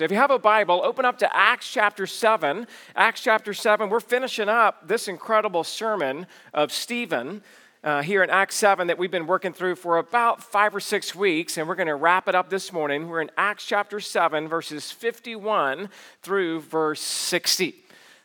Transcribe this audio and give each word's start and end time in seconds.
If 0.00 0.12
you 0.12 0.16
have 0.16 0.30
a 0.30 0.38
Bible, 0.38 0.80
open 0.84 1.04
up 1.04 1.18
to 1.18 1.36
Acts 1.36 1.70
chapter 1.70 2.06
7. 2.06 2.66
Acts 2.94 3.20
chapter 3.20 3.52
7, 3.52 3.88
we're 3.88 4.00
finishing 4.00 4.48
up 4.48 4.86
this 4.86 5.08
incredible 5.08 5.64
sermon 5.64 6.26
of 6.54 6.70
Stephen 6.70 7.42
uh, 7.82 8.02
here 8.02 8.22
in 8.22 8.30
Acts 8.30 8.54
7 8.56 8.86
that 8.86 8.98
we've 8.98 9.10
been 9.10 9.26
working 9.26 9.52
through 9.52 9.74
for 9.74 9.98
about 9.98 10.42
five 10.42 10.74
or 10.74 10.80
six 10.80 11.14
weeks, 11.14 11.56
and 11.56 11.66
we're 11.66 11.74
going 11.74 11.88
to 11.88 11.96
wrap 11.96 12.28
it 12.28 12.34
up 12.34 12.48
this 12.48 12.72
morning. 12.72 13.08
We're 13.08 13.22
in 13.22 13.30
Acts 13.36 13.64
chapter 13.64 13.98
7, 13.98 14.46
verses 14.46 14.92
51 14.92 15.88
through 16.22 16.60
verse 16.60 17.00
60. 17.00 17.74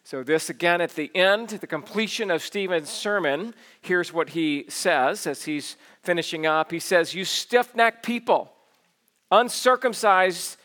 So, 0.03 0.21
this 0.21 0.49
again 0.49 0.81
at 0.81 0.95
the 0.95 1.09
end, 1.15 1.49
the 1.49 1.67
completion 1.67 2.29
of 2.29 2.41
Stephen's 2.41 2.89
sermon, 2.89 3.55
here's 3.81 4.11
what 4.11 4.29
he 4.29 4.65
says 4.67 5.25
as 5.25 5.43
he's 5.45 5.77
finishing 6.01 6.45
up. 6.45 6.71
He 6.71 6.79
says, 6.79 7.15
You 7.15 7.23
stiff 7.23 7.73
necked 7.73 8.05
people, 8.05 8.51
uncircumcised 9.31 10.57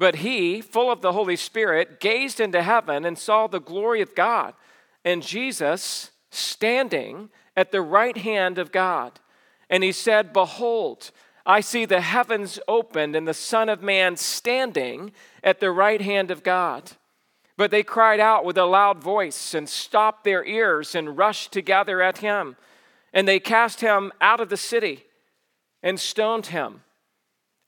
But 0.00 0.16
he, 0.16 0.62
full 0.62 0.90
of 0.90 1.02
the 1.02 1.12
Holy 1.12 1.36
Spirit, 1.36 2.00
gazed 2.00 2.40
into 2.40 2.62
heaven 2.62 3.04
and 3.04 3.18
saw 3.18 3.46
the 3.46 3.60
glory 3.60 4.00
of 4.00 4.14
God 4.14 4.54
and 5.04 5.22
Jesus 5.22 6.10
standing 6.30 7.28
at 7.54 7.70
the 7.70 7.82
right 7.82 8.16
hand 8.16 8.56
of 8.56 8.72
God. 8.72 9.20
And 9.68 9.84
he 9.84 9.92
said, 9.92 10.32
Behold, 10.32 11.10
I 11.44 11.60
see 11.60 11.84
the 11.84 12.00
heavens 12.00 12.58
opened 12.66 13.14
and 13.14 13.28
the 13.28 13.34
Son 13.34 13.68
of 13.68 13.82
Man 13.82 14.16
standing 14.16 15.12
at 15.44 15.60
the 15.60 15.70
right 15.70 16.00
hand 16.00 16.30
of 16.30 16.42
God. 16.42 16.92
But 17.58 17.70
they 17.70 17.82
cried 17.82 18.20
out 18.20 18.42
with 18.42 18.56
a 18.56 18.64
loud 18.64 19.02
voice 19.02 19.52
and 19.52 19.68
stopped 19.68 20.24
their 20.24 20.42
ears 20.46 20.94
and 20.94 21.18
rushed 21.18 21.52
together 21.52 22.00
at 22.00 22.18
him. 22.18 22.56
And 23.12 23.28
they 23.28 23.38
cast 23.38 23.82
him 23.82 24.12
out 24.18 24.40
of 24.40 24.48
the 24.48 24.56
city 24.56 25.04
and 25.82 26.00
stoned 26.00 26.46
him. 26.46 26.84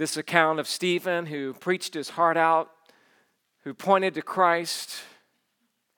this 0.00 0.16
account 0.16 0.58
of 0.58 0.66
Stephen 0.66 1.26
who 1.26 1.52
preached 1.52 1.92
his 1.92 2.08
heart 2.08 2.38
out, 2.38 2.70
who 3.64 3.74
pointed 3.74 4.14
to 4.14 4.22
Christ, 4.22 5.02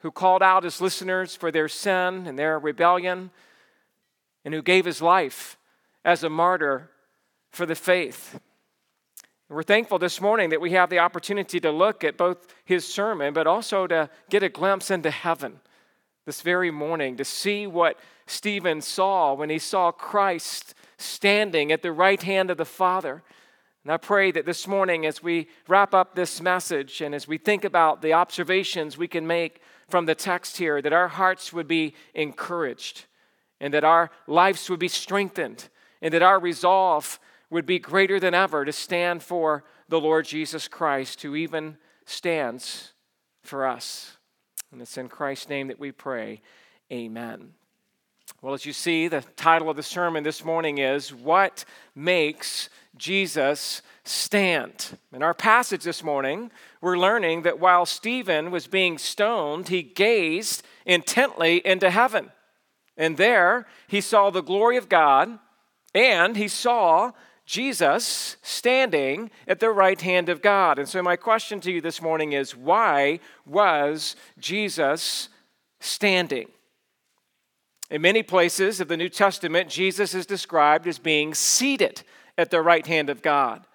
who 0.00 0.10
called 0.10 0.42
out 0.42 0.64
his 0.64 0.80
listeners 0.80 1.36
for 1.36 1.52
their 1.52 1.68
sin 1.68 2.26
and 2.26 2.36
their 2.36 2.58
rebellion, 2.58 3.30
and 4.44 4.52
who 4.52 4.60
gave 4.60 4.86
his 4.86 5.00
life 5.00 5.56
as 6.04 6.24
a 6.24 6.28
martyr 6.28 6.90
for 7.52 7.64
the 7.64 7.76
faith. 7.76 8.40
We're 9.48 9.62
thankful 9.62 10.00
this 10.00 10.20
morning 10.20 10.50
that 10.50 10.60
we 10.60 10.72
have 10.72 10.90
the 10.90 10.98
opportunity 10.98 11.60
to 11.60 11.70
look 11.70 12.02
at 12.02 12.16
both 12.16 12.52
his 12.64 12.84
sermon, 12.84 13.32
but 13.32 13.46
also 13.46 13.86
to 13.86 14.10
get 14.28 14.42
a 14.42 14.48
glimpse 14.48 14.90
into 14.90 15.12
heaven 15.12 15.60
this 16.26 16.40
very 16.40 16.72
morning, 16.72 17.16
to 17.18 17.24
see 17.24 17.68
what 17.68 18.00
Stephen 18.26 18.80
saw 18.80 19.32
when 19.32 19.48
he 19.48 19.60
saw 19.60 19.92
Christ 19.92 20.74
standing 20.98 21.70
at 21.70 21.82
the 21.82 21.92
right 21.92 22.20
hand 22.20 22.50
of 22.50 22.56
the 22.56 22.64
Father 22.64 23.22
and 23.84 23.92
I 23.92 23.96
pray 23.96 24.30
that 24.30 24.46
this 24.46 24.68
morning, 24.68 25.06
as 25.06 25.22
we 25.22 25.48
wrap 25.66 25.92
up 25.92 26.14
this 26.14 26.40
message 26.40 27.00
and 27.00 27.14
as 27.14 27.26
we 27.26 27.36
think 27.36 27.64
about 27.64 28.00
the 28.00 28.12
observations 28.12 28.96
we 28.96 29.08
can 29.08 29.26
make 29.26 29.60
from 29.88 30.06
the 30.06 30.14
text 30.14 30.56
here, 30.56 30.80
that 30.80 30.92
our 30.92 31.08
hearts 31.08 31.52
would 31.52 31.66
be 31.66 31.94
encouraged 32.14 33.06
and 33.60 33.74
that 33.74 33.82
our 33.84 34.10
lives 34.28 34.70
would 34.70 34.78
be 34.78 34.88
strengthened 34.88 35.68
and 36.00 36.14
that 36.14 36.22
our 36.22 36.38
resolve 36.38 37.18
would 37.50 37.66
be 37.66 37.78
greater 37.78 38.20
than 38.20 38.34
ever 38.34 38.64
to 38.64 38.72
stand 38.72 39.22
for 39.22 39.64
the 39.88 40.00
Lord 40.00 40.26
Jesus 40.26 40.68
Christ, 40.68 41.22
who 41.22 41.34
even 41.34 41.76
stands 42.06 42.92
for 43.42 43.66
us. 43.66 44.16
And 44.70 44.80
it's 44.80 44.96
in 44.96 45.08
Christ's 45.08 45.48
name 45.48 45.68
that 45.68 45.80
we 45.80 45.92
pray. 45.92 46.40
Amen. 46.90 47.54
Well, 48.42 48.54
as 48.54 48.66
you 48.66 48.72
see, 48.72 49.06
the 49.06 49.20
title 49.36 49.70
of 49.70 49.76
the 49.76 49.84
sermon 49.84 50.24
this 50.24 50.44
morning 50.44 50.78
is 50.78 51.14
What 51.14 51.64
Makes 51.94 52.70
Jesus 52.96 53.82
Stand? 54.02 54.98
In 55.12 55.22
our 55.22 55.32
passage 55.32 55.84
this 55.84 56.02
morning, 56.02 56.50
we're 56.80 56.98
learning 56.98 57.42
that 57.42 57.60
while 57.60 57.86
Stephen 57.86 58.50
was 58.50 58.66
being 58.66 58.98
stoned, 58.98 59.68
he 59.68 59.84
gazed 59.84 60.64
intently 60.84 61.64
into 61.64 61.88
heaven. 61.88 62.32
And 62.96 63.16
there 63.16 63.68
he 63.86 64.00
saw 64.00 64.30
the 64.30 64.42
glory 64.42 64.76
of 64.76 64.88
God 64.88 65.38
and 65.94 66.36
he 66.36 66.48
saw 66.48 67.12
Jesus 67.46 68.38
standing 68.42 69.30
at 69.46 69.60
the 69.60 69.70
right 69.70 70.00
hand 70.00 70.28
of 70.28 70.42
God. 70.42 70.80
And 70.80 70.88
so, 70.88 71.00
my 71.00 71.14
question 71.14 71.60
to 71.60 71.70
you 71.70 71.80
this 71.80 72.02
morning 72.02 72.32
is 72.32 72.56
why 72.56 73.20
was 73.46 74.16
Jesus 74.40 75.28
standing? 75.78 76.48
In 77.92 78.00
many 78.00 78.22
places 78.22 78.80
of 78.80 78.88
the 78.88 78.96
New 78.96 79.10
Testament, 79.10 79.68
Jesus 79.68 80.14
is 80.14 80.24
described 80.24 80.86
as 80.86 80.98
being 80.98 81.34
seated 81.34 82.02
at 82.38 82.50
the 82.50 82.62
right 82.62 82.86
hand 82.86 83.10
of 83.10 83.20
God. 83.20 83.66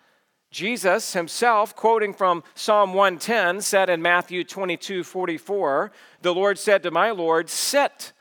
Jesus 0.49 1.13
himself, 1.13 1.75
quoting 1.75 2.15
from 2.15 2.43
Psalm 2.55 2.95
110, 2.95 3.61
said 3.61 3.91
in 3.91 4.01
Matthew 4.01 4.43
22 4.43 5.03
44, 5.03 5.91
The 6.23 6.33
Lord 6.33 6.57
said 6.57 6.81
to 6.81 6.89
my 6.89 7.11
Lord, 7.11 7.47
Sit 7.47 8.11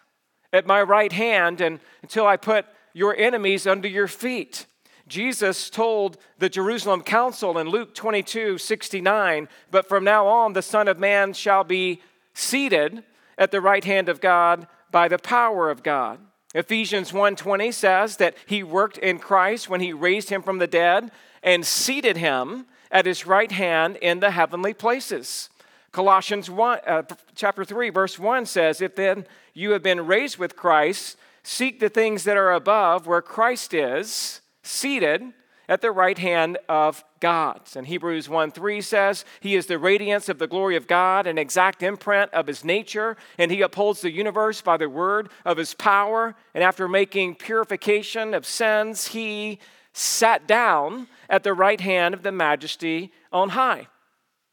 at 0.52 0.66
my 0.66 0.82
right 0.82 1.12
hand 1.12 1.62
and, 1.62 1.80
until 2.02 2.26
I 2.26 2.36
put 2.36 2.66
your 2.92 3.16
enemies 3.16 3.66
under 3.66 3.88
your 3.88 4.06
feet. 4.06 4.66
Jesus 5.08 5.70
told 5.70 6.18
the 6.38 6.50
Jerusalem 6.50 7.00
council 7.00 7.56
in 7.56 7.70
Luke 7.70 7.94
22 7.94 8.58
69, 8.58 9.48
But 9.70 9.88
from 9.88 10.04
now 10.04 10.26
on 10.26 10.52
the 10.52 10.60
Son 10.60 10.88
of 10.88 10.98
Man 10.98 11.32
shall 11.32 11.64
be 11.64 12.02
seated 12.34 13.02
at 13.38 13.50
the 13.50 13.62
right 13.62 13.84
hand 13.84 14.10
of 14.10 14.20
God 14.20 14.66
by 14.90 15.08
the 15.08 15.18
power 15.18 15.70
of 15.70 15.82
God. 15.82 16.18
Ephesians 16.54 17.12
1:20 17.12 17.70
says 17.72 18.16
that 18.16 18.34
he 18.46 18.62
worked 18.62 18.98
in 18.98 19.18
Christ 19.18 19.68
when 19.68 19.80
he 19.80 19.92
raised 19.92 20.30
him 20.30 20.42
from 20.42 20.58
the 20.58 20.66
dead 20.66 21.10
and 21.42 21.66
seated 21.66 22.16
him 22.16 22.66
at 22.90 23.06
his 23.06 23.26
right 23.26 23.52
hand 23.52 23.96
in 23.96 24.20
the 24.20 24.30
heavenly 24.30 24.72
places. 24.72 25.50
Colossians 25.92 26.48
1 26.48 26.80
uh, 26.86 27.02
chapter 27.34 27.64
3 27.64 27.90
verse 27.90 28.18
1 28.18 28.46
says, 28.46 28.80
"If 28.80 28.96
then 28.96 29.26
you 29.52 29.72
have 29.72 29.82
been 29.82 30.06
raised 30.06 30.38
with 30.38 30.56
Christ, 30.56 31.16
seek 31.42 31.78
the 31.78 31.88
things 31.88 32.24
that 32.24 32.36
are 32.36 32.52
above 32.52 33.06
where 33.06 33.22
Christ 33.22 33.74
is, 33.74 34.40
seated 34.62 35.32
at 35.68 35.80
the 35.80 35.90
right 35.90 36.18
hand 36.18 36.58
of 36.68 37.04
God. 37.20 37.60
And 37.74 37.86
Hebrews 37.86 38.28
1 38.28 38.50
3 38.50 38.80
says, 38.80 39.24
He 39.40 39.54
is 39.54 39.66
the 39.66 39.78
radiance 39.78 40.28
of 40.28 40.38
the 40.38 40.46
glory 40.46 40.76
of 40.76 40.86
God, 40.86 41.26
an 41.26 41.38
exact 41.38 41.82
imprint 41.82 42.32
of 42.32 42.46
His 42.46 42.64
nature, 42.64 43.16
and 43.38 43.50
He 43.50 43.62
upholds 43.62 44.00
the 44.00 44.10
universe 44.10 44.60
by 44.60 44.76
the 44.76 44.88
word 44.88 45.30
of 45.44 45.56
His 45.56 45.74
power. 45.74 46.34
And 46.54 46.62
after 46.62 46.88
making 46.88 47.36
purification 47.36 48.34
of 48.34 48.46
sins, 48.46 49.08
He 49.08 49.58
sat 49.92 50.46
down 50.46 51.08
at 51.28 51.42
the 51.42 51.54
right 51.54 51.80
hand 51.80 52.14
of 52.14 52.22
the 52.22 52.32
majesty 52.32 53.12
on 53.32 53.50
high. 53.50 53.88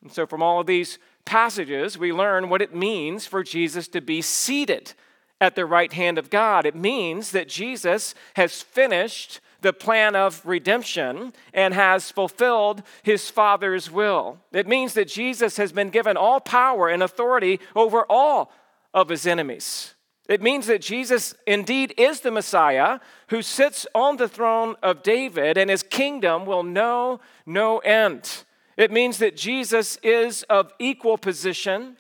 And 0.01 0.12
so, 0.12 0.25
from 0.25 0.42
all 0.42 0.62
of 0.62 0.68
these 0.68 1.00
passages, 1.25 1.98
we 1.98 2.12
learn 2.12 2.50
what 2.50 2.62
it 2.62 2.75
means 2.75 3.25
for 3.25 3.44
Jesus 3.44 3.88
to 3.89 4.01
be 4.01 4.21
seated 4.21 4.94
at 5.39 5.56
the 5.56 5.66
right 5.66 5.92
hand 5.92 6.18
of 6.18 6.30
God. 6.30 6.66
It 6.66 6.75
means 6.75 7.31
that 7.31 7.50
Jesus 7.50 8.16
has 8.36 8.62
finished 8.62 9.42
the 9.63 9.74
plan 9.74 10.15
of 10.15 10.45
redemption 10.45 11.33
and 11.54 11.74
has 11.74 12.12
fulfilled 12.12 12.83
his 13.01 13.30
Father's 13.30 13.89
will. 13.89 14.38
It 14.51 14.68
means 14.68 14.94
that 14.94 15.07
Jesus 15.07 15.57
has 15.57 15.71
been 15.71 15.89
given 15.89 16.15
all 16.15 16.39
power 16.39 16.89
and 16.89 17.01
authority 17.01 17.60
over 17.75 18.06
all 18.10 18.51
of 18.94 19.10
his 19.10 19.25
enemies. 19.25 19.95
It 20.30 20.42
means 20.42 20.68
that 20.68 20.81
Jesus 20.81 21.36
indeed 21.45 21.94
is 21.98 22.21
the 22.21 22.31
Messiah 22.31 23.00
who 23.27 23.42
sits 23.42 23.86
on 23.94 24.18
the 24.18 24.30
throne 24.30 24.75
of 24.81 25.04
David 25.04 25.57
and 25.57 25.69
his 25.69 25.83
kingdom 25.83 26.45
will 26.45 26.63
know 26.63 27.19
no 27.45 27.80
end. 27.80 28.44
It 28.77 28.92
means 28.92 29.18
that 29.18 29.36
Jesus 29.36 29.98
is 30.01 30.44
of 30.44 30.71
equal 30.80 31.18
position, 31.18 31.98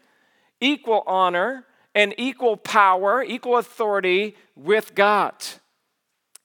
equal 0.61 1.03
honor, 1.05 1.65
and 1.93 2.13
equal 2.17 2.57
power, 2.57 3.23
equal 3.23 3.57
authority 3.57 4.35
with 4.55 4.95
God. 4.95 5.35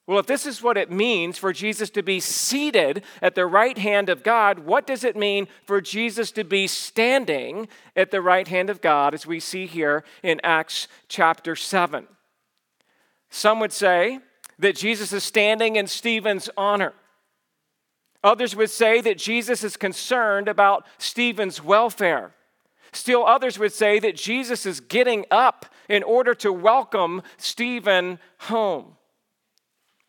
Well, 0.09 0.17
if 0.17 0.25
this 0.25 0.47
is 0.47 0.63
what 0.63 0.75
it 0.75 0.89
means 0.89 1.37
for 1.37 1.53
Jesus 1.53 1.91
to 1.91 2.01
be 2.01 2.19
seated 2.19 3.03
at 3.21 3.35
the 3.35 3.45
right 3.45 3.77
hand 3.77 4.09
of 4.09 4.23
God, 4.23 4.57
what 4.57 4.87
does 4.87 5.03
it 5.03 5.15
mean 5.15 5.47
for 5.65 5.81
Jesus 5.81 6.31
to 6.31 6.43
be 6.43 6.65
standing 6.65 7.67
at 7.95 8.09
the 8.09 8.19
right 8.19 8.47
hand 8.47 8.71
of 8.71 8.81
God, 8.81 9.13
as 9.13 9.27
we 9.27 9.39
see 9.39 9.67
here 9.67 10.03
in 10.23 10.41
Acts 10.43 10.87
chapter 11.09 11.55
7? 11.55 12.07
Some 13.29 13.59
would 13.59 13.71
say 13.71 14.17
that 14.57 14.75
Jesus 14.75 15.13
is 15.13 15.23
standing 15.23 15.75
in 15.75 15.85
Stephen's 15.85 16.49
honor. 16.57 16.93
Others 18.23 18.55
would 18.55 18.71
say 18.71 19.01
that 19.01 19.19
Jesus 19.19 19.63
is 19.63 19.77
concerned 19.77 20.47
about 20.47 20.87
Stephen's 20.97 21.63
welfare. 21.63 22.33
Still, 22.93 23.27
others 23.27 23.59
would 23.59 23.73
say 23.73 23.99
that 23.99 24.15
Jesus 24.15 24.65
is 24.65 24.79
getting 24.79 25.25
up 25.29 25.67
in 25.87 26.01
order 26.01 26.33
to 26.33 26.51
welcome 26.51 27.21
Stephen 27.37 28.17
home. 28.39 28.95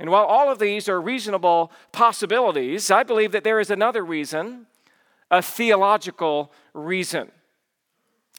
And 0.01 0.11
while 0.11 0.25
all 0.25 0.51
of 0.51 0.59
these 0.59 0.89
are 0.89 0.99
reasonable 0.99 1.71
possibilities, 1.93 2.91
I 2.91 3.03
believe 3.03 3.33
that 3.33 3.45
there 3.45 3.61
is 3.61 3.71
another 3.71 4.03
reason, 4.03 4.67
a 5.31 5.43
theological 5.43 6.51
reason. 6.73 7.31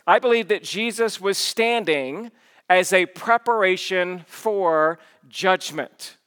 I 0.08 0.18
believe 0.18 0.48
that 0.48 0.64
Jesus 0.64 1.22
was 1.22 1.38
standing 1.38 2.32
as 2.68 2.92
a 2.92 3.06
preparation 3.06 4.24
for 4.26 4.98
judgment. 5.30 6.18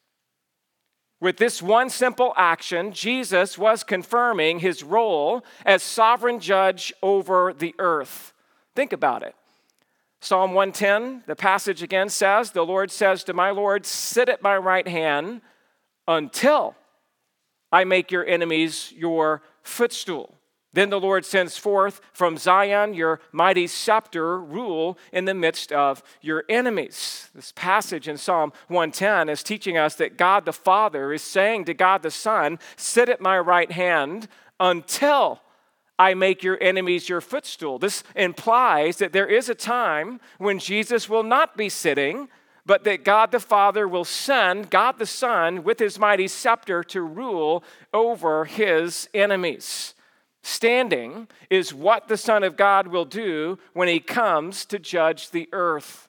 With 1.19 1.39
this 1.39 1.61
one 1.61 1.91
simple 1.91 2.33
action, 2.37 2.93
Jesus 2.93 3.59
was 3.59 3.83
confirming 3.83 4.61
his 4.61 4.85
role 4.85 5.45
as 5.67 5.83
sovereign 5.83 6.39
judge 6.39 6.93
over 7.03 7.53
the 7.53 7.75
earth. 7.81 8.33
Think 8.77 8.93
about 8.93 9.25
it. 9.25 9.35
Psalm 10.25 10.55
110, 10.55 11.25
the 11.27 11.37
passage 11.37 11.83
again 11.83 12.09
says, 12.09 12.53
The 12.53 12.65
Lord 12.65 12.91
says 12.91 13.25
to 13.25 13.35
my 13.35 13.51
Lord, 13.51 13.85
Sit 13.85 14.31
at 14.31 14.41
my 14.41 14.57
right 14.57 14.89
hand 14.89 15.43
until 16.09 16.77
I 17.71 17.85
make 17.85 18.11
your 18.11 18.25
enemies 18.25 18.91
your 18.97 19.43
footstool. 19.63 20.39
Then 20.73 20.89
the 20.89 20.99
Lord 20.99 21.27
sends 21.27 21.59
forth 21.59 22.01
from 22.15 22.39
Zion 22.39 22.95
your 22.95 23.21
mighty 23.33 23.67
scepter, 23.67 24.41
rule 24.41 24.97
in 25.13 25.27
the 25.27 25.35
midst 25.35 25.73
of 25.73 26.03
your 26.23 26.45
enemies. 26.49 27.29
This 27.35 27.53
passage 27.55 28.09
in 28.09 28.17
Psalm 28.17 28.55
110 28.69 29.29
is 29.29 29.43
teaching 29.43 29.77
us 29.77 29.95
that 29.97 30.17
God 30.17 30.47
the 30.47 30.55
Father 30.55 31.13
is 31.13 31.21
saying 31.21 31.67
to 31.67 31.75
God 31.75 32.03
the 32.03 32.11
Son, 32.11 32.59
Sit 32.77 33.11
at 33.11 33.21
my 33.21 33.39
right 33.39 33.71
hand 33.71 34.29
until 34.59 35.43
I 35.99 36.15
make 36.15 36.43
your 36.43 36.61
enemies 36.61 37.09
your 37.09 37.21
footstool. 37.21 37.79
This 37.79 38.03
implies 38.17 38.99
that 38.99 39.13
there 39.13 39.29
is 39.29 39.49
a 39.49 39.55
time 39.55 40.21
when 40.39 40.59
Jesus 40.59 41.09
will 41.09 41.23
not 41.23 41.57
be 41.57 41.69
sitting, 41.69 42.29
but 42.67 42.85
that 42.85 43.05
God 43.05 43.31
the 43.31 43.41
Father 43.41 43.87
will 43.87 44.05
send 44.05 44.71
God 44.71 44.99
the 44.99 45.07
Son 45.07 45.63
with 45.63 45.79
his 45.79 45.99
mighty 45.99 46.29
scepter 46.29 46.83
to 46.85 47.03
rule 47.03 47.63
over 47.93 48.45
his 48.45 49.09
enemies. 49.15 49.95
Standing 50.43 51.29
is 51.49 51.73
what 51.73 52.09
the 52.09 52.17
Son 52.17 52.43
of 52.43 52.57
God 52.57 52.89
will 52.89 53.05
do 53.05 53.59
when 53.73 53.89
he 53.89 54.01
comes 54.01 54.65
to 54.67 54.79
judge 54.79 55.31
the 55.31 55.49
earth. 55.53 56.09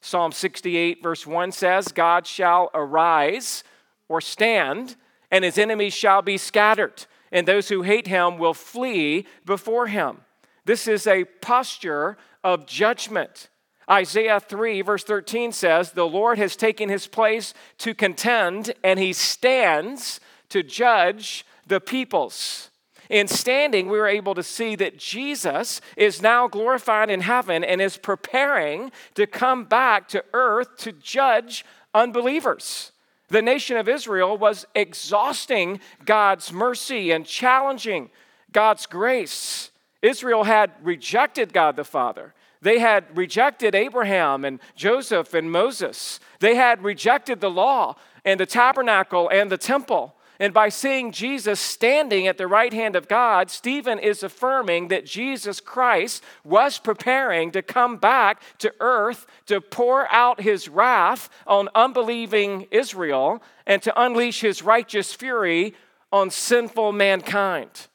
Psalm 0.00 0.32
68, 0.32 1.02
verse 1.02 1.26
1 1.26 1.52
says, 1.52 1.88
God 1.88 2.26
shall 2.26 2.70
arise 2.74 3.64
or 4.08 4.20
stand, 4.20 4.96
and 5.30 5.44
his 5.44 5.58
enemies 5.58 5.94
shall 5.94 6.22
be 6.22 6.38
scattered, 6.38 7.06
and 7.34 7.46
those 7.46 7.68
who 7.68 7.82
hate 7.82 8.06
him 8.06 8.38
will 8.38 8.54
flee 8.54 9.26
before 9.44 9.88
him. 9.88 10.20
This 10.64 10.86
is 10.86 11.06
a 11.06 11.24
posture 11.24 12.16
of 12.42 12.64
judgment. 12.64 13.48
Isaiah 13.90 14.40
3, 14.40 14.80
verse 14.80 15.04
13 15.04 15.52
says, 15.52 15.92
The 15.92 16.06
Lord 16.06 16.38
has 16.38 16.56
taken 16.56 16.88
his 16.88 17.06
place 17.06 17.52
to 17.78 17.92
contend, 17.92 18.72
and 18.82 18.98
he 18.98 19.12
stands 19.12 20.20
to 20.48 20.62
judge 20.62 21.44
the 21.66 21.80
peoples. 21.80 22.70
In 23.10 23.28
standing, 23.28 23.88
we 23.88 23.98
were 23.98 24.08
able 24.08 24.34
to 24.34 24.42
see 24.42 24.76
that 24.76 24.96
Jesus 24.96 25.80
is 25.96 26.22
now 26.22 26.48
glorified 26.48 27.10
in 27.10 27.20
heaven 27.20 27.62
and 27.62 27.82
is 27.82 27.98
preparing 27.98 28.92
to 29.14 29.26
come 29.26 29.64
back 29.64 30.08
to 30.08 30.24
earth 30.32 30.76
to 30.78 30.92
judge 30.92 31.64
unbelievers. 31.92 32.92
The 33.28 33.42
nation 33.42 33.76
of 33.76 33.88
Israel 33.88 34.36
was 34.36 34.66
exhausting 34.74 35.80
God's 36.04 36.52
mercy 36.52 37.10
and 37.10 37.26
challenging 37.26 38.10
God's 38.52 38.86
grace. 38.86 39.70
Israel 40.02 40.44
had 40.44 40.70
rejected 40.82 41.52
God 41.52 41.76
the 41.76 41.84
Father. 41.84 42.34
They 42.60 42.78
had 42.78 43.16
rejected 43.16 43.74
Abraham 43.74 44.44
and 44.44 44.60
Joseph 44.74 45.34
and 45.34 45.50
Moses. 45.50 46.20
They 46.40 46.54
had 46.54 46.82
rejected 46.82 47.40
the 47.40 47.50
law 47.50 47.96
and 48.24 48.40
the 48.40 48.46
tabernacle 48.46 49.28
and 49.28 49.50
the 49.50 49.58
temple. 49.58 50.14
And 50.40 50.52
by 50.52 50.68
seeing 50.68 51.12
Jesus 51.12 51.60
standing 51.60 52.26
at 52.26 52.38
the 52.38 52.48
right 52.48 52.72
hand 52.72 52.96
of 52.96 53.06
God, 53.06 53.50
Stephen 53.50 54.00
is 54.00 54.22
affirming 54.22 54.88
that 54.88 55.06
Jesus 55.06 55.60
Christ 55.60 56.24
was 56.42 56.78
preparing 56.78 57.52
to 57.52 57.62
come 57.62 57.98
back 57.98 58.42
to 58.58 58.74
earth 58.80 59.26
to 59.46 59.60
pour 59.60 60.10
out 60.12 60.40
his 60.40 60.68
wrath 60.68 61.28
on 61.46 61.68
unbelieving 61.74 62.66
Israel 62.72 63.42
and 63.64 63.80
to 63.82 64.00
unleash 64.00 64.40
his 64.40 64.62
righteous 64.62 65.14
fury 65.14 65.74
on 66.10 66.30
sinful 66.30 66.92
mankind. 66.92 67.86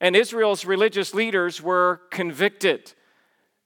And 0.00 0.16
Israel's 0.16 0.64
religious 0.64 1.14
leaders 1.14 1.62
were 1.62 2.00
convicted. 2.10 2.94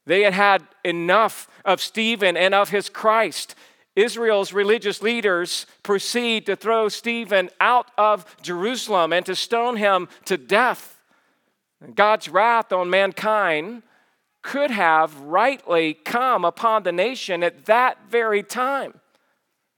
They 0.05 0.23
had 0.23 0.35
had 0.35 0.63
enough 0.85 1.49
of 1.65 1.81
Stephen 1.81 2.37
and 2.37 2.55
of 2.55 2.69
his 2.69 2.91
Christ. 2.91 3.55
Israel's 3.97 4.53
religious 4.53 5.03
leaders 5.03 5.67
proceed 5.83 6.47
to 6.47 6.57
throw 6.57 6.89
Stephen 6.89 7.51
out 7.61 7.91
of 7.97 8.25
Jerusalem 8.43 9.13
and 9.13 9.25
to 9.27 9.37
stone 9.37 9.77
him 9.77 10.09
to 10.25 10.37
death. 10.37 11.01
God's 11.95 12.29
wrath 12.29 12.73
on 12.73 12.91
mankind 12.91 13.83
could 14.43 14.71
have 14.71 15.19
rightly 15.21 15.95
come 15.95 16.45
upon 16.45 16.83
the 16.83 16.93
nation 16.93 17.43
at 17.43 17.67
that 17.67 17.99
very 18.11 18.43
time. 18.43 19.01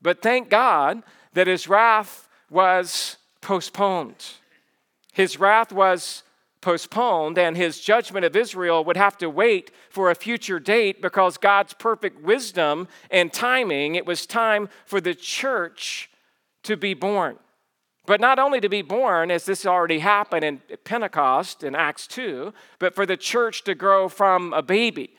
But 0.01 0.21
thank 0.21 0.49
God 0.49 1.03
that 1.33 1.47
his 1.47 1.67
wrath 1.67 2.27
was 2.49 3.17
postponed. 3.41 4.25
His 5.13 5.39
wrath 5.39 5.71
was 5.71 6.23
postponed, 6.61 7.37
and 7.37 7.55
his 7.55 7.79
judgment 7.79 8.25
of 8.25 8.35
Israel 8.35 8.83
would 8.83 8.97
have 8.97 9.17
to 9.17 9.29
wait 9.29 9.71
for 9.89 10.09
a 10.09 10.15
future 10.15 10.59
date 10.59 11.01
because 11.01 11.37
God's 11.37 11.73
perfect 11.73 12.21
wisdom 12.21 12.87
and 13.11 13.31
timing, 13.31 13.95
it 13.95 14.05
was 14.05 14.25
time 14.25 14.69
for 14.85 14.99
the 14.99 15.15
church 15.15 16.09
to 16.63 16.75
be 16.75 16.93
born. 16.93 17.37
But 18.05 18.21
not 18.21 18.39
only 18.39 18.61
to 18.61 18.69
be 18.69 18.81
born, 18.81 19.31
as 19.31 19.45
this 19.45 19.65
already 19.65 19.99
happened 19.99 20.45
in 20.45 20.61
Pentecost 20.83 21.63
in 21.63 21.75
Acts 21.75 22.07
2, 22.07 22.53
but 22.79 22.95
for 22.95 23.05
the 23.05 23.17
church 23.17 23.63
to 23.65 23.75
grow 23.75 24.07
from 24.07 24.53
a 24.53 24.61
baby 24.61 25.15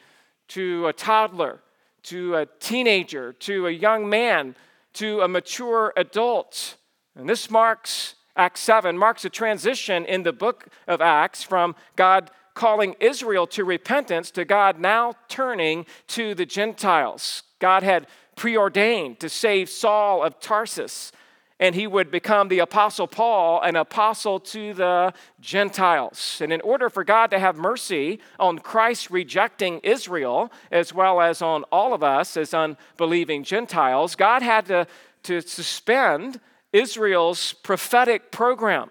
to 0.48 0.86
a 0.86 0.92
toddler 0.92 1.60
to 2.04 2.36
a 2.36 2.46
teenager 2.60 3.32
to 3.34 3.66
a 3.66 3.70
young 3.70 4.08
man 4.08 4.56
to 4.94 5.20
a 5.20 5.28
mature 5.28 5.92
adult. 5.96 6.76
And 7.14 7.28
this 7.28 7.50
marks 7.50 8.14
Acts 8.38 8.60
7 8.60 8.96
marks 8.96 9.24
a 9.24 9.30
transition 9.30 10.06
in 10.06 10.22
the 10.22 10.32
book 10.32 10.68
of 10.86 11.00
Acts 11.00 11.42
from 11.42 11.74
God 11.96 12.30
calling 12.54 12.94
Israel 13.00 13.48
to 13.48 13.64
repentance 13.64 14.30
to 14.30 14.44
God 14.44 14.78
now 14.78 15.14
turning 15.28 15.84
to 16.06 16.36
the 16.36 16.46
Gentiles. 16.46 17.42
God 17.58 17.82
had 17.82 18.06
preordained 18.36 19.18
to 19.20 19.28
save 19.28 19.68
Saul 19.68 20.22
of 20.22 20.38
Tarsus, 20.38 21.10
and 21.58 21.74
he 21.74 21.88
would 21.88 22.12
become 22.12 22.46
the 22.46 22.60
Apostle 22.60 23.08
Paul, 23.08 23.60
an 23.62 23.74
apostle 23.74 24.38
to 24.38 24.72
the 24.72 25.12
Gentiles. 25.40 26.38
And 26.40 26.52
in 26.52 26.60
order 26.60 26.88
for 26.88 27.02
God 27.02 27.32
to 27.32 27.40
have 27.40 27.56
mercy 27.56 28.20
on 28.38 28.60
Christ 28.60 29.10
rejecting 29.10 29.80
Israel, 29.80 30.52
as 30.70 30.94
well 30.94 31.20
as 31.20 31.42
on 31.42 31.64
all 31.72 31.92
of 31.92 32.04
us 32.04 32.36
as 32.36 32.54
unbelieving 32.54 33.42
Gentiles, 33.42 34.14
God 34.14 34.42
had 34.42 34.66
to, 34.66 34.86
to 35.24 35.40
suspend 35.40 36.38
Israel's 36.72 37.52
prophetic 37.52 38.30
program. 38.30 38.90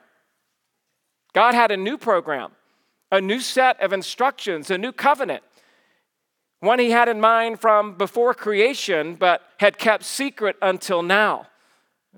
God 1.33 1.53
had 1.53 1.71
a 1.71 1.77
new 1.77 1.97
program, 1.97 2.51
a 3.11 3.21
new 3.21 3.39
set 3.39 3.81
of 3.81 3.93
instructions, 3.93 4.71
a 4.71 4.77
new 4.77 4.91
covenant. 4.91 5.43
One 6.59 6.79
he 6.79 6.89
had 6.89 7.07
in 7.07 7.21
mind 7.21 7.59
from 7.59 7.93
before 7.95 8.33
creation, 8.33 9.15
but 9.15 9.41
had 9.57 9.77
kept 9.77 10.03
secret 10.03 10.55
until 10.61 11.03
now. 11.03 11.47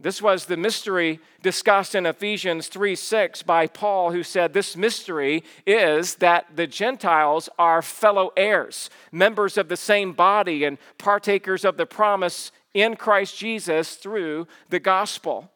This 0.02 0.22
was 0.22 0.46
the 0.46 0.56
mystery 0.56 1.20
discussed 1.42 1.94
in 1.94 2.06
Ephesians 2.06 2.68
3 2.68 2.96
6 2.96 3.44
by 3.44 3.68
Paul, 3.68 4.12
who 4.12 4.24
said, 4.24 4.54
This 4.54 4.78
mystery 4.78 5.44
is 5.68 6.16
that 6.16 6.56
the 6.56 6.68
Gentiles 6.68 7.50
are 7.60 7.82
fellow 7.82 8.32
heirs, 8.38 8.90
members 9.12 9.58
of 9.58 9.68
the 9.68 9.76
same 9.76 10.14
body, 10.14 10.64
and 10.64 10.78
partakers 10.98 11.66
of 11.66 11.76
the 11.76 11.86
promise 11.86 12.54
in 12.74 12.96
Christ 12.96 13.38
Jesus 13.38 13.96
through 13.96 14.48
the 14.70 14.80
gospel. 14.80 15.50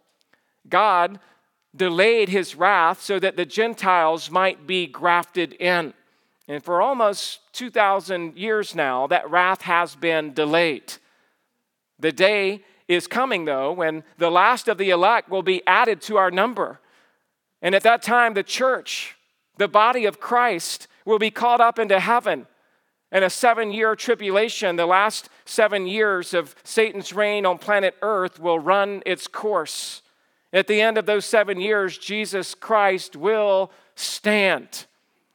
God 0.69 1.19
delayed 1.75 2.29
his 2.29 2.55
wrath 2.55 3.01
so 3.01 3.19
that 3.19 3.35
the 3.35 3.45
Gentiles 3.45 4.29
might 4.29 4.67
be 4.67 4.87
grafted 4.87 5.53
in. 5.53 5.93
And 6.47 6.63
for 6.63 6.81
almost 6.81 7.39
2,000 7.53 8.37
years 8.37 8.75
now, 8.75 9.07
that 9.07 9.29
wrath 9.29 9.61
has 9.61 9.95
been 9.95 10.33
delayed. 10.33 10.93
The 11.99 12.11
day 12.11 12.63
is 12.87 13.07
coming, 13.07 13.45
though, 13.45 13.71
when 13.71 14.03
the 14.17 14.29
last 14.29 14.67
of 14.67 14.77
the 14.77 14.89
elect 14.89 15.29
will 15.29 15.41
be 15.41 15.65
added 15.65 16.01
to 16.01 16.17
our 16.17 16.29
number. 16.29 16.79
And 17.61 17.73
at 17.73 17.83
that 17.83 18.01
time, 18.01 18.33
the 18.33 18.43
church, 18.43 19.15
the 19.57 19.69
body 19.69 20.05
of 20.05 20.19
Christ, 20.19 20.87
will 21.05 21.19
be 21.19 21.31
caught 21.31 21.61
up 21.61 21.79
into 21.79 21.99
heaven. 21.99 22.45
And 23.13 23.23
a 23.23 23.29
seven 23.29 23.71
year 23.71 23.95
tribulation, 23.95 24.75
the 24.75 24.87
last 24.87 25.29
seven 25.45 25.87
years 25.87 26.33
of 26.33 26.55
Satan's 26.63 27.13
reign 27.13 27.45
on 27.45 27.59
planet 27.59 27.95
Earth, 28.01 28.39
will 28.39 28.59
run 28.59 29.03
its 29.05 29.27
course. 29.27 30.01
At 30.51 30.67
the 30.67 30.81
end 30.81 30.97
of 30.97 31.05
those 31.05 31.23
seven 31.23 31.61
years, 31.61 31.97
Jesus 31.97 32.55
Christ 32.55 33.15
will 33.15 33.71
stand 33.95 34.87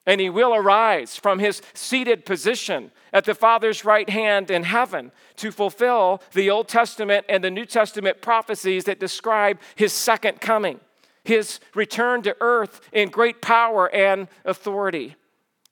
and 0.06 0.20
he 0.20 0.30
will 0.30 0.54
arise 0.54 1.16
from 1.16 1.38
his 1.38 1.60
seated 1.74 2.24
position 2.24 2.90
at 3.12 3.26
the 3.26 3.34
Father's 3.34 3.84
right 3.84 4.08
hand 4.08 4.50
in 4.50 4.62
heaven 4.64 5.12
to 5.36 5.52
fulfill 5.52 6.22
the 6.32 6.48
Old 6.48 6.66
Testament 6.66 7.26
and 7.28 7.44
the 7.44 7.50
New 7.50 7.66
Testament 7.66 8.22
prophecies 8.22 8.84
that 8.84 8.98
describe 8.98 9.58
his 9.76 9.92
second 9.92 10.40
coming, 10.40 10.80
his 11.24 11.60
return 11.74 12.22
to 12.22 12.34
earth 12.40 12.80
in 12.90 13.10
great 13.10 13.42
power 13.42 13.94
and 13.94 14.28
authority. 14.46 15.14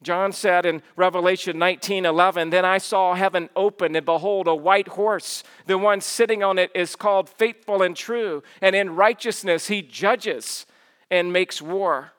John 0.02 0.32
said 0.32 0.66
in 0.66 0.82
Revelation 0.94 1.58
19 1.58 2.04
11, 2.04 2.50
Then 2.50 2.64
I 2.64 2.78
saw 2.78 3.14
heaven 3.14 3.48
open, 3.56 3.96
and 3.96 4.04
behold, 4.04 4.46
a 4.46 4.54
white 4.54 4.88
horse. 4.88 5.42
The 5.66 5.78
one 5.78 6.00
sitting 6.00 6.42
on 6.42 6.58
it 6.58 6.70
is 6.74 6.96
called 6.96 7.28
faithful 7.28 7.82
and 7.82 7.96
true, 7.96 8.42
and 8.60 8.76
in 8.76 8.94
righteousness 8.94 9.68
he 9.68 9.82
judges 9.82 10.66
and 11.10 11.32
makes 11.32 11.62
war. 11.62 12.12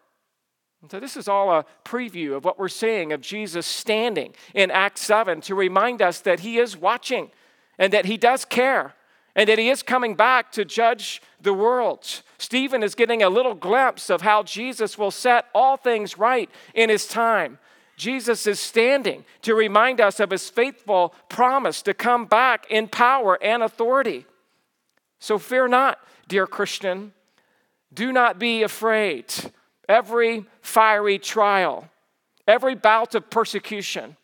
So, 0.89 0.99
this 0.99 1.17
is 1.17 1.27
all 1.27 1.51
a 1.51 1.65
preview 1.83 2.35
of 2.35 2.45
what 2.45 2.57
we're 2.57 2.69
seeing 2.69 3.11
of 3.11 3.21
Jesus 3.21 3.65
standing 3.65 4.33
in 4.53 4.71
Acts 4.71 5.01
7 5.01 5.41
to 5.41 5.55
remind 5.55 6.01
us 6.01 6.21
that 6.21 6.41
he 6.41 6.59
is 6.59 6.77
watching 6.77 7.31
and 7.77 7.91
that 7.93 8.05
he 8.05 8.17
does 8.17 8.45
care 8.45 8.93
and 9.37 9.47
that 9.47 9.59
he 9.59 9.69
is 9.69 9.83
coming 9.83 10.15
back 10.15 10.51
to 10.51 10.65
judge 10.65 11.21
the 11.39 11.53
world. 11.53 12.23
Stephen 12.39 12.81
is 12.81 12.95
getting 12.95 13.21
a 13.21 13.29
little 13.29 13.53
glimpse 13.53 14.09
of 14.09 14.21
how 14.21 14.41
Jesus 14.41 14.97
will 14.97 15.11
set 15.11 15.45
all 15.53 15.77
things 15.77 16.17
right 16.17 16.49
in 16.73 16.89
his 16.89 17.07
time. 17.07 17.59
Jesus 17.95 18.47
is 18.47 18.59
standing 18.59 19.23
to 19.43 19.55
remind 19.55 20.01
us 20.01 20.19
of 20.19 20.31
his 20.31 20.49
faithful 20.49 21.13
promise 21.29 21.83
to 21.83 21.93
come 21.93 22.25
back 22.25 22.65
in 22.69 22.87
power 22.87 23.37
and 23.41 23.61
authority. 23.61 24.25
So 25.19 25.37
fear 25.37 25.67
not, 25.67 25.99
dear 26.27 26.47
Christian. 26.47 27.13
Do 27.93 28.11
not 28.11 28.39
be 28.39 28.63
afraid 28.63 29.33
every 29.87 30.45
fiery 30.61 31.17
trial, 31.19 31.89
every 32.47 32.75
bout 32.75 33.15
of 33.15 33.29
persecution, 33.29 34.17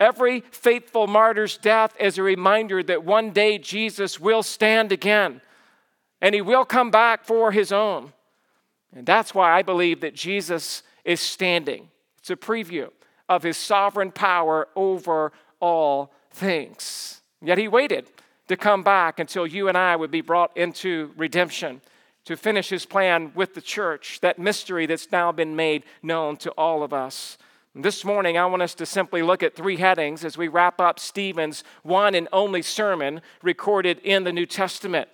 every 0.00 0.40
faithful 0.50 1.06
martyr's 1.06 1.56
death 1.56 1.94
is 1.98 2.18
a 2.18 2.22
reminder 2.22 2.82
that 2.82 3.04
one 3.04 3.30
day 3.30 3.58
Jesus 3.58 4.20
will 4.20 4.42
stand 4.42 4.92
again 4.92 5.40
and 6.20 6.34
he 6.34 6.40
will 6.40 6.64
come 6.64 6.90
back 6.90 7.24
for 7.24 7.52
his 7.52 7.72
own. 7.72 8.12
And 8.94 9.06
that's 9.06 9.34
why 9.34 9.52
I 9.52 9.62
believe 9.62 10.00
that 10.00 10.14
Jesus 10.14 10.82
is 11.04 11.20
standing. 11.20 11.88
It's 12.18 12.30
a 12.30 12.36
preview 12.36 12.90
of 13.28 13.42
his 13.42 13.56
sovereign 13.56 14.12
power 14.12 14.68
over 14.74 15.32
all 15.60 16.12
things. 16.30 17.20
Yet 17.42 17.58
he 17.58 17.68
waited 17.68 18.06
to 18.48 18.56
come 18.56 18.82
back 18.82 19.18
until 19.18 19.46
you 19.46 19.68
and 19.68 19.76
I 19.76 19.96
would 19.96 20.10
be 20.10 20.20
brought 20.20 20.56
into 20.56 21.12
redemption 21.16 21.80
to 22.24 22.36
finish 22.36 22.68
his 22.68 22.86
plan 22.86 23.32
with 23.34 23.54
the 23.54 23.60
church, 23.60 24.20
that 24.20 24.38
mystery 24.38 24.86
that's 24.86 25.12
now 25.12 25.30
been 25.30 25.54
made 25.54 25.84
known 26.02 26.36
to 26.38 26.50
all 26.52 26.82
of 26.82 26.92
us. 26.92 27.38
This 27.78 28.06
morning, 28.06 28.38
I 28.38 28.46
want 28.46 28.62
us 28.62 28.72
to 28.76 28.86
simply 28.86 29.22
look 29.22 29.42
at 29.42 29.54
three 29.54 29.76
headings 29.76 30.24
as 30.24 30.38
we 30.38 30.48
wrap 30.48 30.80
up 30.80 30.98
Stephen's 30.98 31.62
one 31.82 32.14
and 32.14 32.26
only 32.32 32.62
sermon 32.62 33.20
recorded 33.42 33.98
in 33.98 34.24
the 34.24 34.32
New 34.32 34.46
Testament. 34.46 35.10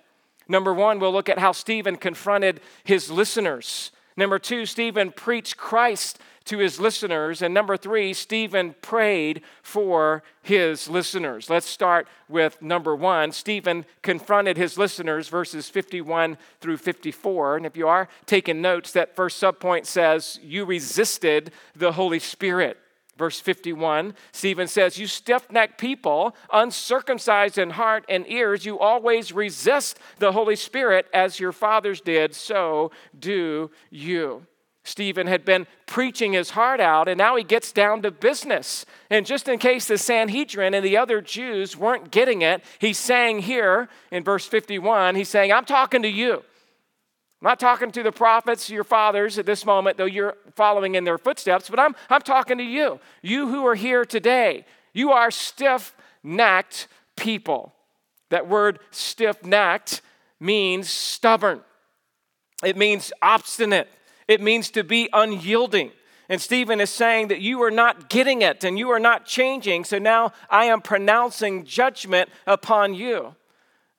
Number 0.47 0.73
one, 0.73 0.97
we'll 0.97 1.11
look 1.11 1.27
at 1.27 1.39
how 1.39 1.51
Stephen 1.51 1.97
confronted 1.97 2.61
his 2.85 3.11
listeners. 3.11 3.91
Number 4.15 4.39
two, 4.39 4.65
Stephen 4.65 5.11
preached 5.11 5.57
Christ 5.57 6.19
to 6.45 6.57
his 6.57 6.79
listeners. 6.79 7.41
And 7.41 7.53
number 7.53 7.77
three, 7.77 8.13
Stephen 8.13 8.75
prayed 8.81 9.41
for 9.61 10.23
his 10.41 10.89
listeners. 10.89 11.49
Let's 11.49 11.67
start 11.67 12.07
with 12.27 12.61
number 12.61 12.95
one. 12.95 13.31
Stephen 13.31 13.85
confronted 14.01 14.57
his 14.57 14.77
listeners, 14.77 15.29
verses 15.29 15.69
51 15.69 16.37
through 16.59 16.77
54. 16.77 17.57
And 17.57 17.65
if 17.65 17.77
you 17.77 17.87
are 17.87 18.09
taking 18.25 18.61
notes, 18.61 18.91
that 18.91 19.15
first 19.15 19.41
subpoint 19.41 19.85
says, 19.85 20.39
You 20.41 20.65
resisted 20.65 21.51
the 21.75 21.93
Holy 21.93 22.19
Spirit. 22.19 22.77
Verse 23.15 23.39
51, 23.39 24.15
Stephen 24.31 24.67
says, 24.67 24.97
You 24.97 25.05
stiff 25.05 25.51
necked 25.51 25.79
people, 25.79 26.35
uncircumcised 26.51 27.59
in 27.59 27.69
heart 27.69 28.05
and 28.09 28.27
ears, 28.27 28.65
you 28.65 28.79
always 28.79 29.31
resist 29.31 29.99
the 30.17 30.31
Holy 30.31 30.55
Spirit 30.55 31.05
as 31.13 31.39
your 31.39 31.51
fathers 31.51 32.01
did, 32.01 32.33
so 32.33 32.91
do 33.17 33.69
you. 33.91 34.47
Stephen 34.85 35.27
had 35.27 35.45
been 35.45 35.65
preaching 35.85 36.33
his 36.33 36.51
heart 36.51 36.81
out, 36.81 37.07
and 37.07 37.17
now 37.17 37.37
he 37.37 37.43
gets 37.43 37.71
down 37.71 38.01
to 38.01 38.11
business. 38.11 38.85
And 39.09 39.25
just 39.25 39.47
in 39.47 39.57
case 39.57 39.87
the 39.87 39.97
Sanhedrin 39.97 40.73
and 40.73 40.85
the 40.85 40.97
other 40.97 41.21
Jews 41.21 41.77
weren't 41.77 42.11
getting 42.11 42.41
it, 42.41 42.63
he's 42.79 42.97
saying 42.97 43.39
here 43.39 43.87
in 44.11 44.23
verse 44.23 44.45
51, 44.45 45.15
he's 45.15 45.29
saying, 45.29 45.53
I'm 45.53 45.63
talking 45.63 46.01
to 46.01 46.09
you. 46.09 46.33
I'm 46.33 47.49
not 47.49 47.59
talking 47.59 47.91
to 47.91 48.03
the 48.03 48.11
prophets, 48.11 48.69
your 48.69 48.83
fathers 48.83 49.37
at 49.37 49.45
this 49.45 49.65
moment, 49.65 49.97
though 49.97 50.05
you're 50.05 50.35
following 50.55 50.95
in 50.95 51.05
their 51.05 51.17
footsteps, 51.17 51.69
but 51.69 51.79
I'm, 51.79 51.95
I'm 52.09 52.21
talking 52.21 52.57
to 52.57 52.63
you. 52.63 52.99
You 53.21 53.47
who 53.47 53.65
are 53.65 53.75
here 53.75 54.03
today, 54.03 54.65
you 54.93 55.11
are 55.11 55.31
stiff 55.31 55.95
necked 56.23 56.87
people. 57.15 57.73
That 58.31 58.49
word 58.49 58.79
stiff 58.91 59.45
necked 59.45 60.01
means 60.41 60.89
stubborn, 60.89 61.61
it 62.63 62.75
means 62.75 63.13
obstinate. 63.21 63.89
It 64.27 64.41
means 64.41 64.69
to 64.71 64.83
be 64.83 65.09
unyielding. 65.13 65.91
And 66.29 66.41
Stephen 66.41 66.79
is 66.79 66.89
saying 66.89 67.27
that 67.27 67.41
you 67.41 67.61
are 67.63 67.71
not 67.71 68.09
getting 68.09 68.41
it 68.41 68.63
and 68.63 68.79
you 68.79 68.89
are 68.89 68.99
not 68.99 69.25
changing, 69.25 69.83
so 69.83 69.99
now 69.99 70.31
I 70.49 70.65
am 70.65 70.81
pronouncing 70.81 71.65
judgment 71.65 72.29
upon 72.47 72.93
you. 72.93 73.35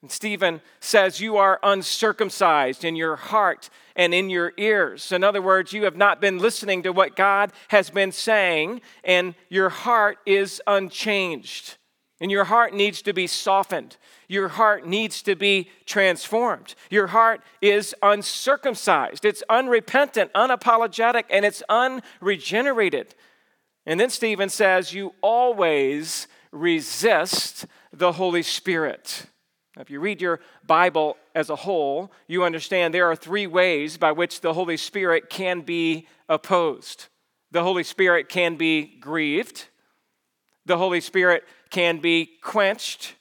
And 0.02 0.11
Stephen 0.11 0.61
says, 0.81 1.21
You 1.21 1.37
are 1.37 1.59
uncircumcised 1.62 2.85
in 2.85 2.97
your 2.97 3.16
heart 3.16 3.71
and 3.97 4.12
in 4.12 4.28
your 4.28 4.52
ears. 4.59 5.12
In 5.12 5.25
other 5.25 5.40
words, 5.40 5.73
you 5.73 5.85
have 5.85 5.97
not 5.97 6.21
been 6.21 6.38
listening 6.38 6.83
to 6.83 6.93
what 6.93 7.16
God 7.16 7.52
has 7.69 7.88
been 7.88 8.12
saying, 8.12 8.81
and 9.02 9.35
your 9.49 9.69
heart 9.69 10.19
is 10.26 10.61
unchanged. 10.66 11.76
And 12.25 12.31
your 12.31 12.45
heart 12.45 12.73
needs 12.73 13.02
to 13.02 13.12
be 13.12 13.26
softened. 13.26 13.99
Your 14.28 14.49
heart 14.49 14.87
needs 14.87 15.21
to 15.25 15.37
be 15.37 15.69
transformed. 15.85 16.75
Your 16.88 17.09
heart 17.09 17.43
is 17.61 17.95
uncircumcised, 18.00 19.26
it's 19.26 19.43
unrepentant, 19.50 20.33
unapologetic, 20.33 21.25
and 21.28 21.45
it's 21.45 21.62
unregenerated. 21.69 23.14
And 23.85 24.00
then 24.00 24.09
Stephen 24.09 24.49
says, 24.49 24.95
You 24.95 25.12
always 25.21 26.26
resist 26.50 27.66
the 27.93 28.12
Holy 28.12 28.43
Spirit. 28.43 29.26
Now, 29.76 29.83
if 29.83 29.90
you 29.90 30.00
read 30.00 30.23
your 30.23 30.40
Bible 30.66 31.19
as 31.35 31.50
a 31.50 31.57
whole, 31.57 32.11
you 32.26 32.43
understand 32.43 32.95
there 32.95 33.11
are 33.11 33.16
three 33.16 33.47
ways 33.47 33.99
by 33.99 34.12
which 34.12 34.40
the 34.40 34.54
Holy 34.54 34.78
Spirit 34.78 35.28
can 35.28 35.61
be 35.61 36.09
opposed. 36.31 37.09
The 37.50 37.62
Holy 37.62 37.85
Spirit 37.85 38.31
can 38.31 38.57
be 38.57 38.97
grieved, 38.99 39.66
the 40.64 40.78
Holy 40.78 41.02
Spirit 41.02 41.45
can 41.75 41.99
be 41.99 42.31
quenched, 42.40 43.16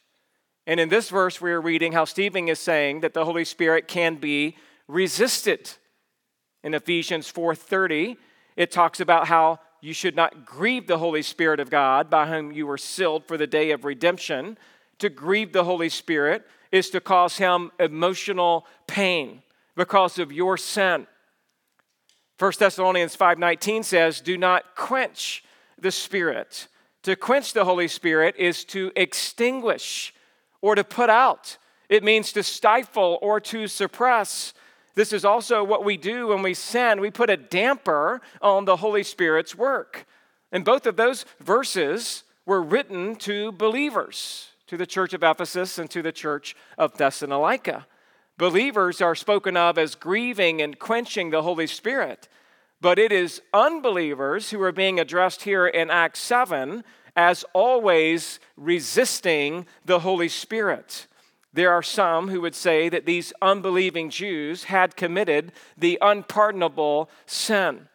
and 0.67 0.79
in 0.79 0.87
this 0.87 1.09
verse, 1.09 1.41
we 1.41 1.51
are 1.51 1.59
reading 1.59 1.91
how 1.91 2.05
Stephen 2.05 2.47
is 2.47 2.59
saying 2.59 2.99
that 2.99 3.15
the 3.15 3.25
Holy 3.25 3.43
Spirit 3.43 3.87
can 3.87 4.13
be 4.17 4.55
resisted. 4.87 5.71
In 6.63 6.75
Ephesians 6.75 7.27
4:30, 7.27 8.15
it 8.55 8.69
talks 8.69 8.99
about 8.99 9.27
how 9.27 9.59
you 9.81 9.91
should 9.91 10.15
not 10.15 10.45
grieve 10.45 10.85
the 10.85 10.99
Holy 10.99 11.23
Spirit 11.23 11.59
of 11.59 11.71
God, 11.71 12.11
by 12.11 12.27
whom 12.27 12.51
you 12.51 12.67
were 12.67 12.77
sealed 12.77 13.27
for 13.27 13.37
the 13.37 13.47
day 13.47 13.71
of 13.71 13.85
redemption. 13.85 14.55
To 14.99 15.09
grieve 15.09 15.51
the 15.51 15.63
Holy 15.63 15.89
Spirit 15.89 16.47
is 16.71 16.91
to 16.91 17.01
cause 17.01 17.37
him 17.37 17.71
emotional 17.79 18.67
pain 18.85 19.41
because 19.75 20.19
of 20.19 20.31
your 20.31 20.57
sin. 20.57 21.07
1 22.37 22.59
Thessalonians 22.59 23.15
5:19 23.15 23.81
says, 23.81 24.21
"Do 24.21 24.37
not 24.37 24.75
quench 24.75 25.43
the 25.75 25.91
Spirit." 25.91 26.67
To 27.03 27.15
quench 27.15 27.53
the 27.53 27.65
Holy 27.65 27.87
Spirit 27.87 28.35
is 28.37 28.63
to 28.65 28.91
extinguish 28.95 30.13
or 30.61 30.75
to 30.75 30.83
put 30.83 31.09
out. 31.09 31.57
It 31.89 32.03
means 32.03 32.31
to 32.33 32.43
stifle 32.43 33.19
or 33.21 33.39
to 33.41 33.67
suppress. 33.67 34.53
This 34.95 35.11
is 35.11 35.25
also 35.25 35.63
what 35.63 35.83
we 35.83 35.97
do 35.97 36.27
when 36.27 36.41
we 36.41 36.53
sin. 36.53 37.01
We 37.01 37.11
put 37.11 37.29
a 37.29 37.37
damper 37.37 38.21
on 38.41 38.65
the 38.65 38.77
Holy 38.77 39.03
Spirit's 39.03 39.55
work. 39.55 40.05
And 40.51 40.63
both 40.63 40.85
of 40.85 40.95
those 40.95 41.25
verses 41.39 42.23
were 42.45 42.61
written 42.61 43.15
to 43.17 43.51
believers, 43.51 44.51
to 44.67 44.77
the 44.77 44.85
church 44.85 45.13
of 45.13 45.23
Ephesus 45.23 45.77
and 45.77 45.89
to 45.89 46.01
the 46.01 46.11
church 46.11 46.55
of 46.77 46.97
Thessalonica. 46.97 47.85
Believers 48.37 49.01
are 49.01 49.15
spoken 49.15 49.57
of 49.57 49.77
as 49.77 49.95
grieving 49.95 50.61
and 50.61 50.79
quenching 50.79 51.31
the 51.31 51.43
Holy 51.43 51.67
Spirit, 51.67 52.27
but 52.83 52.99
it 52.99 53.13
is 53.13 53.41
unbelievers 53.53 54.49
who 54.49 54.61
are 54.61 54.73
being 54.73 54.99
addressed 54.99 55.43
here 55.43 55.65
in 55.65 55.89
Acts 55.89 56.19
7 56.19 56.83
as 57.15 57.45
always 57.53 58.41
resisting 58.57 59.65
the 59.85 59.99
Holy 59.99 60.27
Spirit. 60.27 61.07
There 61.53 61.71
are 61.71 61.81
some 61.81 62.27
who 62.27 62.41
would 62.41 62.55
say 62.55 62.89
that 62.89 63.05
these 63.05 63.31
unbelieving 63.41 64.09
Jews 64.09 64.65
had 64.65 64.97
committed 64.97 65.53
the 65.77 65.97
unpardonable 66.01 67.09
sin. 67.25 67.87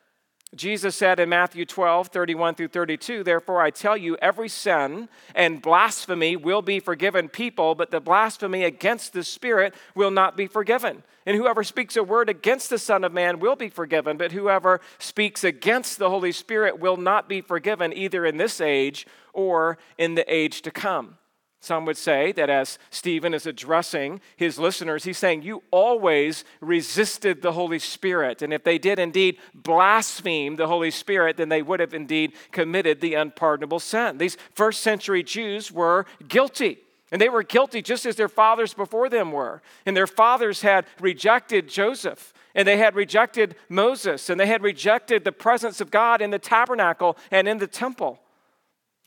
Jesus 0.55 0.97
said 0.97 1.21
in 1.21 1.29
Matthew 1.29 1.67
12, 1.67 2.09
31 2.09 2.55
through 2.55 2.69
32, 2.69 3.23
Therefore 3.23 3.61
I 3.61 3.71
tell 3.71 3.97
you, 3.97 4.17
every 4.17 4.49
sin 4.49 5.11
and 5.35 5.61
blasphemy 5.61 6.37
will 6.37 6.63
be 6.63 6.81
forgiven 6.81 7.29
people, 7.29 7.75
but 7.75 7.91
the 7.91 8.01
blasphemy 8.01 8.65
against 8.65 9.13
the 9.13 9.25
Spirit 9.25 9.75
will 9.95 10.11
not 10.11 10.39
be 10.39 10.47
forgiven. 10.47 11.03
And 11.27 11.37
whoever 11.37 11.63
speaks 11.63 11.97
a 11.97 12.03
word 12.03 12.31
against 12.31 12.71
the 12.71 12.79
Son 12.79 13.05
of 13.05 13.13
Man 13.13 13.41
will 13.41 13.57
be 13.57 13.69
forgiven, 13.69 14.17
but 14.17 14.33
whoever 14.33 14.81
speaks 14.99 15.45
against 15.45 15.99
the 15.99 16.09
Holy 16.09 16.33
Spirit 16.33 16.81
will 16.81 16.97
not 16.97 17.29
be 17.29 17.43
forgiven, 17.43 17.93
either 17.93 18.25
in 18.25 18.39
this 18.39 18.59
age 18.59 19.07
or 19.35 19.77
in 19.99 20.15
the 20.15 20.25
age 20.35 20.63
to 20.63 20.71
come. 20.71 21.19
Some 21.61 21.87
would 21.87 21.97
say 21.97 22.31
that 22.33 22.51
as 22.51 22.79
Stephen 22.91 23.35
is 23.35 23.45
addressing 23.45 24.21
his 24.37 24.59
listeners, 24.59 25.03
he's 25.03 25.19
saying, 25.19 25.43
You 25.43 25.63
always 25.73 26.45
resisted 26.61 27.43
the 27.43 27.53
Holy 27.53 27.81
Spirit. 27.81 28.43
And 28.43 28.53
if 28.53 28.63
they 28.63 28.79
did 28.79 29.01
indeed 29.01 29.39
blaspheme 29.55 30.55
the 30.55 30.69
Holy 30.69 30.93
Spirit, 30.93 31.37
then 31.37 31.49
they 31.49 31.63
would 31.63 31.81
have 31.81 31.95
indeed 31.95 32.33
committed 32.53 33.01
the 33.01 33.15
unpardonable 33.15 33.81
sin. 33.81 34.19
These 34.19 34.37
first 34.55 34.83
century 34.83 35.25
Jews 35.25 35.73
were 35.73 36.07
guilty. 36.29 36.79
And 37.11 37.21
they 37.21 37.29
were 37.29 37.43
guilty 37.43 37.83
just 37.83 38.07
as 38.07 38.17
their 38.17 38.29
fathers 38.29 38.75
before 38.75 39.09
them 39.09 39.33
were. 39.33 39.63
And 39.85 39.97
their 39.97 40.07
fathers 40.07 40.61
had 40.61 40.85
rejected 41.01 41.69
Joseph, 41.69 42.35
and 42.55 42.69
they 42.69 42.77
had 42.77 42.95
rejected 42.95 43.57
Moses, 43.69 44.29
and 44.29 44.39
they 44.39 44.47
had 44.47 44.63
rejected 44.63 45.25
the 45.25 45.33
presence 45.33 45.81
of 45.81 45.91
God 45.91 46.21
in 46.21 46.31
the 46.31 46.39
tabernacle 46.39 47.17
and 47.31 47.49
in 47.49 47.59
the 47.59 47.67
temple. 47.67 48.21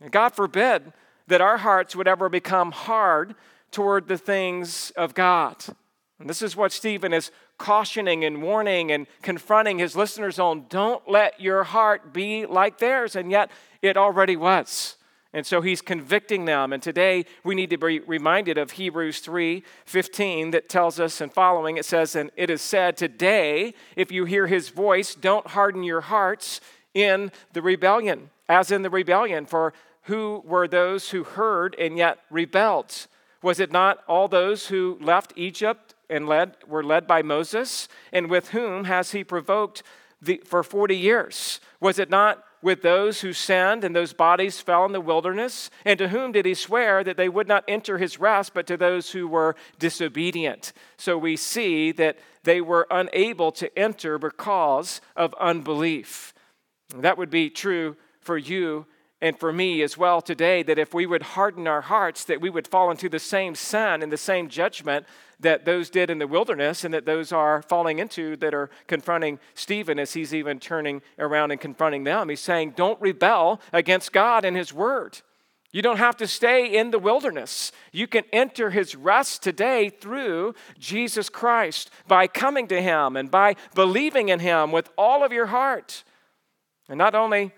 And 0.01 0.11
God 0.11 0.29
forbid 0.33 0.91
that 1.27 1.41
our 1.41 1.57
hearts 1.57 1.95
would 1.95 2.07
ever 2.07 2.29
become 2.29 2.71
hard 2.71 3.35
toward 3.71 4.07
the 4.07 4.17
things 4.17 4.91
of 4.91 5.13
God. 5.13 5.63
And 6.19 6.29
this 6.29 6.41
is 6.41 6.55
what 6.55 6.71
Stephen 6.71 7.13
is 7.13 7.31
cautioning 7.57 8.25
and 8.25 8.41
warning 8.43 8.91
and 8.91 9.07
confronting 9.21 9.79
his 9.79 9.95
listeners 9.95 10.39
on. 10.39 10.65
Don't 10.69 11.07
let 11.09 11.39
your 11.39 11.63
heart 11.63 12.13
be 12.13 12.45
like 12.45 12.77
theirs. 12.77 13.15
And 13.15 13.31
yet 13.31 13.49
it 13.81 13.97
already 13.97 14.35
was. 14.35 14.97
And 15.33 15.45
so 15.45 15.61
he's 15.61 15.81
convicting 15.81 16.45
them. 16.45 16.73
And 16.73 16.83
today 16.83 17.25
we 17.43 17.55
need 17.55 17.69
to 17.69 17.77
be 17.77 17.99
reminded 18.01 18.57
of 18.57 18.71
Hebrews 18.71 19.19
3 19.19 19.63
15 19.85 20.51
that 20.51 20.69
tells 20.69 20.99
us 20.99 21.21
and 21.21 21.33
following 21.33 21.77
it 21.77 21.85
says, 21.85 22.15
And 22.15 22.31
it 22.35 22.49
is 22.49 22.61
said, 22.61 22.97
Today, 22.97 23.73
if 23.95 24.11
you 24.11 24.25
hear 24.25 24.47
his 24.47 24.69
voice, 24.69 25.15
don't 25.15 25.47
harden 25.47 25.83
your 25.83 26.01
hearts 26.01 26.59
in 26.93 27.31
the 27.53 27.61
rebellion, 27.61 28.29
as 28.49 28.71
in 28.71 28.81
the 28.81 28.89
rebellion. 28.89 29.45
For 29.45 29.73
who 30.03 30.41
were 30.45 30.67
those 30.67 31.09
who 31.09 31.23
heard 31.23 31.75
and 31.77 31.97
yet 31.97 32.19
rebelled? 32.29 33.07
Was 33.41 33.59
it 33.59 33.71
not 33.71 33.99
all 34.07 34.27
those 34.27 34.67
who 34.67 34.97
left 35.01 35.33
Egypt 35.35 35.95
and 36.09 36.27
led, 36.27 36.55
were 36.67 36.83
led 36.83 37.07
by 37.07 37.21
Moses? 37.21 37.87
And 38.11 38.29
with 38.29 38.49
whom 38.49 38.85
has 38.85 39.11
he 39.11 39.23
provoked 39.23 39.83
the, 40.21 40.41
for 40.45 40.63
40 40.63 40.95
years? 40.95 41.59
Was 41.79 41.97
it 41.97 42.09
not 42.09 42.43
with 42.61 42.83
those 42.83 43.21
who 43.21 43.33
sinned 43.33 43.83
and 43.83 43.95
those 43.95 44.13
bodies 44.13 44.59
fell 44.59 44.85
in 44.85 44.91
the 44.91 45.01
wilderness? 45.01 45.71
And 45.85 45.97
to 45.97 46.09
whom 46.09 46.31
did 46.31 46.45
he 46.45 46.53
swear 46.53 47.03
that 47.03 47.17
they 47.17 47.29
would 47.29 47.47
not 47.47 47.63
enter 47.67 47.97
his 47.97 48.19
rest, 48.19 48.53
but 48.53 48.67
to 48.67 48.77
those 48.77 49.11
who 49.11 49.27
were 49.27 49.55
disobedient? 49.79 50.73
So 50.97 51.17
we 51.17 51.35
see 51.35 51.91
that 51.93 52.19
they 52.43 52.61
were 52.61 52.87
unable 52.91 53.51
to 53.53 53.77
enter 53.77 54.19
because 54.19 55.01
of 55.15 55.33
unbelief. 55.39 56.33
That 56.95 57.17
would 57.17 57.29
be 57.31 57.49
true 57.49 57.95
for 58.19 58.37
you 58.37 58.85
and 59.21 59.39
for 59.39 59.53
me 59.53 59.81
as 59.81 59.97
well 59.97 60.21
today 60.21 60.63
that 60.63 60.79
if 60.79 60.93
we 60.93 61.05
would 61.05 61.21
harden 61.21 61.67
our 61.67 61.81
hearts 61.81 62.25
that 62.25 62.41
we 62.41 62.49
would 62.49 62.67
fall 62.67 62.89
into 62.91 63.07
the 63.07 63.19
same 63.19 63.55
sin 63.55 64.01
and 64.01 64.11
the 64.11 64.17
same 64.17 64.49
judgment 64.49 65.05
that 65.39 65.65
those 65.65 65.89
did 65.89 66.09
in 66.09 66.19
the 66.19 66.27
wilderness 66.27 66.83
and 66.83 66.93
that 66.93 67.05
those 67.05 67.31
are 67.31 67.61
falling 67.61 67.99
into 67.99 68.35
that 68.37 68.53
are 68.53 68.69
confronting 68.87 69.39
Stephen 69.53 69.99
as 69.99 70.13
he's 70.13 70.33
even 70.33 70.59
turning 70.59 71.01
around 71.19 71.51
and 71.51 71.61
confronting 71.61 72.03
them 72.03 72.29
he's 72.29 72.39
saying 72.39 72.73
don't 72.75 72.99
rebel 73.01 73.61
against 73.71 74.11
God 74.11 74.45
and 74.45 74.57
his 74.57 74.73
word 74.73 75.21
you 75.71 75.81
don't 75.81 75.97
have 75.97 76.17
to 76.17 76.27
stay 76.27 76.77
in 76.77 76.91
the 76.91 76.99
wilderness. 76.99 77.71
You 77.93 78.05
can 78.05 78.25
enter 78.33 78.71
his 78.71 78.93
rest 78.93 79.41
today 79.41 79.89
through 79.89 80.53
Jesus 80.77 81.29
Christ 81.29 81.89
by 82.07 82.27
coming 82.27 82.67
to 82.67 82.81
him 82.81 83.15
and 83.15 83.31
by 83.31 83.55
believing 83.73 84.29
in 84.29 84.39
him 84.39 84.73
with 84.73 84.89
all 84.97 85.23
of 85.23 85.31
your 85.31 85.45
heart. 85.45 86.03
And 86.89 86.97
not 86.97 87.15
only 87.15 87.53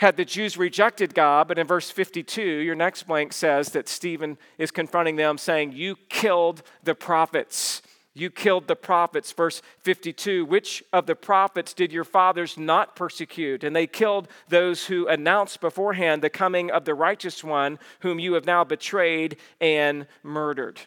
had 0.00 0.16
the 0.16 0.24
Jews 0.24 0.56
rejected 0.56 1.14
God, 1.14 1.46
but 1.46 1.58
in 1.58 1.66
verse 1.66 1.90
52, 1.90 2.40
your 2.40 2.74
next 2.74 3.02
blank 3.02 3.34
says 3.34 3.72
that 3.72 3.86
Stephen 3.86 4.38
is 4.56 4.70
confronting 4.70 5.16
them, 5.16 5.36
saying, 5.36 5.72
You 5.72 5.96
killed 6.08 6.62
the 6.82 6.94
prophets. 6.94 7.82
You 8.14 8.30
killed 8.30 8.66
the 8.66 8.76
prophets. 8.76 9.30
Verse 9.30 9.60
52 9.80 10.46
Which 10.46 10.82
of 10.94 11.04
the 11.04 11.14
prophets 11.14 11.74
did 11.74 11.92
your 11.92 12.04
fathers 12.04 12.56
not 12.56 12.96
persecute? 12.96 13.62
And 13.62 13.76
they 13.76 13.86
killed 13.86 14.28
those 14.48 14.86
who 14.86 15.06
announced 15.06 15.60
beforehand 15.60 16.22
the 16.22 16.30
coming 16.30 16.70
of 16.70 16.86
the 16.86 16.94
righteous 16.94 17.44
one, 17.44 17.78
whom 18.00 18.18
you 18.18 18.32
have 18.32 18.46
now 18.46 18.64
betrayed 18.64 19.36
and 19.60 20.06
murdered. 20.22 20.80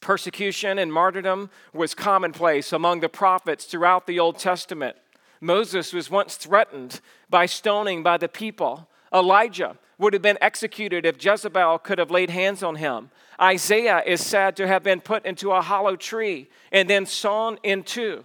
Persecution 0.00 0.78
and 0.78 0.92
martyrdom 0.92 1.50
was 1.72 1.92
commonplace 1.92 2.72
among 2.72 3.00
the 3.00 3.08
prophets 3.08 3.64
throughout 3.64 4.06
the 4.06 4.20
Old 4.20 4.38
Testament. 4.38 4.96
Moses 5.40 5.92
was 5.92 6.08
once 6.08 6.36
threatened 6.36 7.00
by 7.28 7.46
stoning 7.46 8.02
by 8.02 8.16
the 8.16 8.28
people. 8.28 8.88
Elijah 9.12 9.76
would 9.98 10.12
have 10.12 10.22
been 10.22 10.38
executed 10.40 11.06
if 11.06 11.22
Jezebel 11.22 11.78
could 11.78 11.98
have 11.98 12.10
laid 12.10 12.30
hands 12.30 12.62
on 12.62 12.76
him. 12.76 13.10
Isaiah 13.40 14.02
is 14.04 14.24
said 14.24 14.56
to 14.56 14.66
have 14.66 14.82
been 14.82 15.00
put 15.00 15.24
into 15.24 15.52
a 15.52 15.62
hollow 15.62 15.96
tree 15.96 16.48
and 16.72 16.88
then 16.88 17.06
sawn 17.06 17.58
in 17.62 17.82
two 17.82 18.24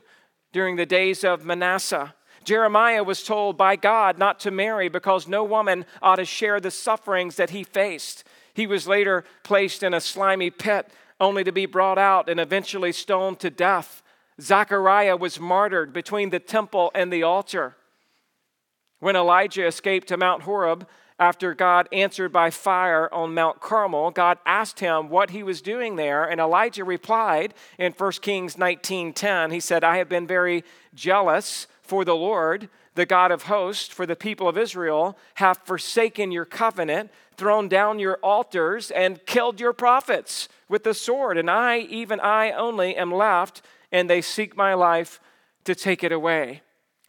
during 0.52 0.76
the 0.76 0.86
days 0.86 1.24
of 1.24 1.46
Manasseh. 1.46 2.14
Jeremiah 2.44 3.04
was 3.04 3.24
told 3.24 3.58
by 3.58 3.76
God 3.76 4.18
not 4.18 4.40
to 4.42 4.52
marry 4.52 4.90
because 4.90 5.28
no 5.28 5.44
woman 5.44 5.86
ought 6.02 6.16
to 6.16 6.26
share 6.26 6.60
the 6.60 6.72
sufferings 6.72 7.36
that 7.36 7.52
he 7.52 7.64
faced. 7.64 8.24
He 8.54 8.68
was 8.68 8.88
later 8.88 9.24
placed 9.44 9.84
in 9.84 9.94
a 9.94 10.02
slimy 10.02 10.50
pit 10.50 10.90
only 11.20 11.44
to 11.44 11.52
be 11.52 11.68
brought 11.68 12.00
out 12.00 12.30
and 12.30 12.40
eventually 12.40 12.92
stoned 12.92 13.40
to 13.40 13.50
death. 13.50 14.02
Zechariah 14.42 15.16
was 15.16 15.40
martyred 15.40 15.94
between 15.94 16.32
the 16.32 16.40
temple 16.40 16.92
and 16.96 17.14
the 17.14 17.24
altar. 17.24 17.76
When 19.02 19.16
Elijah 19.16 19.66
escaped 19.66 20.08
to 20.10 20.18
Mount 20.18 20.44
Horeb 20.44 20.88
after 21.20 21.56
God 21.56 21.90
answered 21.92 22.32
by 22.32 22.52
fire 22.52 23.12
on 23.12 23.34
Mount 23.34 23.60
Carmel, 23.60 24.12
God 24.12 24.38
asked 24.46 24.80
him 24.80 25.10
what 25.10 25.32
he 25.32 25.42
was 25.42 25.60
doing 25.62 25.96
there, 25.96 26.24
and 26.24 26.40
Elijah 26.40 26.84
replied 26.84 27.56
in 27.80 27.94
1 27.94 28.22
Kings 28.22 28.58
19:10, 28.58 29.50
he 29.50 29.60
said, 29.60 29.84
"I 29.84 29.98
have 29.98 30.08
been 30.08 30.28
very 30.28 30.64
jealous 30.94 31.66
for 31.82 32.06
the 32.06 32.16
Lord, 32.16 32.70
the 32.94 33.08
God 33.08 33.32
of 33.32 33.44
hosts, 33.44 33.92
for 33.92 34.06
the 34.06 34.16
people 34.16 34.48
of 34.48 34.56
Israel 34.56 35.18
have 35.36 35.58
forsaken 35.66 36.32
your 36.32 36.46
covenant, 36.46 37.10
thrown 37.38 37.68
down 37.68 37.98
your 37.98 38.20
altars, 38.22 38.92
and 38.92 39.26
killed 39.26 39.60
your 39.60 39.74
prophets 39.74 40.48
with 40.70 40.84
the 40.84 40.94
sword, 40.94 41.40
and 41.40 41.50
I, 41.50 41.80
even 41.80 42.20
I 42.20 42.52
only, 42.52 42.96
am 42.96 43.12
left." 43.12 43.64
and 43.92 44.10
they 44.10 44.22
seek 44.22 44.56
my 44.56 44.74
life 44.74 45.20
to 45.66 45.76
take 45.76 46.02
it 46.02 46.12
away. 46.14 46.62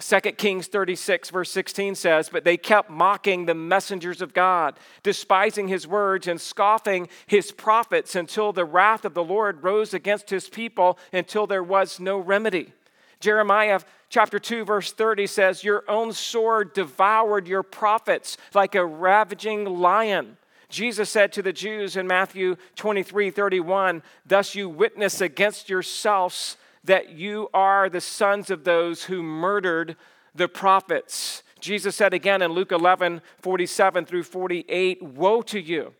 2 0.02 0.20
Kings 0.32 0.66
36, 0.66 1.30
verse 1.30 1.50
16 1.50 1.94
says, 1.94 2.28
But 2.28 2.44
they 2.44 2.56
kept 2.56 2.90
mocking 2.90 3.46
the 3.46 3.54
messengers 3.54 4.20
of 4.20 4.34
God, 4.34 4.76
despising 5.02 5.68
his 5.68 5.86
words 5.86 6.26
and 6.26 6.40
scoffing 6.40 7.08
his 7.26 7.52
prophets 7.52 8.16
until 8.16 8.52
the 8.52 8.64
wrath 8.64 9.04
of 9.04 9.14
the 9.14 9.22
Lord 9.22 9.62
rose 9.62 9.94
against 9.94 10.28
his 10.30 10.48
people 10.48 10.98
until 11.12 11.46
there 11.46 11.62
was 11.62 12.00
no 12.00 12.18
remedy. 12.18 12.72
Jeremiah 13.20 13.80
chapter 14.08 14.40
2, 14.40 14.64
verse 14.64 14.92
30 14.92 15.28
says, 15.28 15.62
Your 15.62 15.84
own 15.88 16.12
sword 16.12 16.72
devoured 16.74 17.46
your 17.46 17.62
prophets 17.62 18.36
like 18.54 18.74
a 18.74 18.84
ravaging 18.84 19.64
lion. 19.64 20.36
Jesus 20.68 21.10
said 21.10 21.32
to 21.34 21.42
the 21.42 21.52
Jews 21.52 21.96
in 21.96 22.06
Matthew 22.08 22.56
23, 22.74 23.30
31, 23.30 24.02
Thus 24.26 24.54
you 24.54 24.68
witness 24.68 25.20
against 25.20 25.68
yourselves 25.68 26.56
that 26.85 27.11
you 27.11 27.49
are 27.55 27.88
the 27.88 28.01
sons 28.01 28.51
of 28.51 28.64
those 28.64 29.05
who 29.05 29.23
murdered 29.23 29.97
the 30.35 30.49
prophets. 30.49 31.42
Jesus 31.61 31.95
said 31.95 32.12
again 32.12 32.42
in 32.42 32.53
Luke 32.53 32.73
11, 32.73 33.23
47 33.38 34.05
through 34.05 34.25
48, 34.25 35.03
Woe 35.03 35.42
to 35.42 35.61
you, 35.61 35.95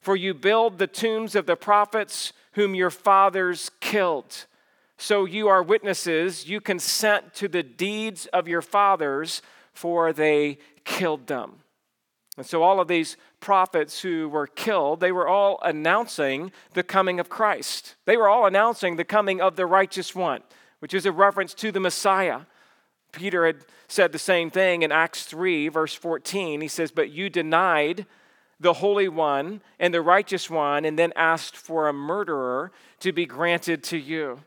for 0.00 0.14
you 0.14 0.34
build 0.34 0.78
the 0.78 0.86
tombs 0.86 1.34
of 1.34 1.46
the 1.46 1.56
prophets 1.56 2.32
whom 2.52 2.74
your 2.74 2.90
fathers 2.90 3.70
killed. 3.80 4.46
So 4.98 5.24
you 5.24 5.48
are 5.48 5.62
witnesses, 5.62 6.48
you 6.48 6.60
consent 6.60 7.34
to 7.34 7.48
the 7.48 7.62
deeds 7.62 8.26
of 8.26 8.46
your 8.46 8.62
fathers, 8.62 9.42
for 9.72 10.12
they 10.12 10.58
killed 10.84 11.26
them. 11.26 11.59
And 12.40 12.46
so, 12.46 12.62
all 12.62 12.80
of 12.80 12.88
these 12.88 13.18
prophets 13.38 14.00
who 14.00 14.26
were 14.26 14.46
killed, 14.46 15.00
they 15.00 15.12
were 15.12 15.28
all 15.28 15.58
announcing 15.62 16.52
the 16.72 16.82
coming 16.82 17.20
of 17.20 17.28
Christ. 17.28 17.96
They 18.06 18.16
were 18.16 18.30
all 18.30 18.46
announcing 18.46 18.96
the 18.96 19.04
coming 19.04 19.42
of 19.42 19.56
the 19.56 19.66
righteous 19.66 20.14
one, 20.14 20.40
which 20.78 20.94
is 20.94 21.04
a 21.04 21.12
reference 21.12 21.52
to 21.52 21.70
the 21.70 21.80
Messiah. 21.80 22.40
Peter 23.12 23.44
had 23.44 23.66
said 23.88 24.12
the 24.12 24.18
same 24.18 24.50
thing 24.50 24.80
in 24.80 24.90
Acts 24.90 25.24
3, 25.24 25.68
verse 25.68 25.92
14. 25.92 26.62
He 26.62 26.68
says, 26.68 26.90
But 26.90 27.10
you 27.10 27.28
denied 27.28 28.06
the 28.58 28.72
Holy 28.72 29.06
One 29.06 29.60
and 29.78 29.92
the 29.92 30.00
Righteous 30.00 30.48
One, 30.48 30.86
and 30.86 30.98
then 30.98 31.12
asked 31.16 31.58
for 31.58 31.88
a 31.88 31.92
murderer 31.92 32.72
to 33.00 33.12
be 33.12 33.26
granted 33.26 33.82
to 33.84 33.98
you. 33.98 34.40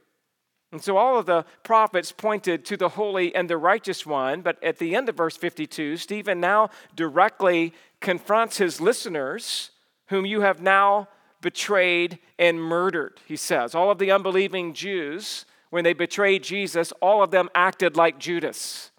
And 0.73 0.83
so 0.83 0.97
all 0.97 1.19
of 1.19 1.27
the 1.27 1.45
prophets 1.61 2.11
pointed 2.11 2.65
to 2.65 2.75
the 2.75 2.89
holy 2.89 3.33
and 3.35 3.47
the 3.47 3.57
righteous 3.57 4.07
one, 4.07 4.41
but 4.41 4.61
at 4.63 4.79
the 4.79 4.95
end 4.95 5.07
of 5.07 5.15
verse 5.15 5.37
52, 5.37 5.97
Stephen 5.97 6.39
now 6.39 6.71
directly 6.95 7.73
confronts 8.01 8.57
his 8.57 8.81
listeners, 8.81 9.69
whom 10.07 10.25
you 10.25 10.41
have 10.41 10.63
now 10.63 11.09
betrayed 11.41 12.17
and 12.39 12.59
murdered, 12.59 13.19
he 13.27 13.35
says. 13.35 13.75
All 13.75 13.91
of 13.91 13.99
the 13.99 14.09
unbelieving 14.09 14.73
Jews, 14.73 15.45
when 15.69 15.83
they 15.83 15.93
betrayed 15.93 16.41
Jesus, 16.41 16.91
all 16.93 17.21
of 17.21 17.29
them 17.29 17.49
acted 17.53 17.95
like 17.95 18.17
Judas. 18.17 18.89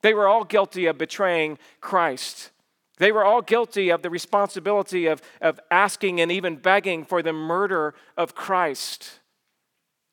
They 0.00 0.14
were 0.14 0.26
all 0.26 0.44
guilty 0.44 0.86
of 0.86 0.96
betraying 0.96 1.58
Christ. 1.82 2.50
They 2.96 3.12
were 3.12 3.26
all 3.26 3.42
guilty 3.42 3.90
of 3.90 4.00
the 4.00 4.08
responsibility 4.08 5.04
of, 5.04 5.20
of 5.42 5.60
asking 5.70 6.18
and 6.18 6.32
even 6.32 6.56
begging 6.56 7.04
for 7.04 7.22
the 7.22 7.34
murder 7.34 7.94
of 8.16 8.34
Christ. 8.34 9.19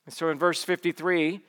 And 0.07 0.13
so 0.13 0.29
in 0.29 0.39
verse 0.39 0.63
53, 0.63 1.41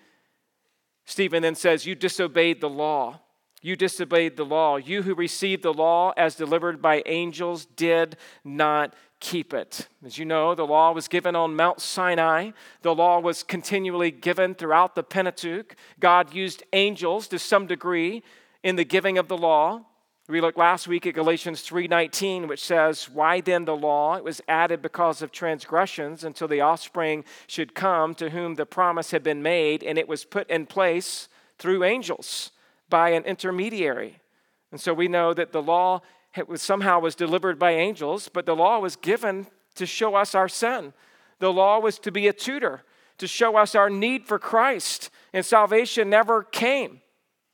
Stephen 1.06 1.42
then 1.42 1.54
says, 1.54 1.86
You 1.86 1.94
disobeyed 1.94 2.60
the 2.60 2.68
law. 2.68 3.20
You 3.62 3.76
disobeyed 3.76 4.36
the 4.36 4.44
law. 4.44 4.76
You 4.76 5.02
who 5.02 5.14
received 5.14 5.62
the 5.62 5.72
law 5.72 6.12
as 6.16 6.34
delivered 6.34 6.82
by 6.82 7.02
angels 7.06 7.64
did 7.64 8.16
not 8.44 8.94
keep 9.20 9.54
it. 9.54 9.88
As 10.04 10.18
you 10.18 10.24
know, 10.24 10.56
the 10.56 10.66
law 10.66 10.92
was 10.92 11.06
given 11.06 11.36
on 11.36 11.54
Mount 11.54 11.80
Sinai. 11.80 12.50
The 12.82 12.94
law 12.94 13.20
was 13.20 13.44
continually 13.44 14.10
given 14.10 14.54
throughout 14.54 14.96
the 14.96 15.04
Pentateuch. 15.04 15.76
God 16.00 16.34
used 16.34 16.64
angels 16.72 17.28
to 17.28 17.38
some 17.38 17.66
degree 17.66 18.24
in 18.64 18.74
the 18.74 18.84
giving 18.84 19.18
of 19.18 19.28
the 19.28 19.38
law. 19.38 19.84
We 20.30 20.42
looked 20.42 20.58
last 20.58 20.86
week 20.86 21.06
at 21.06 21.14
Galatians 21.14 21.62
3:19 21.62 22.48
which 22.48 22.62
says, 22.62 23.08
"Why 23.08 23.40
then 23.40 23.64
the 23.64 23.74
law? 23.74 24.16
It 24.16 24.24
was 24.24 24.42
added 24.46 24.82
because 24.82 25.22
of 25.22 25.32
transgressions 25.32 26.22
until 26.22 26.46
the 26.46 26.60
offspring 26.60 27.24
should 27.46 27.74
come 27.74 28.14
to 28.16 28.28
whom 28.28 28.54
the 28.54 28.66
promise 28.66 29.10
had 29.10 29.22
been 29.22 29.42
made, 29.42 29.82
and 29.82 29.96
it 29.98 30.06
was 30.06 30.26
put 30.26 30.48
in 30.50 30.66
place 30.66 31.30
through 31.56 31.82
angels 31.82 32.52
by 32.90 33.08
an 33.10 33.24
intermediary." 33.24 34.20
And 34.70 34.78
so 34.78 34.92
we 34.92 35.08
know 35.08 35.32
that 35.32 35.52
the 35.52 35.62
law 35.62 36.02
was, 36.46 36.60
somehow 36.60 36.98
was 37.00 37.14
delivered 37.14 37.58
by 37.58 37.70
angels, 37.70 38.28
but 38.28 38.44
the 38.44 38.54
law 38.54 38.80
was 38.80 38.96
given 38.96 39.46
to 39.76 39.86
show 39.86 40.14
us 40.14 40.34
our 40.34 40.48
sin. 40.48 40.92
The 41.38 41.54
law 41.54 41.78
was 41.78 41.98
to 42.00 42.12
be 42.12 42.28
a 42.28 42.34
tutor, 42.34 42.84
to 43.16 43.26
show 43.26 43.56
us 43.56 43.74
our 43.74 43.88
need 43.88 44.26
for 44.26 44.38
Christ, 44.38 45.08
and 45.32 45.46
salvation 45.46 46.10
never 46.10 46.42
came 46.42 47.00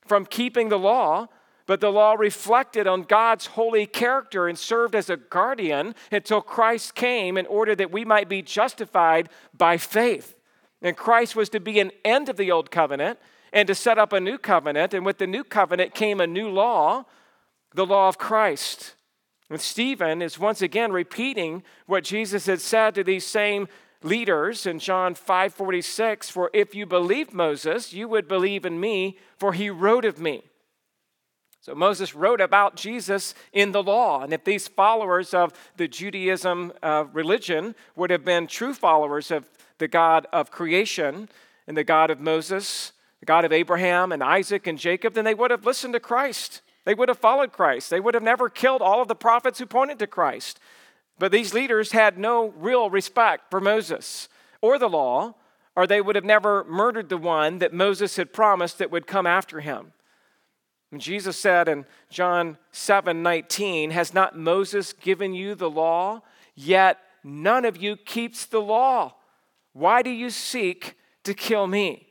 from 0.05 0.27
keeping 0.27 0.71
the 0.71 0.79
law 0.79 1.29
but 1.67 1.81
the 1.81 1.91
law 1.91 2.13
reflected 2.13 2.87
on 2.87 3.03
God's 3.03 3.47
holy 3.47 3.87
character 3.87 4.47
and 4.49 4.59
served 4.59 4.95
as 4.95 5.09
a 5.09 5.17
guardian 5.17 5.95
until 6.13 6.41
Christ 6.41 6.95
came 6.95 7.39
in 7.39 7.47
order 7.47 7.75
that 7.75 7.91
we 7.91 8.05
might 8.05 8.29
be 8.29 8.43
justified 8.43 9.31
by 9.57 9.79
faith. 9.79 10.35
And 10.83 10.97
Christ 10.97 11.35
was 11.35 11.49
to 11.51 11.61
be 11.61 11.81
an 11.81 11.91
end 12.05 12.29
of 12.29 12.37
the 12.37 12.51
old 12.51 12.71
covenant 12.71 13.19
and 13.53 13.67
to 13.69 13.75
set 13.75 13.99
up 13.99 14.13
a 14.13 14.21
new 14.21 14.37
covenant. 14.37 14.93
And 14.93 15.07
with 15.07 15.17
the 15.19 15.27
new 15.27 15.45
covenant 15.45 15.95
came 15.95 16.21
a 16.21 16.27
new 16.27 16.51
law, 16.51 17.07
the 17.75 17.87
law 17.87 18.09
of 18.09 18.19
Christ. 18.19 18.95
And 19.49 19.61
Stephen 19.61 20.21
is 20.21 20.39
once 20.39 20.61
again 20.61 20.93
repeating 20.93 21.63
what 21.87 22.05
Jesus 22.05 22.45
had 22.47 22.61
said 22.61 22.95
to 22.95 23.05
these 23.05 23.27
same 23.27 23.69
leaders 24.03 24.67
in 24.67 24.79
John 24.79 25.15
5:46 25.15 26.31
for 26.31 26.51
if 26.53 26.75
you 26.75 26.85
believed 26.85 27.33
Moses 27.33 27.95
you 27.95 28.07
would 28.07 28.29
believe 28.29 28.67
in 28.67 28.79
me 28.79 29.17
for 29.39 29.55
he 29.55 29.71
wrote 29.71 30.05
of 30.05 30.19
me 30.19 30.43
so 31.65 31.75
Moses 31.75 32.15
wrote 32.15 32.43
about 32.43 32.77
Jesus 32.77 33.35
in 33.55 33.73
the 33.73 33.83
law. 33.83 34.23
And 34.23 34.35
if 34.35 34.45
these 34.45 34.69
followers 34.69 35.33
of 35.33 35.55
the 35.79 35.89
Judaism 35.89 36.75
uh, 36.83 37.07
religion 37.11 37.75
would 37.97 38.11
have 38.11 38.23
been 38.23 38.47
true 38.47 38.75
followers 38.75 39.31
of 39.31 39.49
the 39.79 39.89
God 39.89 40.27
of 40.31 40.51
creation 40.51 41.31
and 41.67 41.75
the 41.75 41.83
God 41.83 42.11
of 42.11 42.21
Moses, 42.21 42.93
the 43.21 43.25
God 43.25 43.47
of 43.47 43.53
Abraham 43.53 44.13
and 44.13 44.23
Isaac 44.23 44.67
and 44.67 44.79
Jacob, 44.79 45.15
then 45.15 45.25
they 45.25 45.33
would 45.33 45.51
have 45.51 45.65
listened 45.65 45.95
to 45.95 46.01
Christ. 46.01 46.61
They 46.85 46.93
would 46.93 47.09
have 47.09 47.17
followed 47.17 47.53
Christ. 47.53 47.89
They 47.89 47.99
would 47.99 48.13
have 48.13 48.23
never 48.23 48.51
killed 48.51 48.83
all 48.83 49.01
of 49.01 49.09
the 49.09 49.15
prophets 49.15 49.59
who 49.59 49.65
pointed 49.65 49.99
to 50.01 50.07
Christ. 50.07 50.61
But 51.19 51.33
these 51.33 51.55
leaders 51.55 51.93
had 51.93 52.19
no 52.19 52.49
real 52.59 52.91
respect 52.91 53.51
for 53.51 53.63
Moses 53.63 54.29
or 54.61 54.79
the 54.79 54.91
law, 54.91 55.35
or 55.75 55.87
they 55.87 56.03
would 56.03 56.17
have 56.17 56.27
never 56.27 56.63
murdered 56.65 57.09
the 57.09 57.17
one 57.17 57.59
that 57.61 57.73
Moses 57.73 58.17
had 58.17 58.35
promised 58.35 58.77
that 58.77 58.91
would 58.91 59.07
come 59.07 59.27
after 59.27 59.61
him. 59.61 59.93
Jesus 61.01 61.39
said 61.39 61.69
in 61.69 61.87
John 62.11 62.59
7 62.73 63.23
19, 63.23 63.91
Has 63.91 64.15
not 64.15 64.39
Moses 64.39 64.93
given 64.93 65.35
you 65.35 65.55
the 65.55 65.71
law? 65.71 66.23
Yet 66.55 66.99
none 67.23 67.65
of 67.65 67.77
you 67.77 67.97
keeps 67.97 68.47
the 68.47 68.61
law. 68.61 69.15
Why 69.73 70.03
do 70.03 70.11
you 70.11 70.31
seek 70.31 70.97
to 71.25 71.35
kill 71.35 71.67
me? 71.67 72.09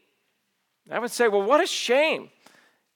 I 0.91 0.99
would 0.99 1.11
say, 1.11 1.27
Well, 1.27 1.43
what 1.43 1.63
a 1.63 1.67
shame. 1.67 2.29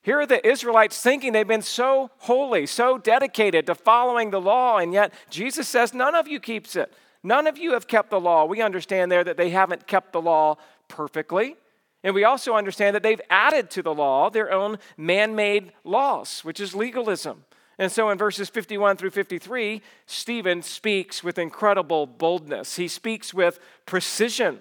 Here 0.01 0.21
are 0.21 0.25
the 0.25 0.47
Israelites 0.47 1.01
thinking 1.01 1.33
they've 1.33 1.45
been 1.45 1.61
so 1.61 2.11
holy, 2.19 2.65
so 2.65 2.97
dedicated 2.97 3.65
to 3.67 3.75
following 3.75 4.31
the 4.31 4.39
law, 4.39 4.77
and 4.77 4.93
yet 4.93 5.11
Jesus 5.29 5.67
says, 5.67 5.93
None 5.93 6.15
of 6.15 6.27
you 6.27 6.39
keeps 6.39 6.75
it. 6.75 6.93
None 7.23 7.45
of 7.45 7.57
you 7.57 7.73
have 7.73 7.87
kept 7.87 8.09
the 8.09 8.19
law. 8.19 8.45
We 8.45 8.61
understand 8.61 9.11
there 9.11 9.23
that 9.23 9.37
they 9.37 9.49
haven't 9.49 9.85
kept 9.85 10.13
the 10.13 10.21
law 10.21 10.55
perfectly. 10.87 11.55
And 12.07 12.15
we 12.15 12.23
also 12.23 12.55
understand 12.55 12.95
that 12.95 13.03
they've 13.03 13.19
added 13.29 13.69
to 13.71 13.83
the 13.83 13.93
law 13.93 14.29
their 14.29 14.49
own 14.49 14.77
man 14.95 15.35
made 15.35 15.73
laws, 15.83 16.39
which 16.39 16.61
is 16.61 16.73
legalism. 16.73 17.43
And 17.77 17.91
so 17.91 18.09
in 18.09 18.17
verses 18.17 18.47
51 18.47 18.95
through 18.95 19.09
53, 19.09 19.81
Stephen 20.05 20.61
speaks 20.61 21.21
with 21.21 21.37
incredible 21.37 22.07
boldness. 22.07 22.77
He 22.77 22.87
speaks 22.87 23.33
with 23.33 23.59
precision. 23.85 24.59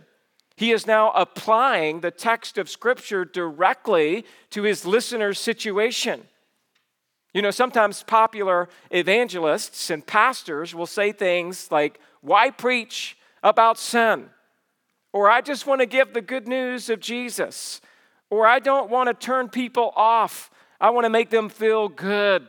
He 0.57 0.73
is 0.73 0.89
now 0.89 1.13
applying 1.13 2.01
the 2.01 2.11
text 2.11 2.59
of 2.59 2.69
Scripture 2.69 3.25
directly 3.25 4.25
to 4.51 4.65
his 4.65 4.85
listener's 4.85 5.39
situation. 5.39 6.27
You 7.33 7.43
know, 7.43 7.53
sometimes 7.53 8.03
popular 8.03 8.69
evangelists 8.91 9.89
and 9.89 10.05
pastors 10.05 10.75
will 10.75 10.87
say 10.87 11.13
things 11.13 11.71
like, 11.71 12.01
Why 12.23 12.51
preach 12.51 13.17
about 13.45 13.79
sin? 13.79 14.31
Or 15.17 15.31
I 15.31 15.41
just 15.41 15.67
want 15.67 15.81
to 15.81 15.87
give 15.87 16.13
the 16.13 16.21
good 16.21 16.47
news 16.47 16.91
of 16.91 17.01
Jesus. 17.01 17.81
Or 18.29 18.47
I 18.47 18.59
don't 18.59 18.91
want 18.91 19.09
to 19.09 19.15
turn 19.15 19.49
people 19.49 19.95
off. 19.97 20.51
I 20.79 20.91
want 20.91 21.07
to 21.07 21.09
make 21.09 21.31
them 21.31 21.49
feel 21.49 21.89
good 21.89 22.47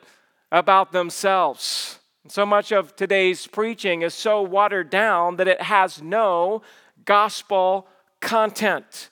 about 0.51 0.91
themselves. 0.91 1.99
So 2.27 2.45
much 2.45 2.73
of 2.73 2.93
today's 2.97 3.47
preaching 3.47 4.01
is 4.01 4.13
so 4.13 4.41
watered 4.41 4.89
down 4.89 5.37
that 5.37 5.47
it 5.47 5.61
has 5.61 6.01
no 6.01 6.61
gospel 7.05 7.87
content, 8.19 9.11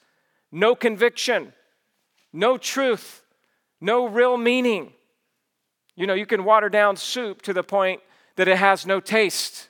no 0.51 0.75
conviction, 0.75 1.53
no 2.33 2.57
truth, 2.57 3.23
no 3.79 4.05
real 4.05 4.35
meaning. 4.35 4.91
You 5.95 6.07
know, 6.07 6.13
you 6.13 6.25
can 6.25 6.43
water 6.43 6.67
down 6.67 6.97
soup 6.97 7.41
to 7.43 7.53
the 7.53 7.63
point 7.63 8.01
that 8.35 8.49
it 8.49 8.57
has 8.57 8.85
no 8.85 8.99
taste. 8.99 9.69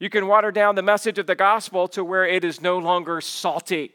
You 0.00 0.08
can 0.08 0.26
water 0.26 0.50
down 0.50 0.76
the 0.76 0.82
message 0.82 1.18
of 1.18 1.26
the 1.26 1.34
gospel 1.34 1.86
to 1.88 2.02
where 2.02 2.24
it 2.24 2.42
is 2.42 2.62
no 2.62 2.78
longer 2.78 3.20
salty. 3.20 3.92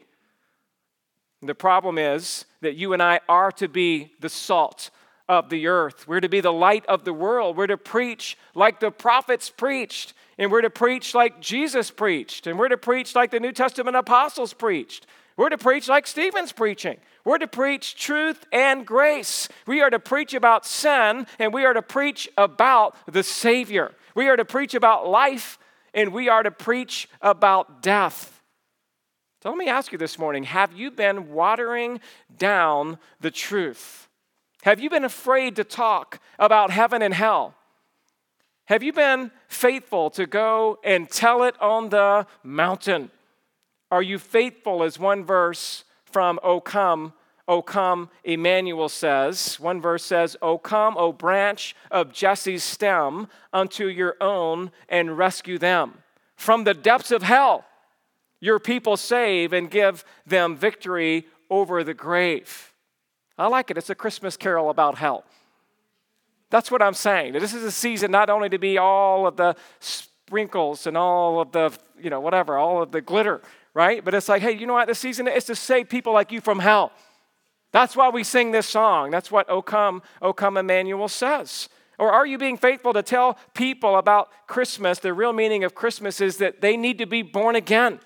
The 1.42 1.54
problem 1.54 1.98
is 1.98 2.44
that 2.60 2.76
you 2.76 2.92
and 2.92 3.02
I 3.02 3.20
are 3.28 3.50
to 3.52 3.68
be 3.68 4.12
the 4.20 4.28
salt 4.28 4.90
of 5.28 5.50
the 5.50 5.66
earth. 5.66 6.06
We're 6.06 6.20
to 6.20 6.28
be 6.28 6.40
the 6.40 6.52
light 6.52 6.86
of 6.86 7.04
the 7.04 7.12
world. 7.12 7.56
We're 7.56 7.66
to 7.66 7.76
preach 7.76 8.38
like 8.54 8.78
the 8.78 8.92
prophets 8.92 9.50
preached, 9.50 10.14
and 10.38 10.52
we're 10.52 10.62
to 10.62 10.70
preach 10.70 11.12
like 11.12 11.40
Jesus 11.40 11.90
preached, 11.90 12.46
and 12.46 12.56
we're 12.56 12.68
to 12.68 12.76
preach 12.76 13.16
like 13.16 13.32
the 13.32 13.40
New 13.40 13.52
Testament 13.52 13.96
apostles 13.96 14.52
preached. 14.52 15.06
We're 15.36 15.48
to 15.48 15.58
preach 15.58 15.88
like 15.88 16.06
Stephen's 16.06 16.52
preaching. 16.52 16.98
We're 17.24 17.38
to 17.38 17.48
preach 17.48 17.96
truth 17.96 18.46
and 18.52 18.86
grace. 18.86 19.48
We 19.66 19.82
are 19.82 19.90
to 19.90 19.98
preach 19.98 20.34
about 20.34 20.64
sin, 20.64 21.26
and 21.40 21.52
we 21.52 21.64
are 21.64 21.74
to 21.74 21.82
preach 21.82 22.28
about 22.38 22.96
the 23.12 23.24
Savior. 23.24 23.92
We 24.14 24.28
are 24.28 24.36
to 24.36 24.44
preach 24.44 24.74
about 24.74 25.08
life 25.08 25.58
and 25.96 26.12
we 26.12 26.28
are 26.28 26.44
to 26.44 26.50
preach 26.52 27.08
about 27.20 27.82
death. 27.82 28.42
So 29.42 29.48
let 29.48 29.58
me 29.58 29.66
ask 29.66 29.90
you 29.90 29.98
this 29.98 30.18
morning 30.18 30.44
have 30.44 30.72
you 30.74 30.92
been 30.92 31.32
watering 31.32 32.00
down 32.36 32.98
the 33.20 33.30
truth? 33.32 34.08
Have 34.62 34.78
you 34.78 34.90
been 34.90 35.04
afraid 35.04 35.56
to 35.56 35.64
talk 35.64 36.20
about 36.38 36.70
heaven 36.70 37.02
and 37.02 37.14
hell? 37.14 37.54
Have 38.66 38.82
you 38.82 38.92
been 38.92 39.30
faithful 39.48 40.10
to 40.10 40.26
go 40.26 40.78
and 40.84 41.08
tell 41.08 41.44
it 41.44 41.60
on 41.60 41.88
the 41.88 42.26
mountain? 42.42 43.10
Are 43.90 44.02
you 44.02 44.18
faithful, 44.18 44.82
as 44.82 44.98
one 44.98 45.24
verse 45.24 45.84
from 46.04 46.40
O 46.42 46.60
Come, 46.60 47.12
O 47.48 47.62
come, 47.62 48.10
Emmanuel 48.24 48.88
says. 48.88 49.60
One 49.60 49.80
verse 49.80 50.04
says, 50.04 50.36
O 50.42 50.58
come, 50.58 50.96
O 50.96 51.12
branch 51.12 51.76
of 51.90 52.12
Jesse's 52.12 52.64
stem, 52.64 53.28
unto 53.52 53.86
your 53.86 54.16
own 54.20 54.72
and 54.88 55.16
rescue 55.16 55.58
them. 55.58 55.94
From 56.34 56.64
the 56.64 56.74
depths 56.74 57.10
of 57.10 57.22
hell, 57.22 57.64
your 58.40 58.58
people 58.58 58.96
save 58.96 59.52
and 59.52 59.70
give 59.70 60.04
them 60.26 60.56
victory 60.56 61.26
over 61.48 61.84
the 61.84 61.94
grave. 61.94 62.72
I 63.38 63.46
like 63.46 63.70
it. 63.70 63.78
It's 63.78 63.90
a 63.90 63.94
Christmas 63.94 64.36
carol 64.36 64.70
about 64.70 64.98
hell. 64.98 65.24
That's 66.50 66.70
what 66.70 66.82
I'm 66.82 66.94
saying. 66.94 67.32
This 67.32 67.54
is 67.54 67.62
a 67.62 67.72
season 67.72 68.10
not 68.10 68.30
only 68.30 68.48
to 68.48 68.58
be 68.58 68.78
all 68.78 69.26
of 69.26 69.36
the 69.36 69.56
sprinkles 69.80 70.86
and 70.86 70.96
all 70.96 71.40
of 71.40 71.52
the, 71.52 71.72
you 72.00 72.10
know, 72.10 72.20
whatever, 72.20 72.56
all 72.56 72.82
of 72.82 72.92
the 72.92 73.00
glitter, 73.00 73.42
right? 73.74 74.04
But 74.04 74.14
it's 74.14 74.28
like, 74.28 74.42
hey, 74.42 74.52
you 74.52 74.66
know 74.66 74.74
what? 74.74 74.88
The 74.88 74.94
season 74.94 75.28
is 75.28 75.44
to 75.44 75.54
save 75.54 75.88
people 75.88 76.12
like 76.12 76.32
you 76.32 76.40
from 76.40 76.58
hell. 76.58 76.92
That's 77.76 77.94
why 77.94 78.08
we 78.08 78.24
sing 78.24 78.52
this 78.52 78.66
song. 78.66 79.10
That's 79.10 79.30
what 79.30 79.50
O 79.50 79.60
come, 79.60 80.02
O 80.22 80.32
come 80.32 80.56
Emmanuel 80.56 81.08
says. 81.08 81.68
Or 81.98 82.10
are 82.10 82.24
you 82.24 82.38
being 82.38 82.56
faithful 82.56 82.94
to 82.94 83.02
tell 83.02 83.36
people 83.52 83.98
about 83.98 84.30
Christmas? 84.46 84.98
The 84.98 85.12
real 85.12 85.34
meaning 85.34 85.62
of 85.62 85.74
Christmas 85.74 86.22
is 86.22 86.38
that 86.38 86.62
they 86.62 86.78
need 86.78 86.96
to 86.96 87.06
be 87.06 87.20
born 87.20 87.54
again. 87.54 88.00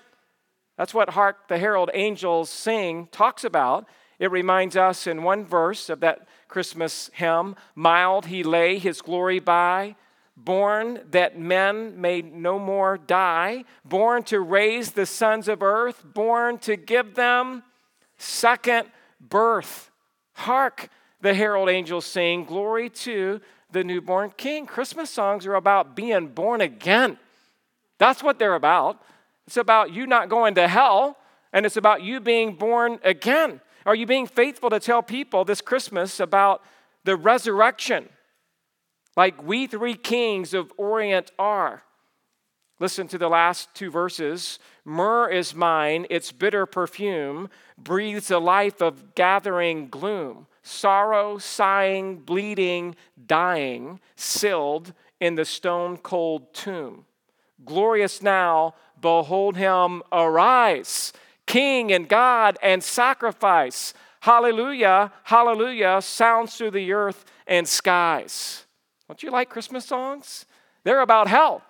That's 0.77 0.93
what 0.93 1.11
Hark 1.11 1.47
the 1.47 1.57
Herald 1.57 1.89
Angels 1.93 2.49
Sing 2.49 3.07
talks 3.13 3.45
about. 3.45 3.87
It 4.19 4.29
reminds 4.29 4.75
us 4.75 5.07
in 5.07 5.23
one 5.23 5.45
verse 5.45 5.89
of 5.89 6.01
that 6.01 6.27
Christmas 6.49 7.09
hymn 7.13 7.55
Mild 7.73 8.25
he 8.25 8.43
lay 8.43 8.77
his 8.77 9.01
glory 9.01 9.39
by, 9.39 9.95
born 10.35 10.99
that 11.11 11.39
men 11.39 12.01
may 12.01 12.21
no 12.21 12.59
more 12.59 12.97
die, 12.97 13.63
born 13.85 14.23
to 14.23 14.41
raise 14.41 14.91
the 14.91 15.05
sons 15.05 15.47
of 15.47 15.63
earth, 15.63 16.03
born 16.03 16.57
to 16.57 16.75
give 16.75 17.15
them 17.15 17.63
second 18.17 18.89
birth. 19.29 19.91
Hark, 20.33 20.89
the 21.21 21.33
herald 21.33 21.69
angels 21.69 22.05
sing, 22.05 22.45
Glory 22.45 22.89
to 22.89 23.41
the 23.71 23.83
newborn 23.83 24.33
king. 24.35 24.65
Christmas 24.65 25.09
songs 25.09 25.45
are 25.45 25.55
about 25.55 25.95
being 25.95 26.27
born 26.27 26.61
again. 26.61 27.17
That's 27.97 28.23
what 28.23 28.39
they're 28.39 28.55
about. 28.55 29.01
It's 29.47 29.57
about 29.57 29.91
you 29.91 30.07
not 30.07 30.29
going 30.29 30.55
to 30.55 30.67
hell, 30.67 31.17
and 31.53 31.65
it's 31.65 31.77
about 31.77 32.01
you 32.01 32.19
being 32.19 32.55
born 32.55 32.99
again. 33.03 33.61
Are 33.85 33.95
you 33.95 34.05
being 34.05 34.27
faithful 34.27 34.69
to 34.69 34.79
tell 34.79 35.01
people 35.01 35.45
this 35.45 35.61
Christmas 35.61 36.19
about 36.19 36.63
the 37.03 37.15
resurrection, 37.15 38.09
like 39.17 39.41
we 39.43 39.67
three 39.67 39.95
kings 39.95 40.53
of 40.53 40.71
Orient 40.77 41.31
are? 41.39 41.83
Listen 42.81 43.07
to 43.09 43.19
the 43.19 43.29
last 43.29 43.71
two 43.75 43.91
verses. 43.91 44.57
Myrrh 44.85 45.29
is 45.29 45.53
mine, 45.53 46.07
its 46.09 46.31
bitter 46.31 46.65
perfume 46.65 47.47
breathes 47.77 48.31
a 48.31 48.39
life 48.39 48.81
of 48.81 49.13
gathering 49.13 49.87
gloom, 49.87 50.47
sorrow, 50.63 51.37
sighing, 51.37 52.17
bleeding, 52.17 52.95
dying, 53.27 53.99
sealed 54.15 54.93
in 55.19 55.35
the 55.35 55.45
stone 55.45 55.95
cold 55.95 56.55
tomb. 56.55 57.05
Glorious 57.63 58.19
now, 58.23 58.73
behold 58.99 59.57
him 59.57 60.01
arise 60.11 61.13
King 61.45 61.91
and 61.91 62.09
God 62.09 62.57
and 62.63 62.83
sacrifice. 62.83 63.93
Hallelujah, 64.21 65.11
hallelujah 65.25 66.01
sounds 66.01 66.55
through 66.55 66.71
the 66.71 66.93
earth 66.93 67.25
and 67.45 67.67
skies. 67.67 68.65
Don't 69.07 69.21
you 69.21 69.29
like 69.29 69.51
Christmas 69.51 69.85
songs? 69.85 70.47
They're 70.83 71.01
about 71.01 71.27
hell. 71.27 71.61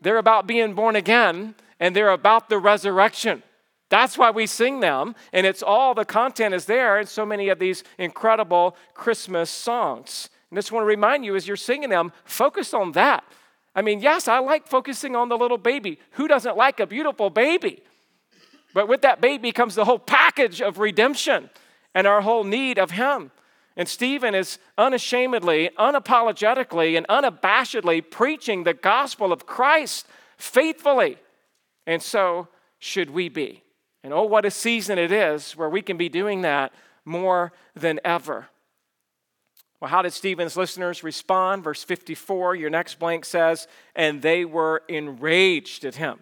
They're 0.00 0.18
about 0.18 0.46
being 0.46 0.74
born 0.74 0.96
again, 0.96 1.54
and 1.78 1.94
they're 1.94 2.10
about 2.10 2.48
the 2.48 2.58
resurrection. 2.58 3.42
That's 3.90 4.16
why 4.16 4.30
we 4.30 4.46
sing 4.46 4.80
them, 4.80 5.16
and 5.32 5.46
it's 5.46 5.62
all 5.62 5.94
the 5.94 6.04
content 6.04 6.54
is 6.54 6.64
there 6.66 6.98
in 7.00 7.06
so 7.06 7.26
many 7.26 7.48
of 7.48 7.58
these 7.58 7.82
incredible 7.98 8.76
Christmas 8.94 9.50
songs. 9.50 10.28
And 10.50 10.56
just 10.56 10.72
want 10.72 10.82
to 10.82 10.88
remind 10.88 11.24
you 11.24 11.34
as 11.36 11.46
you're 11.46 11.56
singing 11.56 11.90
them, 11.90 12.12
focus 12.24 12.72
on 12.72 12.92
that. 12.92 13.24
I 13.74 13.82
mean, 13.82 14.00
yes, 14.00 14.28
I 14.28 14.38
like 14.38 14.66
focusing 14.66 15.16
on 15.16 15.28
the 15.28 15.36
little 15.36 15.58
baby. 15.58 15.98
Who 16.12 16.28
doesn't 16.28 16.56
like 16.56 16.80
a 16.80 16.86
beautiful 16.86 17.30
baby? 17.30 17.82
But 18.74 18.88
with 18.88 19.02
that 19.02 19.20
baby 19.20 19.52
comes 19.52 19.74
the 19.74 19.84
whole 19.84 19.98
package 19.98 20.62
of 20.62 20.78
redemption 20.78 21.50
and 21.94 22.06
our 22.06 22.20
whole 22.20 22.44
need 22.44 22.78
of 22.78 22.92
Him. 22.92 23.32
And 23.80 23.88
Stephen 23.88 24.34
is 24.34 24.58
unashamedly, 24.76 25.70
unapologetically, 25.78 26.98
and 26.98 27.08
unabashedly 27.08 28.10
preaching 28.10 28.64
the 28.64 28.74
gospel 28.74 29.32
of 29.32 29.46
Christ 29.46 30.06
faithfully. 30.36 31.16
And 31.86 32.02
so 32.02 32.48
should 32.78 33.08
we 33.08 33.30
be. 33.30 33.62
And 34.04 34.12
oh, 34.12 34.24
what 34.24 34.44
a 34.44 34.50
season 34.50 34.98
it 34.98 35.10
is 35.10 35.56
where 35.56 35.70
we 35.70 35.80
can 35.80 35.96
be 35.96 36.10
doing 36.10 36.42
that 36.42 36.74
more 37.06 37.54
than 37.74 38.00
ever. 38.04 38.48
Well, 39.80 39.90
how 39.90 40.02
did 40.02 40.12
Stephen's 40.12 40.58
listeners 40.58 41.02
respond? 41.02 41.64
Verse 41.64 41.82
54, 41.82 42.56
your 42.56 42.68
next 42.68 42.98
blank 42.98 43.24
says, 43.24 43.66
and 43.96 44.20
they 44.20 44.44
were 44.44 44.82
enraged 44.90 45.86
at 45.86 45.94
him. 45.94 46.18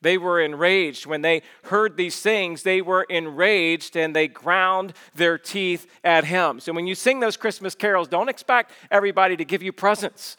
They 0.00 0.16
were 0.16 0.40
enraged. 0.40 1.06
When 1.06 1.22
they 1.22 1.42
heard 1.64 1.96
these 1.96 2.20
things, 2.20 2.62
they 2.62 2.80
were 2.80 3.02
enraged 3.04 3.96
and 3.96 4.14
they 4.14 4.28
ground 4.28 4.92
their 5.14 5.38
teeth 5.38 5.86
at 6.04 6.24
him. 6.24 6.60
So 6.60 6.72
when 6.72 6.86
you 6.86 6.94
sing 6.94 7.20
those 7.20 7.36
Christmas 7.36 7.74
carols, 7.74 8.06
don't 8.08 8.28
expect 8.28 8.70
everybody 8.90 9.36
to 9.36 9.44
give 9.44 9.62
you 9.62 9.72
presents. 9.72 10.36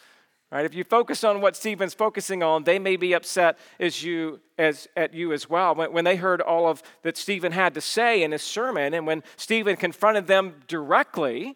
Right? 0.51 0.65
If 0.65 0.73
you 0.73 0.83
focus 0.83 1.23
on 1.23 1.41
what 1.41 1.55
Stephen's 1.55 1.93
focusing 1.93 2.41
on, 2.41 2.63
they 2.63 2.79
may 2.79 2.95
be 2.95 3.13
upset 3.13 3.59
as 3.79 4.03
you 4.03 4.39
as 4.57 4.87
at 4.97 5.13
you 5.13 5.31
as 5.31 5.47
well. 5.47 5.75
When, 5.75 5.93
when 5.93 6.05
they 6.05 6.15
heard 6.15 6.41
all 6.41 6.67
of 6.67 6.81
that 7.03 7.17
Stephen 7.17 7.51
had 7.51 7.75
to 7.75 7.81
say 7.81 8.23
in 8.23 8.31
his 8.31 8.41
sermon, 8.41 8.93
and 8.93 9.05
when 9.05 9.23
Stephen 9.37 9.75
confronted 9.75 10.25
them 10.25 10.55
directly, 10.67 11.55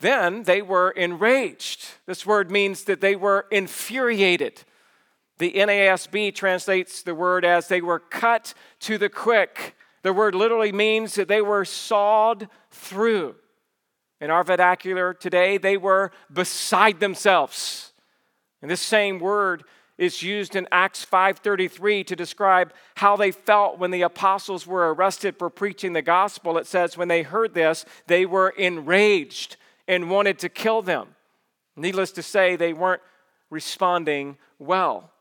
then 0.00 0.44
they 0.44 0.62
were 0.62 0.90
enraged. 0.92 1.86
This 2.06 2.24
word 2.24 2.50
means 2.50 2.84
that 2.84 3.00
they 3.00 3.16
were 3.16 3.46
infuriated. 3.50 4.62
The 5.38 5.52
NASB 5.52 6.34
translates 6.34 7.02
the 7.02 7.14
word 7.14 7.44
as 7.44 7.68
they 7.68 7.80
were 7.80 8.00
cut 8.00 8.54
to 8.80 8.98
the 8.98 9.08
quick. 9.08 9.76
The 10.02 10.12
word 10.12 10.34
literally 10.34 10.72
means 10.72 11.14
that 11.14 11.28
they 11.28 11.42
were 11.42 11.64
sawed 11.64 12.48
through. 12.70 13.36
In 14.20 14.30
our 14.30 14.42
vernacular 14.42 15.14
today, 15.14 15.58
they 15.58 15.76
were 15.76 16.10
beside 16.32 16.98
themselves. 16.98 17.92
And 18.60 18.70
this 18.70 18.80
same 18.80 19.20
word 19.20 19.64
is 19.96 20.22
used 20.22 20.56
in 20.56 20.66
Acts 20.70 21.04
5:33 21.04 22.04
to 22.04 22.16
describe 22.16 22.72
how 22.96 23.16
they 23.16 23.30
felt 23.32 23.78
when 23.78 23.90
the 23.90 24.02
apostles 24.02 24.66
were 24.66 24.92
arrested 24.94 25.36
for 25.36 25.50
preaching 25.50 25.92
the 25.92 26.02
gospel. 26.02 26.56
It 26.56 26.66
says 26.66 26.96
when 26.96 27.08
they 27.08 27.22
heard 27.22 27.54
this, 27.54 27.84
they 28.06 28.24
were 28.24 28.50
enraged 28.50 29.56
and 29.86 30.10
wanted 30.10 30.38
to 30.40 30.48
kill 30.48 30.82
them. 30.82 31.14
Needless 31.76 32.12
to 32.12 32.22
say, 32.22 32.56
they 32.56 32.72
weren't 32.72 33.02
responding 33.50 34.36
well. 34.58 35.12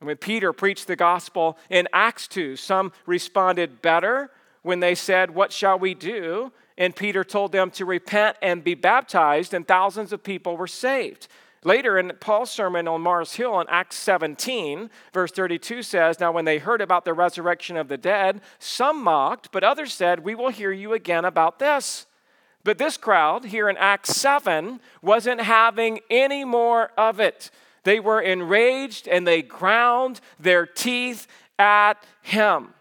And 0.00 0.06
when 0.06 0.16
Peter 0.16 0.52
preached 0.52 0.86
the 0.86 0.96
gospel 0.96 1.58
in 1.68 1.86
Acts 1.92 2.26
2, 2.28 2.56
some 2.56 2.92
responded 3.06 3.82
better 3.82 4.30
when 4.62 4.80
they 4.80 4.94
said, 4.94 5.34
What 5.34 5.52
shall 5.52 5.78
we 5.78 5.94
do? 5.94 6.52
And 6.78 6.96
Peter 6.96 7.22
told 7.22 7.52
them 7.52 7.70
to 7.72 7.84
repent 7.84 8.38
and 8.40 8.64
be 8.64 8.74
baptized, 8.74 9.52
and 9.52 9.68
thousands 9.68 10.12
of 10.12 10.22
people 10.22 10.56
were 10.56 10.66
saved. 10.66 11.28
Later 11.62 11.98
in 11.98 12.12
Paul's 12.20 12.50
sermon 12.50 12.88
on 12.88 13.02
Mars 13.02 13.34
Hill 13.34 13.60
in 13.60 13.66
Acts 13.68 13.96
17, 13.96 14.88
verse 15.12 15.30
32 15.30 15.82
says, 15.82 16.18
Now 16.18 16.32
when 16.32 16.46
they 16.46 16.56
heard 16.56 16.80
about 16.80 17.04
the 17.04 17.12
resurrection 17.12 17.76
of 17.76 17.88
the 17.88 17.98
dead, 17.98 18.40
some 18.58 19.04
mocked, 19.04 19.52
but 19.52 19.62
others 19.62 19.92
said, 19.92 20.24
We 20.24 20.34
will 20.34 20.48
hear 20.48 20.72
you 20.72 20.94
again 20.94 21.26
about 21.26 21.58
this. 21.58 22.06
But 22.64 22.78
this 22.78 22.96
crowd 22.96 23.46
here 23.46 23.68
in 23.68 23.76
Acts 23.76 24.16
7 24.16 24.80
wasn't 25.02 25.42
having 25.42 26.00
any 26.08 26.44
more 26.44 26.92
of 26.96 27.20
it. 27.20 27.50
They 27.84 28.00
were 28.00 28.20
enraged 28.20 29.08
and 29.08 29.26
they 29.26 29.42
ground 29.42 30.20
their 30.38 30.66
teeth 30.66 31.26
at 31.58 31.94
him. 32.22 32.74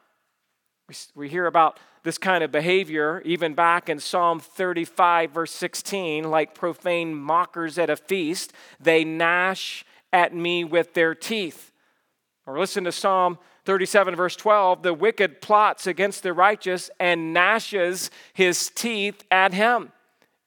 We 1.15 1.29
hear 1.29 1.45
about 1.45 1.79
this 2.03 2.17
kind 2.17 2.43
of 2.43 2.51
behavior 2.51 3.21
even 3.25 3.53
back 3.53 3.89
in 3.89 3.99
Psalm 3.99 4.39
35, 4.39 5.31
verse 5.31 5.51
16, 5.51 6.29
like 6.29 6.55
profane 6.55 7.13
mockers 7.13 7.77
at 7.77 7.89
a 7.89 7.95
feast, 7.95 8.53
they 8.79 9.03
gnash 9.03 9.85
at 10.11 10.33
me 10.33 10.63
with 10.63 10.93
their 10.93 11.13
teeth. 11.13 11.71
Or 12.45 12.57
listen 12.57 12.85
to 12.85 12.91
Psalm 12.91 13.37
37, 13.65 14.15
verse 14.15 14.35
12 14.35 14.81
the 14.81 14.93
wicked 14.93 15.41
plots 15.41 15.85
against 15.85 16.23
the 16.23 16.33
righteous 16.33 16.89
and 16.99 17.33
gnashes 17.33 18.09
his 18.33 18.71
teeth 18.73 19.23
at 19.29 19.53
him. 19.53 19.91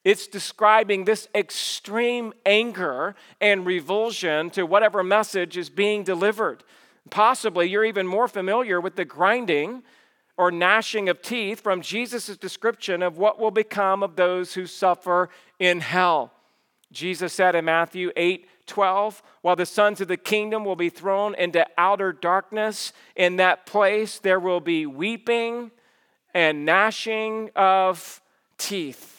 It's 0.05 0.27
describing 0.27 1.05
this 1.05 1.29
extreme 1.35 2.33
anger 2.45 3.15
and 3.41 3.65
revulsion 3.65 4.51
to 4.51 4.65
whatever 4.65 5.05
message 5.05 5.57
is 5.57 5.71
being 5.71 6.03
delivered. 6.03 6.65
Possibly 7.11 7.69
you're 7.69 7.85
even 7.85 8.07
more 8.07 8.29
familiar 8.29 8.81
with 8.81 8.97
the 8.97 9.05
grinding 9.05 9.83
or 10.37 10.51
gnashing 10.51 11.09
of 11.09 11.23
teeth 11.23 11.61
from 11.61 11.83
Jesus' 11.83 12.37
description 12.37 13.03
of 13.03 13.19
what 13.19 13.39
will 13.39 13.51
become 13.51 14.03
of 14.03 14.17
those 14.17 14.55
who 14.55 14.67
suffer 14.67 15.29
in 15.59 15.81
hell. 15.81 16.33
Jesus 16.91 17.33
said 17.33 17.55
in 17.55 17.65
Matthew 17.65 18.11
8 18.17 18.49
12, 18.67 19.23
while 19.43 19.57
the 19.57 19.67
sons 19.67 20.01
of 20.01 20.09
the 20.09 20.17
kingdom 20.17 20.65
will 20.65 20.77
be 20.77 20.89
thrown 20.89 21.35
into 21.35 21.67
outer 21.77 22.13
darkness, 22.13 22.93
in 23.17 23.37
that 23.37 23.67
place 23.67 24.19
there 24.19 24.39
will 24.39 24.61
be 24.61 24.87
weeping 24.87 25.71
and 26.33 26.65
gnashing 26.65 27.51
of 27.57 28.23
teeth. 28.59 29.12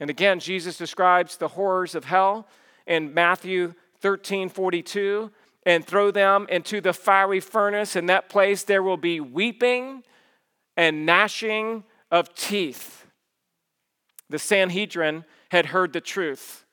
And 0.00 0.10
again, 0.10 0.40
Jesus 0.40 0.76
describes 0.76 1.36
the 1.36 1.48
horrors 1.48 1.94
of 1.94 2.04
hell 2.04 2.46
in 2.86 3.14
Matthew 3.14 3.74
13 4.00 4.48
42 4.48 5.30
and 5.64 5.84
throw 5.84 6.10
them 6.10 6.46
into 6.48 6.80
the 6.80 6.92
fiery 6.92 7.40
furnace. 7.40 7.96
In 7.96 8.06
that 8.06 8.28
place, 8.28 8.62
there 8.62 8.82
will 8.82 8.96
be 8.96 9.20
weeping 9.20 10.04
and 10.76 11.04
gnashing 11.06 11.84
of 12.10 12.34
teeth. 12.34 13.06
The 14.28 14.38
Sanhedrin 14.38 15.24
had 15.50 15.66
heard 15.66 15.92
the 15.92 16.00
truth. 16.00 16.64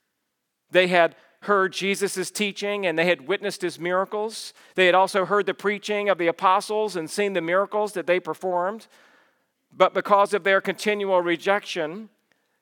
They 0.72 0.88
had 0.88 1.16
heard 1.42 1.74
Jesus' 1.74 2.32
teaching 2.32 2.86
and 2.86 2.98
they 2.98 3.06
had 3.06 3.28
witnessed 3.28 3.62
his 3.62 3.80
miracles. 3.80 4.54
They 4.76 4.86
had 4.86 4.96
also 4.96 5.26
heard 5.26 5.46
the 5.46 5.54
preaching 5.54 6.10
of 6.10 6.18
the 6.18 6.28
apostles 6.28 6.96
and 6.96 7.10
seen 7.10 7.34
the 7.34 7.42
miracles 7.42 7.94
that 7.94 8.08
they 8.08 8.20
performed. 8.20 8.88
But 9.72 9.94
because 9.94 10.34
of 10.34 10.44
their 10.44 10.62
continual 10.62 11.22
rejection, 11.22 12.10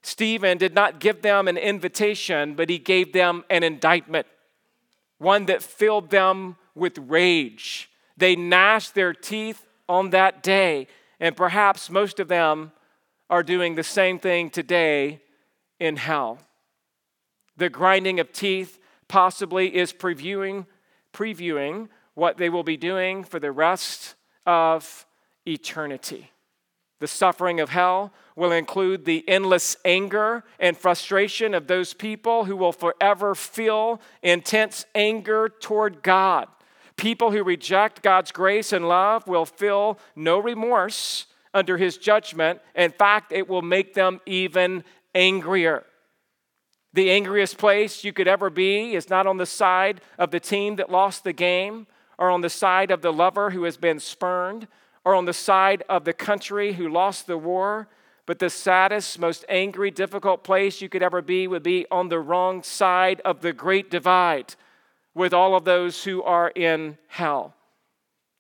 Stephen 0.03 0.57
did 0.57 0.73
not 0.73 0.99
give 0.99 1.21
them 1.21 1.47
an 1.47 1.57
invitation, 1.57 2.55
but 2.55 2.69
he 2.69 2.79
gave 2.79 3.13
them 3.13 3.43
an 3.49 3.63
indictment 3.63 4.27
one 5.21 5.45
that 5.45 5.61
filled 5.61 6.09
them 6.09 6.55
with 6.73 6.97
rage. 6.97 7.91
They 8.17 8.35
gnashed 8.35 8.95
their 8.95 9.13
teeth 9.13 9.67
on 9.87 10.09
that 10.09 10.41
day, 10.41 10.87
and 11.19 11.35
perhaps 11.35 11.91
most 11.91 12.19
of 12.19 12.27
them 12.27 12.71
are 13.29 13.43
doing 13.43 13.75
the 13.75 13.83
same 13.83 14.17
thing 14.17 14.49
today 14.49 15.21
in 15.79 15.95
hell. 15.97 16.39
The 17.55 17.69
grinding 17.69 18.19
of 18.19 18.33
teeth 18.33 18.79
possibly 19.07 19.75
is 19.75 19.93
previewing, 19.93 20.65
previewing 21.13 21.89
what 22.15 22.37
they 22.37 22.49
will 22.49 22.63
be 22.63 22.77
doing 22.77 23.23
for 23.23 23.39
the 23.39 23.51
rest 23.51 24.15
of 24.47 25.05
eternity. 25.45 26.31
The 27.01 27.07
suffering 27.07 27.59
of 27.59 27.71
hell 27.71 28.13
will 28.35 28.51
include 28.51 29.05
the 29.05 29.27
endless 29.27 29.75
anger 29.83 30.43
and 30.59 30.77
frustration 30.77 31.55
of 31.55 31.65
those 31.65 31.95
people 31.95 32.45
who 32.45 32.55
will 32.55 32.71
forever 32.71 33.33
feel 33.33 33.99
intense 34.21 34.85
anger 34.93 35.49
toward 35.49 36.03
God. 36.03 36.47
People 36.97 37.31
who 37.31 37.43
reject 37.43 38.03
God's 38.03 38.31
grace 38.31 38.71
and 38.71 38.87
love 38.87 39.27
will 39.27 39.47
feel 39.47 39.97
no 40.15 40.37
remorse 40.37 41.25
under 41.55 41.75
his 41.75 41.97
judgment. 41.97 42.61
In 42.75 42.91
fact, 42.91 43.31
it 43.31 43.49
will 43.49 43.63
make 43.63 43.95
them 43.95 44.21
even 44.27 44.83
angrier. 45.15 45.83
The 46.93 47.09
angriest 47.09 47.57
place 47.57 48.03
you 48.03 48.13
could 48.13 48.27
ever 48.27 48.51
be 48.51 48.93
is 48.93 49.09
not 49.09 49.25
on 49.25 49.37
the 49.37 49.47
side 49.47 50.01
of 50.19 50.29
the 50.29 50.39
team 50.39 50.75
that 50.75 50.91
lost 50.91 51.23
the 51.23 51.33
game 51.33 51.87
or 52.19 52.29
on 52.29 52.41
the 52.41 52.49
side 52.49 52.91
of 52.91 53.01
the 53.01 53.11
lover 53.11 53.49
who 53.49 53.63
has 53.63 53.77
been 53.77 53.99
spurned 53.99 54.67
or 55.03 55.15
on 55.15 55.25
the 55.25 55.33
side 55.33 55.83
of 55.89 56.05
the 56.05 56.13
country 56.13 56.73
who 56.73 56.87
lost 56.87 57.27
the 57.27 57.37
war. 57.37 57.87
But 58.25 58.39
the 58.39 58.49
saddest, 58.49 59.19
most 59.19 59.43
angry, 59.49 59.91
difficult 59.91 60.43
place 60.43 60.81
you 60.81 60.89
could 60.89 61.03
ever 61.03 61.21
be 61.21 61.47
would 61.47 61.63
be 61.63 61.85
on 61.91 62.09
the 62.09 62.19
wrong 62.19 62.63
side 62.63 63.19
of 63.25 63.41
the 63.41 63.51
great 63.51 63.89
divide 63.89 64.55
with 65.13 65.33
all 65.33 65.55
of 65.55 65.65
those 65.65 66.03
who 66.03 66.23
are 66.23 66.49
in 66.49 66.97
hell. 67.07 67.55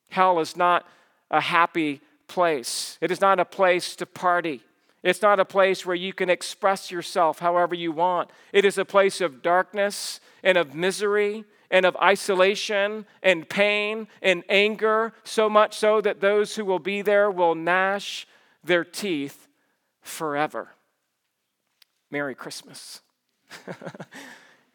Hell 0.09 0.39
is 0.39 0.55
not 0.55 0.87
a 1.29 1.41
happy 1.41 2.01
place, 2.27 2.97
it 3.01 3.11
is 3.11 3.21
not 3.21 3.39
a 3.39 3.45
place 3.45 3.95
to 3.97 4.05
party. 4.05 4.61
It's 5.03 5.23
not 5.23 5.39
a 5.39 5.45
place 5.45 5.83
where 5.83 5.95
you 5.95 6.13
can 6.13 6.29
express 6.29 6.91
yourself 6.91 7.39
however 7.39 7.73
you 7.73 7.91
want. 7.91 8.29
It 8.53 8.65
is 8.65 8.77
a 8.77 8.85
place 8.85 9.19
of 9.19 9.41
darkness 9.41 10.19
and 10.43 10.59
of 10.59 10.75
misery 10.75 11.43
and 11.71 11.85
of 11.85 11.95
isolation 11.97 13.05
and 13.23 13.49
pain 13.49 14.07
and 14.21 14.43
anger, 14.49 15.13
so 15.23 15.49
much 15.49 15.75
so 15.75 16.01
that 16.01 16.21
those 16.21 16.55
who 16.55 16.63
will 16.63 16.79
be 16.79 17.01
there 17.01 17.31
will 17.31 17.55
gnash 17.55 18.27
their 18.63 18.83
teeth 18.83 19.47
forever. 20.01 20.75
Merry 22.11 22.35
Christmas. 22.35 23.01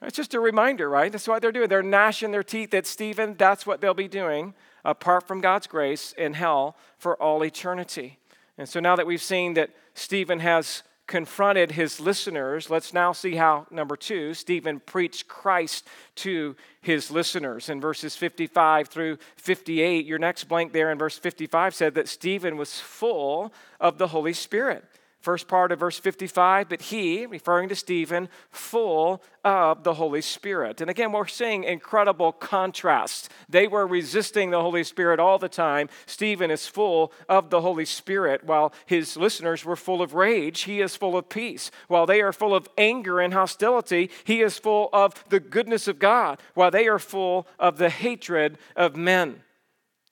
It's 0.02 0.16
just 0.16 0.34
a 0.34 0.40
reminder, 0.40 0.88
right? 0.88 1.10
That's 1.10 1.26
what 1.26 1.40
they're 1.40 1.52
doing. 1.52 1.68
They're 1.68 1.82
gnashing 1.82 2.30
their 2.30 2.42
teeth 2.42 2.74
at 2.74 2.86
Stephen. 2.86 3.34
That's 3.36 3.66
what 3.66 3.80
they'll 3.80 3.94
be 3.94 4.08
doing 4.08 4.54
apart 4.84 5.26
from 5.26 5.40
God's 5.40 5.66
grace 5.66 6.14
in 6.16 6.34
hell 6.34 6.76
for 6.98 7.20
all 7.20 7.44
eternity. 7.44 8.18
And 8.58 8.68
so 8.68 8.78
now 8.78 8.94
that 8.96 9.06
we've 9.06 9.22
seen 9.22 9.54
that 9.54 9.70
Stephen 9.94 10.40
has 10.40 10.82
confronted 11.06 11.72
his 11.72 12.00
listeners, 12.00 12.68
let's 12.68 12.92
now 12.92 13.12
see 13.12 13.36
how, 13.36 13.66
number 13.70 13.96
two, 13.96 14.34
Stephen 14.34 14.80
preached 14.80 15.28
Christ 15.28 15.86
to 16.16 16.56
his 16.80 17.10
listeners. 17.10 17.68
In 17.68 17.80
verses 17.80 18.16
55 18.16 18.88
through 18.88 19.18
58, 19.36 20.04
your 20.04 20.18
next 20.18 20.44
blank 20.44 20.72
there 20.72 20.90
in 20.90 20.98
verse 20.98 21.18
55 21.18 21.74
said 21.74 21.94
that 21.94 22.08
Stephen 22.08 22.56
was 22.56 22.80
full 22.80 23.52
of 23.78 23.98
the 23.98 24.08
Holy 24.08 24.32
Spirit. 24.32 24.84
First 25.26 25.48
part 25.48 25.72
of 25.72 25.80
verse 25.80 25.98
55, 25.98 26.68
but 26.68 26.82
he, 26.82 27.26
referring 27.26 27.68
to 27.70 27.74
Stephen, 27.74 28.28
full 28.48 29.20
of 29.42 29.82
the 29.82 29.94
Holy 29.94 30.22
Spirit. 30.22 30.80
And 30.80 30.88
again, 30.88 31.10
we're 31.10 31.26
seeing 31.26 31.64
incredible 31.64 32.30
contrast. 32.30 33.28
They 33.48 33.66
were 33.66 33.88
resisting 33.88 34.50
the 34.50 34.60
Holy 34.60 34.84
Spirit 34.84 35.18
all 35.18 35.40
the 35.40 35.48
time. 35.48 35.88
Stephen 36.06 36.48
is 36.48 36.68
full 36.68 37.12
of 37.28 37.50
the 37.50 37.60
Holy 37.60 37.86
Spirit, 37.86 38.44
while 38.44 38.72
his 38.86 39.16
listeners 39.16 39.64
were 39.64 39.74
full 39.74 40.00
of 40.00 40.14
rage. 40.14 40.60
He 40.60 40.80
is 40.80 40.94
full 40.94 41.16
of 41.16 41.28
peace. 41.28 41.72
While 41.88 42.06
they 42.06 42.20
are 42.20 42.32
full 42.32 42.54
of 42.54 42.68
anger 42.78 43.18
and 43.18 43.34
hostility, 43.34 44.10
he 44.22 44.42
is 44.42 44.60
full 44.60 44.90
of 44.92 45.24
the 45.28 45.40
goodness 45.40 45.88
of 45.88 45.98
God, 45.98 46.40
while 46.54 46.70
they 46.70 46.86
are 46.86 47.00
full 47.00 47.48
of 47.58 47.78
the 47.78 47.90
hatred 47.90 48.58
of 48.76 48.94
men. 48.94 49.42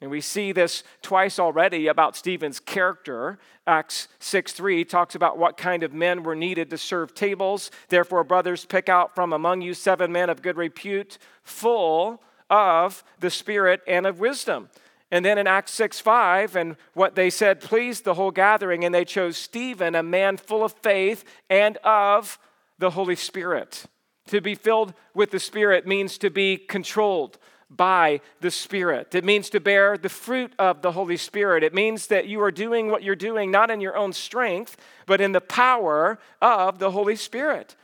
And 0.05 0.11
we 0.11 0.21
see 0.21 0.53
this 0.53 0.85
twice 1.01 1.39
already 1.39 1.87
about 1.87 2.15
Stephen's 2.15 2.61
character. 2.61 3.39
Acts 3.67 4.07
6 4.19 4.53
3 4.53 4.85
talks 4.85 5.15
about 5.15 5.39
what 5.39 5.57
kind 5.57 5.83
of 5.83 5.95
men 5.95 6.25
were 6.25 6.35
needed 6.35 6.69
to 6.69 6.77
serve 6.77 7.15
tables. 7.15 7.71
Therefore, 7.89 8.23
brothers, 8.23 8.67
pick 8.67 8.91
out 8.91 9.15
from 9.15 9.33
among 9.33 9.63
you 9.63 9.73
seven 9.73 10.13
men 10.13 10.29
of 10.29 10.43
good 10.43 10.59
repute, 10.59 11.17
full 11.43 12.23
of 12.51 13.03
the 13.21 13.31
Spirit 13.31 13.81
and 13.89 14.07
of 14.07 14.21
wisdom. 14.21 14.69
And 15.11 15.25
then 15.25 15.39
in 15.39 15.47
Acts 15.47 15.73
6 15.73 16.01
5, 16.01 16.55
and 16.55 16.77
what 16.93 17.15
they 17.15 17.31
said 17.31 17.63
pleased 17.63 18.05
the 18.05 18.13
whole 18.13 18.31
gathering, 18.31 18.85
and 18.85 18.95
they 18.95 19.07
chose 19.07 19.39
Stephen, 19.39 19.95
a 19.95 20.03
man 20.03 20.37
full 20.37 20.63
of 20.63 20.75
faith 20.83 21.25
and 21.49 21.79
of 21.79 22.39
the 22.79 22.91
Holy 22.91 23.17
Spirit. 23.17 23.87
To 24.27 24.43
be 24.43 24.55
filled 24.55 24.93
with 25.15 25.31
the 25.31 25.41
Spirit 25.41 25.87
means 25.87 26.19
to 26.19 26.29
be 26.29 26.59
controlled 26.59 27.39
by 27.71 28.21
the 28.41 28.51
Spirit. 28.51 29.15
It 29.15 29.25
means 29.25 29.51
to 29.51 29.61
bear 29.61 29.97
the 29.97 30.09
fruit 30.09 30.53
of 30.59 30.83
the 30.83 30.93
Holy 30.93 31.17
Spirit. 31.17 31.63
It 31.63 31.75
means 31.75 32.07
that 32.09 32.27
you 32.27 32.43
are 32.43 32.51
doing 32.51 32.91
what 32.91 33.03
you're 33.03 33.17
doing 33.17 33.51
not 33.51 33.71
in 33.71 33.81
your 33.81 33.97
own 33.97 34.13
strength, 34.13 34.77
but 35.07 35.21
in 35.21 35.33
the 35.33 35.41
power 35.41 36.19
of 36.41 36.79
the 36.79 36.91
Holy 36.91 37.17
Spirit. 37.17 37.77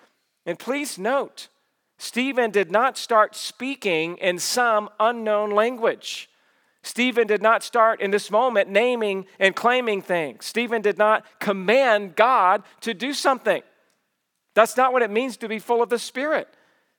And 0.47 0.59
please 0.59 0.99
note, 0.99 1.49
Stephen 1.99 2.51
did 2.51 2.71
not 2.71 2.97
start 2.97 3.37
speaking 3.37 4.17
in 4.19 4.39
some 4.39 4.89
unknown 4.99 5.51
language. 5.51 6.31
Stephen 6.83 7.27
did 7.27 7.43
not 7.43 7.63
start 7.63 8.01
in 8.01 8.11
this 8.11 8.31
moment 8.31 8.71
naming 8.71 9.27
and 9.39 9.55
claiming 9.55 10.01
things. 10.01 10.47
Stephen 10.47 10.81
did 10.81 10.97
not 10.97 11.25
command 11.39 12.17
God 12.17 12.63
to 12.81 12.95
do 12.95 13.13
something. 13.13 13.63
That's 14.55 14.77
not 14.77 14.93
what 14.93 15.03
it 15.03 15.11
means 15.11 15.37
to 15.39 15.49
be 15.49 15.59
full 15.59 15.83
of 15.83 15.91
the 15.91 15.99
Spirit. 15.99 16.49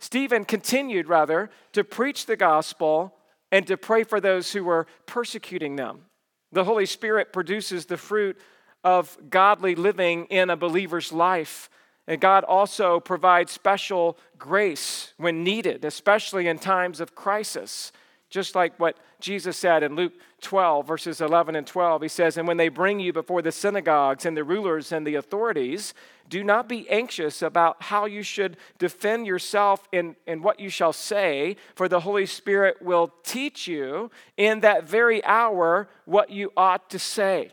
Stephen 0.01 0.43
continued, 0.43 1.07
rather, 1.07 1.51
to 1.73 1.83
preach 1.83 2.25
the 2.25 2.35
gospel 2.35 3.15
and 3.51 3.67
to 3.67 3.77
pray 3.77 4.03
for 4.03 4.19
those 4.19 4.51
who 4.51 4.63
were 4.63 4.87
persecuting 5.05 5.75
them. 5.75 6.05
The 6.51 6.63
Holy 6.63 6.87
Spirit 6.87 7.31
produces 7.31 7.85
the 7.85 7.97
fruit 7.97 8.37
of 8.83 9.15
godly 9.29 9.75
living 9.75 10.25
in 10.25 10.49
a 10.49 10.57
believer's 10.57 11.13
life. 11.13 11.69
And 12.07 12.19
God 12.19 12.43
also 12.43 12.99
provides 12.99 13.51
special 13.51 14.17
grace 14.39 15.13
when 15.17 15.43
needed, 15.43 15.85
especially 15.85 16.47
in 16.47 16.57
times 16.57 16.99
of 16.99 17.13
crisis. 17.13 17.91
Just 18.31 18.55
like 18.55 18.79
what 18.79 18.97
Jesus 19.19 19.57
said 19.57 19.83
in 19.83 19.95
Luke 19.95 20.13
12, 20.39 20.87
verses 20.87 21.19
11 21.19 21.57
and 21.57 21.67
12. 21.67 22.01
He 22.01 22.07
says, 22.07 22.37
And 22.37 22.47
when 22.47 22.55
they 22.55 22.69
bring 22.69 23.01
you 23.01 23.11
before 23.11 23.41
the 23.41 23.51
synagogues 23.51 24.25
and 24.25 24.35
the 24.37 24.45
rulers 24.45 24.93
and 24.93 25.05
the 25.05 25.15
authorities, 25.15 25.93
do 26.29 26.41
not 26.41 26.69
be 26.69 26.89
anxious 26.89 27.41
about 27.41 27.83
how 27.83 28.05
you 28.05 28.23
should 28.23 28.55
defend 28.79 29.27
yourself 29.27 29.85
in, 29.91 30.15
in 30.25 30.41
what 30.41 30.61
you 30.61 30.69
shall 30.69 30.93
say, 30.93 31.57
for 31.75 31.89
the 31.89 31.99
Holy 31.99 32.25
Spirit 32.25 32.81
will 32.81 33.13
teach 33.23 33.67
you 33.67 34.09
in 34.37 34.61
that 34.61 34.85
very 34.85 35.21
hour 35.25 35.89
what 36.05 36.29
you 36.29 36.53
ought 36.55 36.89
to 36.89 36.99
say. 36.99 37.51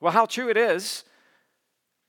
Well, 0.00 0.12
how 0.12 0.26
true 0.26 0.50
it 0.50 0.56
is 0.56 1.04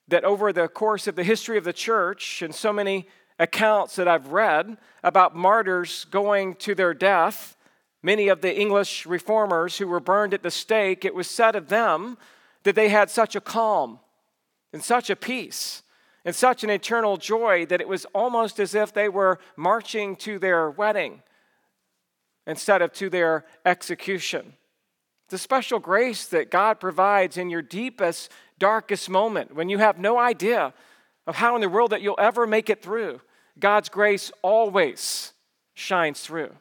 that 0.08 0.24
over 0.24 0.52
the 0.52 0.68
course 0.68 1.06
of 1.06 1.16
the 1.16 1.24
history 1.24 1.60
of 1.60 1.64
the 1.64 1.74
church 1.74 2.42
and 2.42 2.54
so 2.54 2.74
many 2.74 3.08
accounts 3.40 3.96
that 3.96 4.08
I've 4.08 4.32
read 4.32 4.78
about 5.04 5.36
martyrs 5.36 6.06
going 6.06 6.56
to 6.56 6.76
their 6.76 6.94
death, 6.94 7.58
many 8.02 8.28
of 8.28 8.42
the 8.42 8.56
English 8.56 9.06
reformers 9.06 9.78
who 9.78 9.88
were 9.88 10.00
burned 10.00 10.34
at 10.34 10.44
the 10.44 10.52
stake, 10.52 11.06
it 11.06 11.16
was 11.16 11.30
said 11.30 11.56
of 11.56 11.70
them 11.70 12.18
that 12.64 12.76
they 12.76 12.90
had 12.90 13.10
such 13.10 13.36
a 13.36 13.42
calm 13.42 14.00
and 14.72 14.84
such 14.84 15.10
a 15.10 15.16
peace 15.16 15.84
and 16.24 16.36
such 16.36 16.64
an 16.64 16.70
eternal 16.70 17.18
joy 17.18 17.66
that 17.68 17.82
it 17.82 17.88
was 17.88 18.06
almost 18.14 18.60
as 18.60 18.74
if 18.74 18.94
they 18.94 19.08
were 19.08 19.40
marching 19.56 20.16
to 20.16 20.40
their 20.40 20.70
wedding 20.72 21.22
instead 22.48 22.82
of 22.82 22.92
to 22.94 23.10
their 23.10 23.46
execution. 23.66 24.54
The 25.30 25.38
special 25.38 25.80
grace 25.80 26.28
that 26.28 26.52
God 26.52 26.80
provides 26.80 27.38
in 27.38 27.50
your 27.50 27.62
deepest, 27.62 28.32
darkest 28.60 29.10
moment 29.10 29.56
when 29.56 29.70
you 29.70 29.78
have 29.80 29.98
no 29.98 30.18
idea 30.18 30.74
of 31.28 31.36
how 31.36 31.56
in 31.56 31.62
the 31.62 31.70
world 31.70 31.92
that 31.92 32.02
you'll 32.02 32.20
ever 32.20 32.46
make 32.46 32.70
it 32.70 32.82
through. 32.82 33.22
God's 33.60 33.90
grace 33.90 34.32
always 34.42 35.34
shines 35.74 36.22
through. 36.22 36.52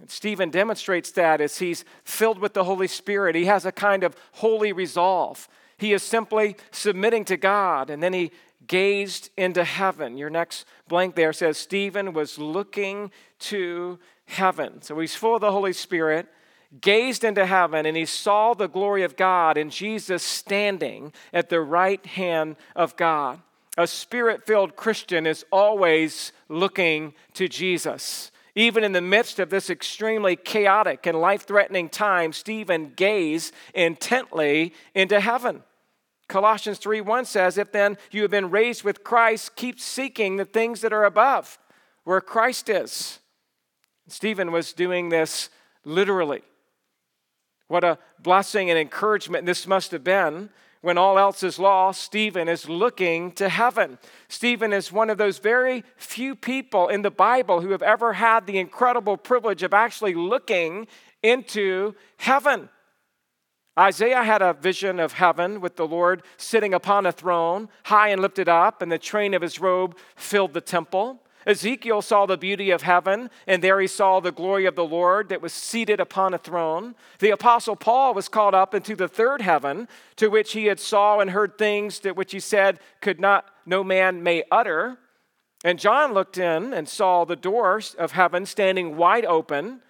And 0.00 0.10
Stephen 0.10 0.50
demonstrates 0.50 1.12
that 1.12 1.40
as 1.40 1.58
he's 1.58 1.84
filled 2.04 2.38
with 2.38 2.54
the 2.54 2.64
Holy 2.64 2.88
Spirit. 2.88 3.36
He 3.36 3.44
has 3.44 3.64
a 3.64 3.72
kind 3.72 4.02
of 4.04 4.16
holy 4.32 4.72
resolve. 4.72 5.48
He 5.78 5.92
is 5.92 6.02
simply 6.02 6.56
submitting 6.70 7.24
to 7.26 7.36
God, 7.36 7.90
and 7.90 8.02
then 8.02 8.12
he 8.12 8.30
gazed 8.66 9.30
into 9.36 9.64
heaven. 9.64 10.16
Your 10.16 10.30
next 10.30 10.66
blank 10.88 11.14
there 11.14 11.32
says 11.32 11.58
Stephen 11.58 12.12
was 12.12 12.38
looking 12.38 13.10
to 13.40 13.98
heaven. 14.26 14.82
So 14.82 14.98
he's 14.98 15.14
full 15.14 15.34
of 15.34 15.40
the 15.40 15.52
Holy 15.52 15.72
Spirit, 15.72 16.28
gazed 16.80 17.24
into 17.24 17.44
heaven, 17.44 17.86
and 17.86 17.96
he 17.96 18.06
saw 18.06 18.54
the 18.54 18.68
glory 18.68 19.02
of 19.02 19.16
God 19.16 19.56
and 19.58 19.70
Jesus 19.70 20.22
standing 20.22 21.12
at 21.32 21.48
the 21.48 21.60
right 21.60 22.04
hand 22.06 22.56
of 22.74 22.96
God. 22.96 23.40
A 23.78 23.86
spirit 23.86 24.44
filled 24.44 24.76
Christian 24.76 25.26
is 25.26 25.44
always 25.50 26.32
looking 26.48 27.14
to 27.34 27.48
Jesus. 27.48 28.30
Even 28.54 28.84
in 28.84 28.92
the 28.92 29.00
midst 29.00 29.38
of 29.38 29.48
this 29.48 29.70
extremely 29.70 30.36
chaotic 30.36 31.06
and 31.06 31.18
life 31.18 31.46
threatening 31.46 31.88
time, 31.88 32.34
Stephen 32.34 32.92
gazed 32.94 33.54
intently 33.72 34.74
into 34.94 35.20
heaven. 35.20 35.62
Colossians 36.28 36.78
3 36.78 37.00
1 37.00 37.24
says, 37.24 37.56
If 37.56 37.72
then 37.72 37.96
you 38.10 38.22
have 38.22 38.30
been 38.30 38.50
raised 38.50 38.84
with 38.84 39.04
Christ, 39.04 39.56
keep 39.56 39.80
seeking 39.80 40.36
the 40.36 40.44
things 40.44 40.82
that 40.82 40.92
are 40.92 41.04
above, 41.04 41.58
where 42.04 42.20
Christ 42.20 42.68
is. 42.68 43.20
Stephen 44.06 44.52
was 44.52 44.74
doing 44.74 45.08
this 45.08 45.48
literally. 45.84 46.42
What 47.68 47.84
a 47.84 47.98
blessing 48.18 48.68
and 48.68 48.78
encouragement 48.78 49.46
this 49.46 49.66
must 49.66 49.92
have 49.92 50.04
been 50.04 50.50
when 50.82 50.98
all 50.98 51.18
else 51.18 51.42
is 51.42 51.58
lost, 51.58 52.02
Stephen 52.02 52.48
is 52.48 52.68
looking 52.68 53.32
to 53.32 53.48
heaven. 53.48 53.98
Stephen 54.28 54.72
is 54.72 54.92
one 54.92 55.08
of 55.08 55.16
those 55.16 55.38
very 55.38 55.84
few 55.96 56.34
people 56.34 56.88
in 56.88 57.02
the 57.02 57.10
Bible 57.10 57.60
who 57.60 57.70
have 57.70 57.82
ever 57.82 58.12
had 58.12 58.46
the 58.46 58.58
incredible 58.58 59.16
privilege 59.16 59.62
of 59.62 59.72
actually 59.72 60.14
looking 60.14 60.88
into 61.22 61.94
heaven. 62.18 62.68
Isaiah 63.78 64.24
had 64.24 64.42
a 64.42 64.52
vision 64.52 65.00
of 65.00 65.14
heaven 65.14 65.60
with 65.60 65.76
the 65.76 65.86
Lord 65.86 66.22
sitting 66.36 66.74
upon 66.74 67.06
a 67.06 67.12
throne, 67.12 67.68
high 67.84 68.08
and 68.08 68.20
lifted 68.20 68.48
up, 68.48 68.82
and 68.82 68.92
the 68.92 68.98
train 68.98 69.32
of 69.34 69.40
his 69.40 69.60
robe 69.60 69.96
filled 70.14 70.52
the 70.52 70.60
temple. 70.60 71.21
Ezekiel 71.46 72.02
saw 72.02 72.26
the 72.26 72.36
beauty 72.36 72.70
of 72.70 72.82
heaven, 72.82 73.30
and 73.46 73.62
there 73.62 73.80
he 73.80 73.86
saw 73.86 74.20
the 74.20 74.32
glory 74.32 74.66
of 74.66 74.76
the 74.76 74.84
Lord 74.84 75.28
that 75.28 75.42
was 75.42 75.52
seated 75.52 76.00
upon 76.00 76.34
a 76.34 76.38
throne. 76.38 76.94
The 77.18 77.30
apostle 77.30 77.76
Paul 77.76 78.14
was 78.14 78.28
called 78.28 78.54
up 78.54 78.74
into 78.74 78.94
the 78.94 79.08
third 79.08 79.40
heaven, 79.40 79.88
to 80.16 80.28
which 80.28 80.52
he 80.52 80.66
had 80.66 80.80
saw 80.80 81.20
and 81.20 81.30
heard 81.30 81.58
things 81.58 82.00
that 82.00 82.16
which 82.16 82.32
he 82.32 82.40
said 82.40 82.80
could 83.00 83.20
not 83.20 83.46
no 83.66 83.82
man 83.82 84.22
may 84.22 84.44
utter. 84.50 84.98
And 85.64 85.78
John 85.78 86.12
looked 86.12 86.38
in 86.38 86.72
and 86.72 86.88
saw 86.88 87.24
the 87.24 87.36
doors 87.36 87.94
of 87.94 88.12
heaven 88.12 88.46
standing 88.46 88.96
wide 88.96 89.24
open, 89.24 89.80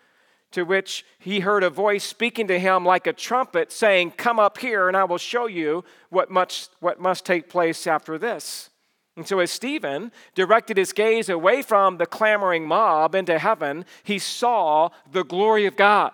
to 0.52 0.64
which 0.64 1.04
he 1.18 1.40
heard 1.40 1.64
a 1.64 1.70
voice 1.70 2.04
speaking 2.04 2.46
to 2.48 2.58
him 2.58 2.84
like 2.84 3.06
a 3.06 3.12
trumpet, 3.12 3.72
saying, 3.72 4.12
Come 4.12 4.38
up 4.38 4.58
here, 4.58 4.86
and 4.88 4.96
I 4.96 5.04
will 5.04 5.18
show 5.18 5.46
you 5.46 5.84
what, 6.10 6.30
much, 6.30 6.68
what 6.80 7.00
must 7.00 7.24
take 7.24 7.48
place 7.48 7.86
after 7.86 8.18
this. 8.18 8.68
And 9.16 9.28
so, 9.28 9.40
as 9.40 9.50
Stephen 9.50 10.10
directed 10.34 10.78
his 10.78 10.92
gaze 10.92 11.28
away 11.28 11.62
from 11.62 11.98
the 11.98 12.06
clamoring 12.06 12.66
mob 12.66 13.14
into 13.14 13.38
heaven, 13.38 13.84
he 14.02 14.18
saw 14.18 14.88
the 15.10 15.24
glory 15.24 15.66
of 15.66 15.76
God 15.76 16.12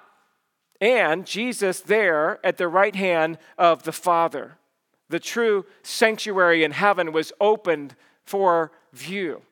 and 0.80 1.26
Jesus 1.26 1.80
there 1.80 2.44
at 2.44 2.56
the 2.56 2.68
right 2.68 2.94
hand 2.94 3.38
of 3.56 3.82
the 3.82 3.92
Father. 3.92 4.56
The 5.08 5.20
true 5.20 5.64
sanctuary 5.82 6.64
in 6.64 6.72
heaven 6.72 7.12
was 7.12 7.32
opened 7.40 7.96
for 8.24 8.72
view. 8.92 9.42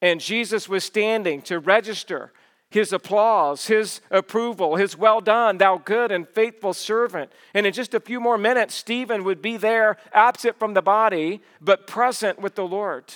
And 0.00 0.20
Jesus 0.20 0.68
was 0.68 0.82
standing 0.82 1.42
to 1.42 1.58
register 1.58 2.32
his 2.72 2.92
applause, 2.92 3.66
his 3.66 4.00
approval, 4.10 4.76
his 4.76 4.96
well 4.96 5.20
done, 5.20 5.58
thou 5.58 5.78
good 5.78 6.10
and 6.10 6.28
faithful 6.28 6.72
servant. 6.72 7.30
And 7.54 7.66
in 7.66 7.72
just 7.72 7.94
a 7.94 8.00
few 8.00 8.20
more 8.20 8.38
minutes, 8.38 8.74
Stephen 8.74 9.24
would 9.24 9.42
be 9.42 9.56
there, 9.56 9.96
absent 10.12 10.58
from 10.58 10.74
the 10.74 10.82
body, 10.82 11.42
but 11.60 11.86
present 11.86 12.40
with 12.40 12.54
the 12.54 12.66
Lord. 12.66 13.12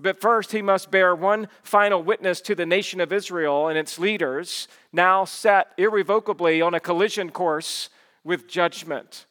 But 0.00 0.20
first, 0.20 0.52
he 0.52 0.62
must 0.62 0.90
bear 0.90 1.14
one 1.14 1.48
final 1.62 2.02
witness 2.02 2.40
to 2.42 2.54
the 2.54 2.66
nation 2.66 3.00
of 3.00 3.12
Israel 3.12 3.68
and 3.68 3.78
its 3.78 3.98
leaders, 3.98 4.66
now 4.92 5.24
set 5.24 5.68
irrevocably 5.76 6.62
on 6.62 6.74
a 6.74 6.80
collision 6.80 7.30
course 7.30 7.90
with 8.24 8.48
judgment. 8.48 9.26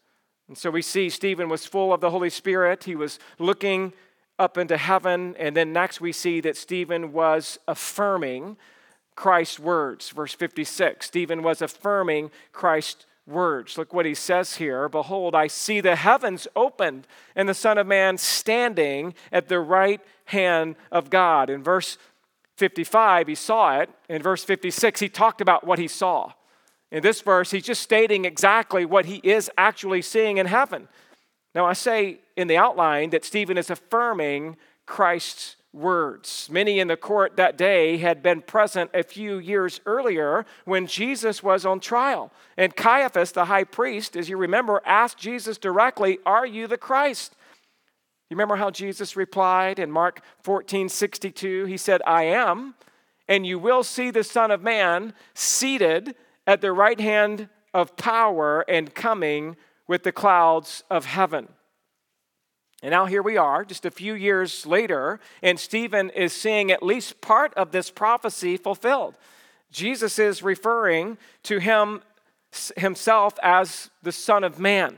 And 0.48 0.58
so 0.58 0.72
we 0.72 0.82
see 0.82 1.10
Stephen 1.10 1.50
was 1.50 1.66
full 1.66 1.94
of 1.94 2.02
the 2.02 2.12
Holy 2.12 2.30
Spirit. 2.30 2.84
He 2.84 2.96
was 2.96 3.20
looking 3.38 3.94
up 4.38 4.58
into 4.58 4.78
heaven. 4.78 5.36
And 5.38 5.56
then 5.56 5.74
next, 5.74 6.02
we 6.02 6.12
see 6.12 6.40
that 6.42 6.58
Stephen 6.58 7.12
was 7.12 7.60
affirming 7.68 8.58
Christ's 9.20 9.60
words. 9.60 10.12
Verse 10.12 10.34
56 10.34 11.06
Stephen 11.06 11.44
was 11.44 11.62
affirming 11.62 12.32
Christ's 12.54 13.06
words. 13.28 13.78
Look 13.78 13.94
what 13.94 14.06
he 14.06 14.16
says 14.16 14.56
here 14.56 14.88
Behold, 14.88 15.36
I 15.36 15.48
see 15.48 15.82
the 15.82 15.98
heavens 15.98 16.48
opened 16.56 17.06
and 17.36 17.50
the 17.50 17.54
Son 17.54 17.78
of 17.78 17.86
Man 17.86 18.18
standing 18.18 19.14
at 19.30 19.50
the 19.50 19.60
right 19.60 20.00
hand 20.24 20.78
of 20.90 21.10
God. 21.10 21.50
In 21.50 21.62
verse 21.62 21.98
55, 22.56 23.28
he 23.28 23.36
saw 23.36 23.80
it. 23.80 23.90
In 24.08 24.22
verse 24.22 24.46
56, 24.46 25.02
he 25.02 25.10
talked 25.10 25.42
about 25.42 25.68
what 25.68 25.80
he 25.80 25.90
saw. 25.90 26.32
In 26.90 27.04
this 27.04 27.20
verse, 27.20 27.52
he's 27.52 27.66
just 27.66 27.82
stating 27.82 28.24
exactly 28.24 28.86
what 28.86 29.06
he 29.06 29.18
is 29.18 29.52
actually 29.58 30.02
seeing 30.02 30.38
in 30.38 30.46
heaven. 30.46 30.88
Now, 31.54 31.66
I 31.66 31.74
say 31.74 32.22
in 32.38 32.48
the 32.48 32.56
outline 32.56 33.10
that 33.10 33.26
Stephen 33.26 33.58
is 33.58 33.70
affirming 33.70 34.56
Christ's 34.86 35.58
words. 35.72 36.50
Many 36.52 36.80
in 36.80 36.88
the 36.88 36.98
court 36.98 37.36
that 37.36 37.58
day 37.58 37.98
had 37.98 38.24
been 38.24 38.42
present 38.42 38.90
a 38.94 39.04
few 39.04 39.38
years 39.38 39.80
earlier 39.86 40.46
when 40.66 40.88
Jesus 40.88 41.44
was 41.44 41.66
on 41.66 41.80
trial. 41.80 42.32
And 42.58 42.76
Caiaphas, 42.76 43.32
the 43.32 43.46
high 43.46 43.64
priest, 43.64 44.16
as 44.16 44.30
you 44.30 44.38
remember, 44.38 44.82
asked 44.86 45.18
Jesus 45.18 45.58
directly, 45.58 46.20
Are 46.26 46.46
you 46.46 46.68
the 46.68 46.78
Christ? 46.78 47.36
You 48.30 48.36
remember 48.36 48.58
how 48.58 48.70
Jesus 48.70 49.16
replied 49.16 49.80
in 49.80 49.92
Mark 49.92 50.22
14 50.44 50.90
62? 50.90 51.66
He 51.66 51.78
said, 51.78 52.02
I 52.06 52.24
am, 52.24 52.76
and 53.28 53.46
you 53.46 53.60
will 53.60 53.84
see 53.84 54.12
the 54.12 54.24
Son 54.24 54.52
of 54.52 54.62
Man 54.62 55.14
seated 55.34 56.16
at 56.46 56.62
the 56.62 56.72
right 56.72 57.00
hand 57.00 57.50
of 57.74 57.96
power 57.96 58.66
and 58.68 58.94
coming 58.94 59.56
with 59.88 60.04
the 60.04 60.12
clouds 60.12 60.84
of 60.90 61.06
heaven. 61.06 61.48
And 62.82 62.92
now 62.92 63.06
here 63.06 63.22
we 63.22 63.36
are, 63.36 63.66
just 63.66 63.86
a 63.86 63.92
few 63.92 64.14
years 64.14 64.66
later, 64.66 65.20
and 65.42 65.60
Stephen 65.60 66.10
is 66.12 66.32
seeing 66.34 66.72
at 66.72 66.82
least 66.82 67.20
part 67.20 67.54
of 67.56 67.72
this 67.72 67.90
prophecy 67.90 68.56
fulfilled. 68.56 69.16
Jesus 69.72 70.18
is 70.18 70.42
referring 70.42 71.18
to 71.44 71.60
him 71.60 72.02
himself 72.78 73.36
as 73.44 73.90
the 74.02 74.12
Son 74.12 74.44
of 74.44 74.60
Man. 74.60 74.98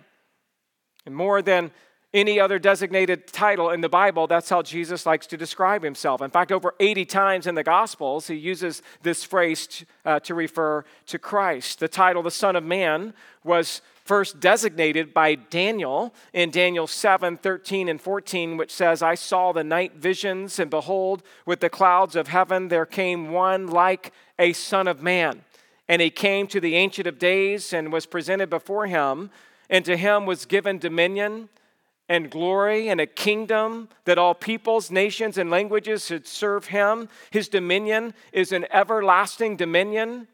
And 1.05 1.15
more 1.15 1.41
than 1.41 1.71
any 2.13 2.39
other 2.39 2.59
designated 2.59 3.27
title 3.27 3.69
in 3.69 3.81
the 3.81 3.89
Bible, 3.89 4.27
that's 4.27 4.49
how 4.49 4.61
Jesus 4.61 5.05
likes 5.05 5.25
to 5.27 5.37
describe 5.37 5.81
himself. 5.81 6.21
In 6.21 6.29
fact, 6.29 6.51
over 6.51 6.75
80 6.79 7.05
times 7.05 7.47
in 7.47 7.55
the 7.55 7.63
Gospels, 7.63 8.27
he 8.27 8.35
uses 8.35 8.81
this 9.01 9.23
phrase 9.23 9.67
to, 9.67 9.85
uh, 10.05 10.19
to 10.21 10.35
refer 10.35 10.83
to 11.07 11.17
Christ. 11.17 11.79
The 11.79 11.87
title, 11.87 12.21
the 12.21 12.31
Son 12.31 12.55
of 12.55 12.63
Man, 12.63 13.13
was 13.43 13.81
first 14.03 14.39
designated 14.39 15.13
by 15.13 15.35
Daniel 15.35 16.13
in 16.33 16.51
Daniel 16.51 16.87
7 16.87 17.37
13 17.37 17.87
and 17.87 18.01
14, 18.01 18.57
which 18.57 18.73
says, 18.73 19.01
I 19.01 19.15
saw 19.15 19.51
the 19.51 19.63
night 19.63 19.95
visions, 19.95 20.59
and 20.59 20.69
behold, 20.69 21.23
with 21.45 21.59
the 21.59 21.69
clouds 21.69 22.15
of 22.15 22.27
heaven 22.27 22.67
there 22.67 22.85
came 22.85 23.31
one 23.31 23.67
like 23.67 24.11
a 24.39 24.53
Son 24.53 24.87
of 24.87 25.01
Man. 25.01 25.43
And 25.87 26.01
he 26.01 26.09
came 26.09 26.47
to 26.47 26.59
the 26.59 26.75
Ancient 26.75 27.07
of 27.07 27.19
Days 27.19 27.73
and 27.73 27.91
was 27.91 28.05
presented 28.05 28.49
before 28.49 28.87
him, 28.87 29.29
and 29.69 29.83
to 29.85 29.97
him 29.97 30.25
was 30.25 30.45
given 30.45 30.77
dominion 30.77 31.49
and 32.09 32.29
glory 32.29 32.89
and 32.89 32.99
a 32.99 33.05
kingdom 33.05 33.87
that 34.03 34.17
all 34.17 34.33
peoples, 34.33 34.91
nations, 34.91 35.37
and 35.37 35.49
languages 35.49 36.05
should 36.05 36.27
serve 36.27 36.67
him. 36.67 37.07
His 37.29 37.47
dominion 37.47 38.13
is 38.33 38.51
an 38.51 38.65
everlasting 38.71 39.55
dominion 39.55 40.27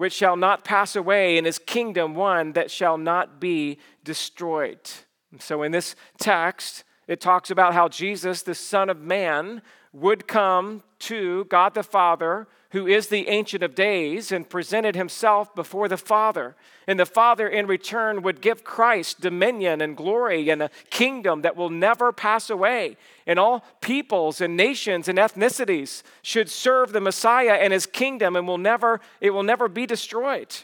which 0.00 0.14
shall 0.14 0.34
not 0.34 0.64
pass 0.64 0.96
away, 0.96 1.36
and 1.36 1.44
his 1.44 1.58
kingdom 1.58 2.14
one 2.14 2.54
that 2.54 2.70
shall 2.70 2.96
not 2.96 3.38
be 3.38 3.76
destroyed. 4.02 4.90
So 5.38 5.62
in 5.62 5.72
this 5.72 5.94
text, 6.18 6.84
it 7.06 7.20
talks 7.20 7.50
about 7.50 7.74
how 7.74 7.86
Jesus, 7.86 8.40
the 8.40 8.54
Son 8.54 8.88
of 8.88 8.98
Man, 8.98 9.60
would 9.92 10.26
come 10.26 10.82
to 11.00 11.44
God 11.50 11.74
the 11.74 11.82
Father 11.82 12.48
who 12.70 12.86
is 12.86 13.08
the 13.08 13.28
Ancient 13.28 13.62
of 13.62 13.74
Days, 13.74 14.30
and 14.30 14.48
presented 14.48 14.94
himself 14.94 15.54
before 15.54 15.88
the 15.88 15.96
Father. 15.96 16.54
And 16.86 17.00
the 17.00 17.06
Father, 17.06 17.48
in 17.48 17.66
return, 17.66 18.22
would 18.22 18.40
give 18.40 18.62
Christ 18.62 19.20
dominion 19.20 19.80
and 19.80 19.96
glory 19.96 20.48
and 20.50 20.62
a 20.62 20.70
kingdom 20.88 21.42
that 21.42 21.56
will 21.56 21.70
never 21.70 22.12
pass 22.12 22.48
away. 22.48 22.96
And 23.26 23.38
all 23.38 23.64
peoples 23.80 24.40
and 24.40 24.56
nations 24.56 25.08
and 25.08 25.18
ethnicities 25.18 26.02
should 26.22 26.48
serve 26.48 26.92
the 26.92 27.00
Messiah 27.00 27.54
and 27.54 27.72
his 27.72 27.86
kingdom, 27.86 28.36
and 28.36 28.46
will 28.46 28.58
never, 28.58 29.00
it 29.20 29.30
will 29.30 29.42
never 29.42 29.68
be 29.68 29.84
destroyed. 29.84 30.54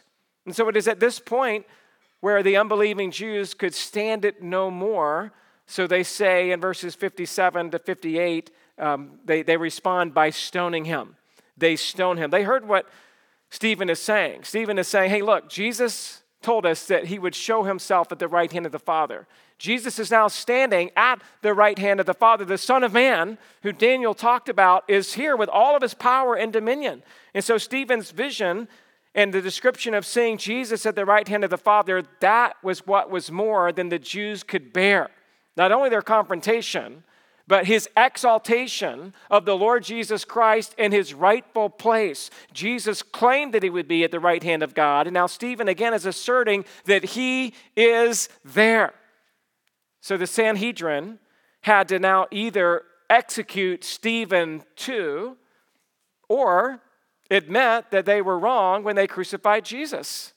And 0.44 0.54
so 0.54 0.68
it 0.68 0.76
is 0.76 0.86
at 0.86 1.00
this 1.00 1.18
point 1.18 1.66
where 2.20 2.42
the 2.42 2.56
unbelieving 2.56 3.10
Jews 3.10 3.52
could 3.52 3.74
stand 3.74 4.24
it 4.24 4.42
no 4.42 4.70
more. 4.70 5.32
So 5.66 5.86
they 5.86 6.04
say 6.04 6.52
in 6.52 6.60
verses 6.60 6.94
57 6.94 7.72
to 7.72 7.78
58, 7.80 8.50
um, 8.78 9.18
they, 9.24 9.42
they 9.42 9.56
respond 9.56 10.14
by 10.14 10.30
stoning 10.30 10.84
him. 10.84 11.16
They 11.56 11.76
stone 11.76 12.16
him. 12.16 12.30
They 12.30 12.42
heard 12.42 12.66
what 12.66 12.88
Stephen 13.50 13.88
is 13.88 14.00
saying. 14.00 14.44
Stephen 14.44 14.78
is 14.78 14.88
saying, 14.88 15.10
hey, 15.10 15.22
look, 15.22 15.48
Jesus 15.48 16.22
told 16.42 16.66
us 16.66 16.86
that 16.86 17.06
he 17.06 17.18
would 17.18 17.34
show 17.34 17.64
himself 17.64 18.12
at 18.12 18.18
the 18.18 18.28
right 18.28 18.52
hand 18.52 18.66
of 18.66 18.72
the 18.72 18.78
Father. 18.78 19.26
Jesus 19.58 19.98
is 19.98 20.10
now 20.10 20.28
standing 20.28 20.90
at 20.96 21.22
the 21.40 21.54
right 21.54 21.78
hand 21.78 21.98
of 21.98 22.06
the 22.06 22.14
Father. 22.14 22.44
The 22.44 22.58
Son 22.58 22.84
of 22.84 22.92
Man, 22.92 23.38
who 23.62 23.72
Daniel 23.72 24.14
talked 24.14 24.48
about, 24.48 24.84
is 24.88 25.14
here 25.14 25.34
with 25.34 25.48
all 25.48 25.74
of 25.74 25.82
his 25.82 25.94
power 25.94 26.34
and 26.34 26.52
dominion. 26.52 27.02
And 27.34 27.42
so 27.42 27.56
Stephen's 27.56 28.10
vision 28.10 28.68
and 29.14 29.32
the 29.32 29.40
description 29.40 29.94
of 29.94 30.04
seeing 30.04 30.36
Jesus 30.36 30.84
at 30.84 30.94
the 30.94 31.06
right 31.06 31.26
hand 31.26 31.42
of 31.42 31.48
the 31.48 31.56
Father, 31.56 32.02
that 32.20 32.56
was 32.62 32.86
what 32.86 33.10
was 33.10 33.32
more 33.32 33.72
than 33.72 33.88
the 33.88 33.98
Jews 33.98 34.42
could 34.42 34.74
bear. 34.74 35.08
Not 35.56 35.72
only 35.72 35.88
their 35.88 36.02
confrontation, 36.02 37.02
but 37.48 37.66
his 37.66 37.88
exaltation 37.96 39.14
of 39.30 39.44
the 39.44 39.56
Lord 39.56 39.84
Jesus 39.84 40.24
Christ 40.24 40.74
in 40.78 40.92
his 40.92 41.14
rightful 41.14 41.70
place. 41.70 42.30
Jesus 42.52 43.02
claimed 43.02 43.54
that 43.54 43.62
he 43.62 43.70
would 43.70 43.88
be 43.88 44.02
at 44.04 44.10
the 44.10 44.20
right 44.20 44.42
hand 44.42 44.62
of 44.62 44.74
God, 44.74 45.06
and 45.06 45.14
now 45.14 45.26
Stephen 45.26 45.68
again 45.68 45.94
is 45.94 46.06
asserting 46.06 46.64
that 46.86 47.04
he 47.04 47.54
is 47.76 48.28
there. 48.44 48.94
So 50.00 50.16
the 50.16 50.26
Sanhedrin 50.26 51.18
had 51.62 51.88
to 51.88 51.98
now 51.98 52.26
either 52.30 52.82
execute 53.08 53.84
Stephen 53.84 54.62
too, 54.74 55.36
or 56.28 56.80
admit 57.30 57.90
that 57.90 58.06
they 58.06 58.22
were 58.22 58.38
wrong 58.38 58.82
when 58.82 58.96
they 58.96 59.06
crucified 59.06 59.64
Jesus. 59.64 60.32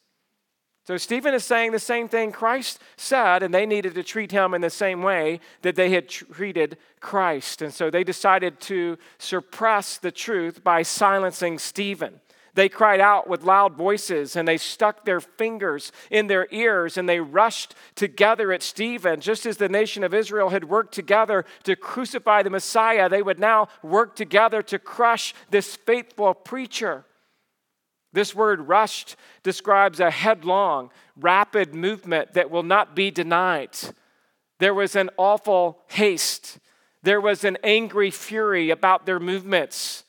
So 0.89 0.97
Stephen 0.97 1.35
is 1.35 1.43
saying 1.43 1.71
the 1.71 1.77
same 1.77 2.09
thing 2.09 2.31
Christ 2.31 2.79
said, 2.97 3.43
and 3.43 3.53
they 3.53 3.67
needed 3.67 3.93
to 3.93 4.01
treat 4.01 4.31
him 4.31 4.55
in 4.55 4.61
the 4.61 4.71
same 4.71 5.03
way 5.03 5.39
that 5.61 5.75
they 5.75 5.91
had 5.91 6.09
treated 6.09 6.79
Christ. 6.99 7.61
And 7.61 7.71
so 7.71 7.91
they 7.91 8.03
decided 8.03 8.59
to 8.61 8.97
suppress 9.19 9.97
the 9.97 10.09
truth 10.09 10.63
by 10.63 10.81
silencing 10.81 11.59
Stephen. 11.59 12.21
They 12.55 12.69
cried 12.69 12.99
out 12.99 13.29
with 13.29 13.43
loud 13.43 13.75
voices 13.75 14.35
and 14.35 14.47
they 14.47 14.57
stuck 14.57 15.05
their 15.05 15.19
fingers 15.19 15.91
in 16.09 16.25
their 16.25 16.47
ears 16.49 16.97
and 16.97 17.07
they 17.07 17.19
rushed 17.19 17.75
together 17.93 18.51
at 18.51 18.63
Stephen. 18.63 19.21
Just 19.21 19.45
as 19.45 19.57
the 19.57 19.69
nation 19.69 20.03
of 20.03 20.15
Israel 20.15 20.49
had 20.49 20.63
worked 20.63 20.95
together 20.95 21.45
to 21.65 21.75
crucify 21.75 22.41
the 22.41 22.49
Messiah, 22.49 23.07
they 23.07 23.21
would 23.21 23.37
now 23.37 23.67
work 23.83 24.15
together 24.15 24.63
to 24.63 24.79
crush 24.79 25.35
this 25.51 25.75
faithful 25.75 26.33
preacher. 26.33 27.05
This 28.11 28.33
word 28.33 28.67
rushed 28.67 29.15
describes 29.43 29.99
a 29.99 30.09
headlong, 30.09 30.89
rapid 31.15 31.75
movement 31.75 32.33
that 32.33 32.49
will 32.49 32.63
not 32.63 32.95
be 32.95 33.11
denied. 33.11 33.77
There 34.59 34.73
was 34.73 34.95
an 34.95 35.09
awful 35.17 35.79
haste. 35.87 36.59
There 37.03 37.21
was 37.21 37.43
an 37.43 37.57
angry 37.63 38.11
fury 38.11 38.71
about 38.71 39.05
their 39.05 39.19
movements. 39.19 40.03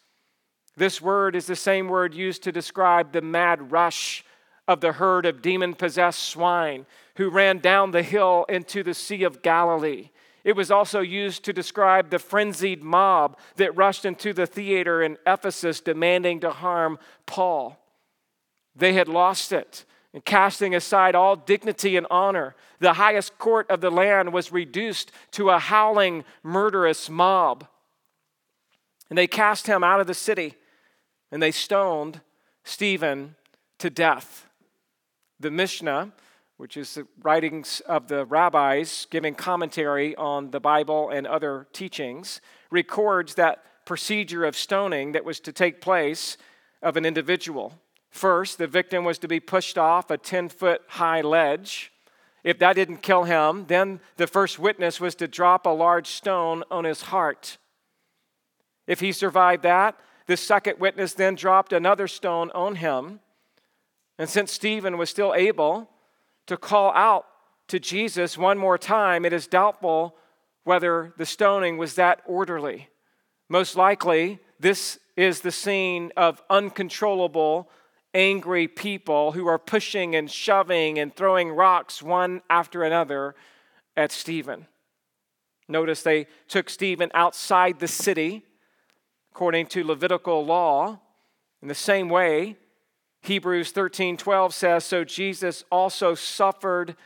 This 0.77 1.01
word 1.01 1.37
is 1.37 1.47
the 1.47 1.57
same 1.57 1.89
word 1.89 2.15
used 2.15 2.43
to 2.45 2.53
describe 2.53 3.13
the 3.13 3.21
mad 3.21 3.71
rush 3.71 4.25
of 4.67 4.81
the 4.81 4.93
herd 4.93 5.27
of 5.27 5.43
demon 5.43 5.75
possessed 5.75 6.21
swine 6.21 6.87
who 7.17 7.29
ran 7.29 7.59
down 7.59 7.91
the 7.91 8.03
hill 8.03 8.47
into 8.49 8.83
the 8.83 8.95
Sea 8.95 9.25
of 9.25 9.43
Galilee. 9.43 10.11
It 10.43 10.57
was 10.57 10.71
also 10.71 11.01
used 11.01 11.45
to 11.45 11.53
describe 11.53 12.11
the 12.11 12.19
frenzied 12.19 12.83
mob 12.83 13.37
that 13.57 13.77
rushed 13.77 14.05
into 14.05 14.33
the 14.33 14.47
theater 14.47 15.03
in 15.03 15.19
Ephesus 15.27 15.81
demanding 15.81 16.41
to 16.41 16.51
harm 16.51 16.99
Paul. 17.27 17.80
They 18.75 18.93
had 18.93 19.09
lost 19.09 19.53
it. 19.53 19.85
And 20.13 20.25
casting 20.25 20.75
aside 20.75 21.15
all 21.15 21.37
dignity 21.37 21.97
and 21.97 22.07
honor, 22.11 22.57
the 22.81 22.95
highest 22.95 23.39
court 23.39 23.71
of 23.71 23.81
the 23.81 23.91
land 23.91 24.33
was 24.33 24.51
reduced 24.51 25.13
to 25.33 25.51
a 25.51 25.59
howling, 25.59 26.25
murderous 26.43 27.09
mob. 27.09 27.67
And 29.09 29.17
they 29.17 29.27
cast 29.27 29.67
him 29.67 29.85
out 29.85 30.01
of 30.01 30.07
the 30.07 30.15
city 30.15 30.57
and 31.31 31.43
they 31.43 31.53
stoned 31.53 32.21
Stephen 32.65 33.37
to 33.79 33.91
death. 33.91 34.47
The 35.39 35.51
Mishnah, 35.51 36.13
which 36.57 36.77
is 36.77 36.95
the 36.95 37.07
writings 37.23 37.81
of 37.87 38.09
the 38.09 38.27
rabbis 38.27 39.07
giving 39.11 39.35
commentary 39.35 40.15
on 40.17 40.51
the 40.51 40.61
Bible 40.61 41.09
and 41.09 41.27
other 41.27 41.67
teachings, 41.73 42.41
records 42.71 43.35
that 43.37 43.65
procedure 43.85 44.45
of 44.45 44.57
stoning 44.57 45.13
that 45.13 45.25
was 45.25 45.41
to 45.41 45.53
take 45.53 45.81
place 45.81 46.37
of 46.83 46.97
an 46.97 47.07
individual. 47.07 47.81
First, 48.11 48.59
the 48.59 48.67
victim 48.67 49.05
was 49.05 49.19
to 49.19 49.29
be 49.29 49.41
pushed 49.41 49.79
off 49.79 50.11
a 50.11 50.19
10 50.19 50.49
foot 50.49 50.83
high 50.89 51.21
ledge. 51.21 51.93
If 52.43 52.59
that 52.59 52.75
didn't 52.75 53.03
kill 53.03 53.25
him, 53.25 53.67
then 53.67 54.01
the 54.17 54.27
first 54.27 54.59
witness 54.59 55.01
was 55.01 55.15
to 55.17 55.29
drop 55.29 55.67
a 55.67 55.71
large 55.71 56.09
stone 56.09 56.65
on 56.71 56.85
his 56.85 57.03
heart. 57.03 57.59
If 58.87 59.01
he 59.01 59.13
survived 59.13 59.63
that, 59.63 59.97
the 60.27 60.37
second 60.37 60.79
witness 60.79 61.13
then 61.13 61.35
dropped 61.35 61.73
another 61.73 62.09
stone 62.09 62.51
on 62.53 62.77
him. 62.77 63.21
And 64.19 64.29
since 64.29 64.53
Stephen 64.53 64.99
was 64.99 65.11
still 65.11 65.35
able 65.35 65.89
to 66.47 66.57
call 66.57 66.93
out 66.93 67.27
to 67.69 67.79
Jesus 67.79 68.37
one 68.37 68.59
more 68.59 68.79
time, 68.79 69.25
it 69.25 69.33
is 69.33 69.47
doubtful 69.47 70.17
whether 70.65 71.15
the 71.17 71.27
stoning 71.27 71.79
was 71.79 71.95
that 71.95 72.21
orderly. 72.27 72.89
Most 73.49 73.77
likely, 73.77 74.39
this 74.59 74.99
is 75.17 75.41
the 75.41 75.51
scene 75.51 76.13
of 76.17 76.43
uncontrollable, 76.51 77.71
angry 78.15 78.67
people 78.69 79.33
who 79.33 79.47
are 79.47 79.59
pushing 79.59 80.15
and 80.15 80.31
shoving 80.31 80.99
and 80.99 81.15
throwing 81.15 81.51
rocks 81.51 82.03
one 82.03 82.43
after 82.51 82.83
another 82.83 83.35
at 83.97 84.13
Stephen. 84.13 84.67
Notice 85.69 86.03
they 86.03 86.27
took 86.49 86.69
Stephen 86.69 87.11
outside 87.15 87.79
the 87.79 87.89
city 87.89 88.45
according 89.33 89.67
to 89.67 89.85
Levitical 89.85 90.45
law. 90.45 91.01
In 91.63 91.69
the 91.69 91.75
same 91.75 92.09
way, 92.09 92.57
Hebrews 93.23 93.71
13 93.71 94.17
12 94.17 94.55
says, 94.55 94.85
So 94.85 95.05
Jesus 95.05 95.65
also 95.71 96.15
suffered 96.15 96.97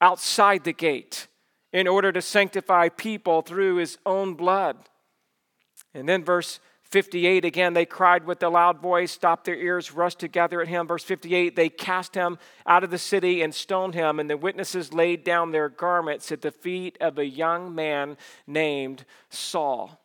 outside 0.00 0.64
the 0.64 0.72
gate 0.72 1.26
in 1.72 1.88
order 1.88 2.12
to 2.12 2.22
sanctify 2.22 2.88
people 2.88 3.42
through 3.42 3.76
his 3.76 3.98
own 4.06 4.34
blood. 4.34 4.76
And 5.94 6.08
then 6.08 6.22
verse 6.24 6.60
58 6.90 7.44
again, 7.44 7.74
they 7.74 7.84
cried 7.84 8.26
with 8.26 8.42
a 8.42 8.48
loud 8.48 8.80
voice, 8.80 9.10
stopped 9.10 9.44
their 9.44 9.56
ears, 9.56 9.92
rushed 9.92 10.20
together 10.20 10.60
at 10.60 10.68
him. 10.68 10.86
Verse 10.86 11.02
58 11.02 11.56
they 11.56 11.68
cast 11.68 12.14
him 12.14 12.38
out 12.66 12.84
of 12.84 12.90
the 12.90 12.98
city 12.98 13.42
and 13.42 13.54
stoned 13.54 13.94
him, 13.94 14.20
and 14.20 14.30
the 14.30 14.36
witnesses 14.36 14.92
laid 14.92 15.24
down 15.24 15.50
their 15.50 15.68
garments 15.68 16.30
at 16.30 16.42
the 16.42 16.52
feet 16.52 16.96
of 17.00 17.18
a 17.18 17.26
young 17.26 17.74
man 17.74 18.16
named 18.46 19.04
Saul. 19.30 20.00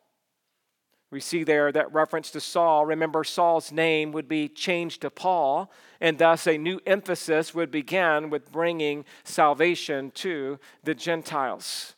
We 1.12 1.20
see 1.20 1.44
there 1.44 1.70
that 1.70 1.92
reference 1.92 2.30
to 2.30 2.40
Saul. 2.40 2.86
Remember, 2.86 3.22
Saul's 3.22 3.70
name 3.70 4.12
would 4.12 4.28
be 4.28 4.48
changed 4.48 5.02
to 5.02 5.10
Paul, 5.10 5.70
and 6.00 6.18
thus 6.18 6.46
a 6.46 6.56
new 6.56 6.80
emphasis 6.86 7.54
would 7.54 7.70
begin 7.70 8.30
with 8.30 8.50
bringing 8.50 9.04
salvation 9.22 10.10
to 10.12 10.58
the 10.82 10.94
Gentiles. 10.94 11.94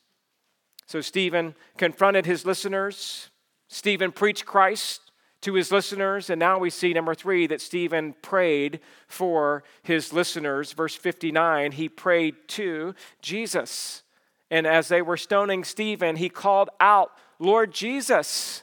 So 0.87 1.01
Stephen 1.01 1.55
confronted 1.79 2.27
his 2.27 2.45
listeners. 2.45 3.31
Stephen 3.75 4.13
preached 4.13 4.47
Christ 4.47 5.11
to 5.41 5.55
his 5.55 5.73
listeners, 5.73 6.31
and 6.31 6.39
now 6.39 6.61
we 6.61 6.71
see 6.71 6.93
number 6.93 7.13
three 7.13 7.49
that 7.49 7.61
Stephen 7.61 8.15
prayed 8.23 8.79
for 9.09 9.65
his 9.83 10.13
listeners. 10.13 10.73
Verse 10.73 10.95
59, 10.95 11.73
he 11.73 11.89
prayed 11.89 12.37
to 12.47 12.95
Jesus. 13.21 14.05
And 14.49 14.65
as 14.65 14.87
they 14.87 15.03
were 15.03 15.17
stoning 15.17 15.65
Stephen, 15.65 16.15
he 16.15 16.29
called 16.29 16.71
out, 16.79 17.11
Lord 17.41 17.73
Jesus 17.73 18.63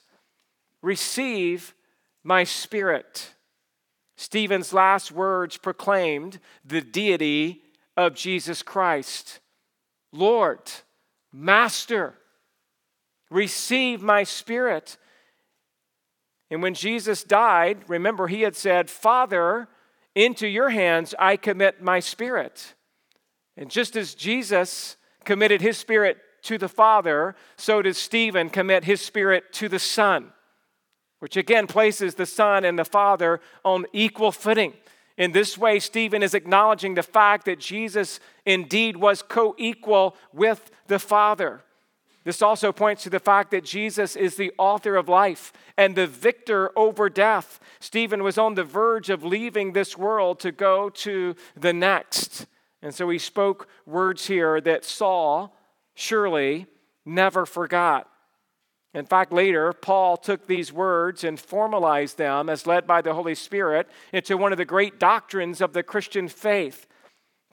receive 0.81 1.75
my 2.23 2.45
spirit. 2.45 3.33
Stephen's 4.15 4.71
last 4.71 5.11
words 5.11 5.57
proclaimed 5.57 6.39
the 6.63 6.79
deity 6.79 7.63
of 7.97 8.15
Jesus 8.15 8.63
Christ. 8.63 9.41
Lord, 10.13 10.71
Master, 11.33 12.15
receive 13.29 14.01
my 14.01 14.23
spirit. 14.23 14.97
And 16.51 16.61
when 16.61 16.75
Jesus 16.75 17.23
died, 17.23 17.79
remember, 17.87 18.27
he 18.27 18.41
had 18.41 18.55
said, 18.55 18.89
Father, 18.89 19.67
into 20.13 20.47
your 20.47 20.69
hands 20.69 21.15
I 21.17 21.37
commit 21.37 21.81
my 21.81 21.99
spirit. 21.99 22.75
And 23.57 23.71
just 23.71 23.95
as 23.95 24.13
Jesus 24.13 24.97
committed 25.23 25.61
his 25.61 25.77
spirit 25.77 26.17
to 26.43 26.59
the 26.59 26.69
Father, 26.69 27.35
so 27.55 27.81
did 27.81 27.95
Stephen 27.95 28.49
commit 28.49 28.83
his 28.83 29.01
spirit 29.01 29.51
to 29.53 29.67
the 29.67 29.79
Son 29.79 30.31
which 31.21 31.37
again 31.37 31.67
places 31.67 32.15
the 32.15 32.25
Son 32.25 32.65
and 32.65 32.77
the 32.77 32.83
Father 32.83 33.39
on 33.63 33.85
equal 33.93 34.31
footing. 34.31 34.73
In 35.17 35.31
this 35.33 35.55
way, 35.55 35.77
Stephen 35.77 36.23
is 36.23 36.33
acknowledging 36.33 36.95
the 36.95 37.03
fact 37.03 37.45
that 37.45 37.59
Jesus 37.59 38.19
indeed 38.43 38.97
was 38.97 39.21
co 39.21 39.53
equal 39.59 40.17
with 40.33 40.71
the 40.87 40.97
Father. 40.97 41.61
This 42.23 42.41
also 42.41 42.71
points 42.71 43.03
to 43.03 43.09
the 43.09 43.19
fact 43.19 43.49
that 43.51 43.63
Jesus 43.63 44.15
is 44.15 44.35
the 44.35 44.51
author 44.57 44.95
of 44.95 45.09
life 45.09 45.51
and 45.75 45.95
the 45.95 46.05
victor 46.05 46.71
over 46.77 47.09
death. 47.09 47.59
Stephen 47.79 48.21
was 48.21 48.37
on 48.37 48.53
the 48.53 48.63
verge 48.63 49.09
of 49.09 49.23
leaving 49.23 49.73
this 49.73 49.97
world 49.97 50.39
to 50.41 50.51
go 50.51 50.89
to 50.89 51.35
the 51.55 51.73
next. 51.73 52.45
And 52.83 52.93
so 52.93 53.09
he 53.09 53.17
spoke 53.17 53.67
words 53.85 54.27
here 54.27 54.61
that 54.61 54.85
Saul 54.85 55.55
surely 55.95 56.67
never 57.05 57.45
forgot. 57.45 58.07
In 58.93 59.05
fact, 59.05 59.31
later, 59.31 59.71
Paul 59.73 60.17
took 60.17 60.45
these 60.45 60.71
words 60.71 61.23
and 61.23 61.39
formalized 61.39 62.17
them 62.17 62.49
as 62.49 62.67
led 62.67 62.85
by 62.85 63.01
the 63.01 63.13
Holy 63.13 63.35
Spirit 63.35 63.87
into 64.11 64.37
one 64.37 64.51
of 64.51 64.57
the 64.57 64.65
great 64.65 64.99
doctrines 64.99 65.61
of 65.61 65.73
the 65.73 65.81
Christian 65.81 66.27
faith. 66.27 66.87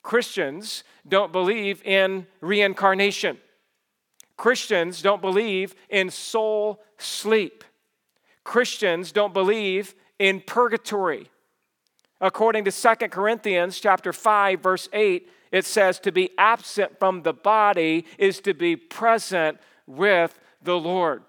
Christians 0.02 0.82
don't 1.06 1.32
believe 1.32 1.82
in 1.84 2.26
reincarnation. 2.40 3.38
Christians 4.38 5.02
don't 5.02 5.20
believe 5.20 5.74
in 5.90 6.08
soul 6.08 6.80
sleep. 6.96 7.64
Christians 8.44 9.12
don't 9.12 9.34
believe 9.34 9.94
in 10.18 10.40
purgatory. 10.40 11.28
According 12.20 12.64
to 12.64 12.72
2 12.72 13.08
Corinthians 13.08 13.78
chapter 13.78 14.12
5 14.12 14.60
verse 14.60 14.88
8, 14.92 15.28
it 15.50 15.64
says 15.64 15.98
to 16.00 16.12
be 16.12 16.30
absent 16.38 16.98
from 16.98 17.22
the 17.22 17.32
body 17.32 18.06
is 18.16 18.40
to 18.40 18.54
be 18.54 18.76
present 18.76 19.58
with 19.86 20.38
the 20.62 20.78
Lord. 20.78 21.24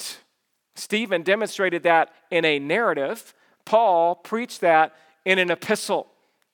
Stephen 0.75 1.23
demonstrated 1.23 1.83
that 1.83 2.13
in 2.29 2.45
a 2.45 2.59
narrative. 2.59 3.33
Paul 3.65 4.15
preached 4.15 4.61
that 4.61 4.95
in 5.25 5.39
an 5.39 5.51
epistle. 5.51 6.08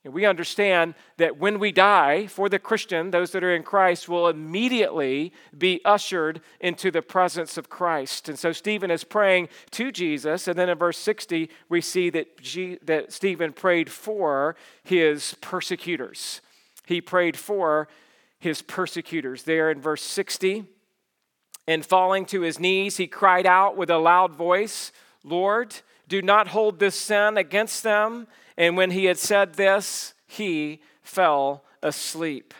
And 0.05 0.13
we 0.13 0.23
understand 0.23 0.93
that 1.17 1.37
when 1.37 1.57
we 1.57 1.71
die, 1.71 2.27
for 2.27 2.47
the 2.47 2.59
Christian, 2.59 3.09
those 3.09 3.31
that 3.31 3.43
are 3.43 3.55
in 3.55 3.63
Christ 3.63 4.07
will 4.07 4.27
immediately 4.27 5.33
be 5.57 5.81
ushered 5.83 6.41
into 6.59 6.91
the 6.91 7.01
presence 7.01 7.57
of 7.57 7.69
Christ. 7.69 8.29
And 8.29 8.37
so 8.37 8.51
Stephen 8.51 8.91
is 8.91 9.03
praying 9.03 9.49
to 9.71 9.91
Jesus. 9.91 10.47
And 10.47 10.59
then 10.59 10.69
in 10.69 10.77
verse 10.77 10.99
60, 10.99 11.49
we 11.69 11.81
see 11.81 12.11
that, 12.11 12.39
G- 12.39 12.77
that 12.83 13.11
Stephen 13.13 13.51
prayed 13.51 13.91
for 13.91 14.55
his 14.83 15.35
persecutors. 15.41 16.39
He 16.85 17.01
prayed 17.01 17.35
for 17.35 17.87
his 18.37 18.61
persecutors. 18.61 19.41
There 19.41 19.71
in 19.71 19.81
verse 19.81 20.03
60, 20.03 20.65
and 21.67 21.83
falling 21.83 22.27
to 22.27 22.41
his 22.41 22.59
knees, 22.59 22.97
he 22.97 23.07
cried 23.07 23.47
out 23.47 23.75
with 23.75 23.89
a 23.89 23.97
loud 23.97 24.35
voice, 24.35 24.91
Lord, 25.23 25.73
do 26.07 26.21
not 26.21 26.49
hold 26.49 26.77
this 26.77 26.93
sin 26.93 27.37
against 27.37 27.81
them. 27.81 28.27
And 28.57 28.77
when 28.77 28.91
he 28.91 29.05
had 29.05 29.17
said 29.17 29.55
this, 29.55 30.13
he 30.27 30.81
fell 31.01 31.63
asleep. 31.81 32.53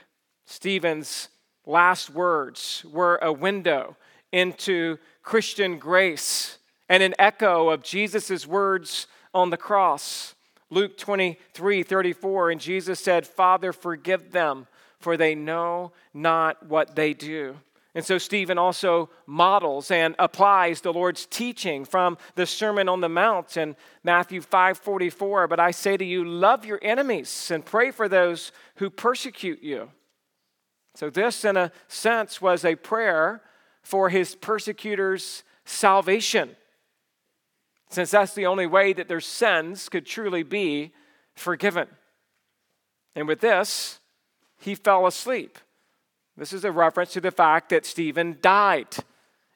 Stephen's 0.46 1.30
last 1.66 2.10
words 2.10 2.86
were 2.92 3.18
a 3.22 3.32
window 3.32 3.96
into 4.32 4.98
Christian 5.24 5.80
grace 5.80 6.58
and 6.90 7.02
an 7.02 7.16
echo 7.18 7.70
of 7.70 7.84
Jesus' 7.84 8.46
words 8.46 9.08
on 9.34 9.50
the 9.50 9.58
cross. 9.58 10.36
Luke 10.70 10.98
23 10.98 11.84
34, 11.84 12.52
and 12.52 12.62
Jesus 12.62 13.00
said, 13.00 13.26
Father, 13.26 13.72
forgive 13.72 14.32
them, 14.32 14.68
for 15.00 15.18
they 15.18 15.36
know 15.36 15.92
not 16.14 16.66
what 16.68 16.96
they 16.96 17.14
do. 17.14 17.56
And 17.96 18.04
so 18.04 18.18
Stephen 18.18 18.58
also 18.58 19.10
models 19.26 19.90
and 19.90 20.16
applies 20.20 20.82
the 20.82 20.92
Lord's 20.92 21.26
teaching 21.26 21.86
from 21.86 22.18
the 22.36 22.46
Sermon 22.46 22.90
on 22.90 23.00
the 23.00 23.08
Mount 23.08 23.56
in 23.56 23.78
Matthew 24.04 24.42
5:44, 24.42 25.48
but 25.48 25.62
I 25.62 25.72
say 25.72 25.96
to 25.96 26.04
you, 26.04 26.26
love 26.26 26.66
your 26.66 26.80
enemies 26.82 27.50
and 27.50 27.66
pray 27.66 27.92
for 27.92 28.10
those 28.10 28.52
who 28.76 28.90
persecute 28.90 29.64
you. 29.64 29.92
So 30.94 31.10
this 31.10 31.46
in 31.46 31.56
a 31.56 31.72
sense 31.88 32.42
was 32.42 32.66
a 32.66 32.76
prayer 32.76 33.42
for 33.82 34.10
his 34.10 34.36
persecutors' 34.36 35.44
salvation. 35.64 36.58
Since 37.90 38.12
that's 38.12 38.34
the 38.34 38.46
only 38.46 38.68
way 38.68 38.92
that 38.92 39.08
their 39.08 39.22
sins 39.22 39.88
could 39.88 40.06
truly 40.06 40.44
be 40.44 40.94
forgiven. 41.34 41.88
And 43.16 43.26
with 43.26 43.40
this, 43.40 44.02
he 44.58 44.76
fell 44.76 45.08
asleep. 45.08 45.60
This 46.38 46.54
is 46.54 46.66
a 46.66 46.72
reference 46.72 47.14
to 47.14 47.22
the 47.22 47.32
fact 47.32 47.70
that 47.70 47.86
Stephen 47.86 48.38
died 48.42 48.96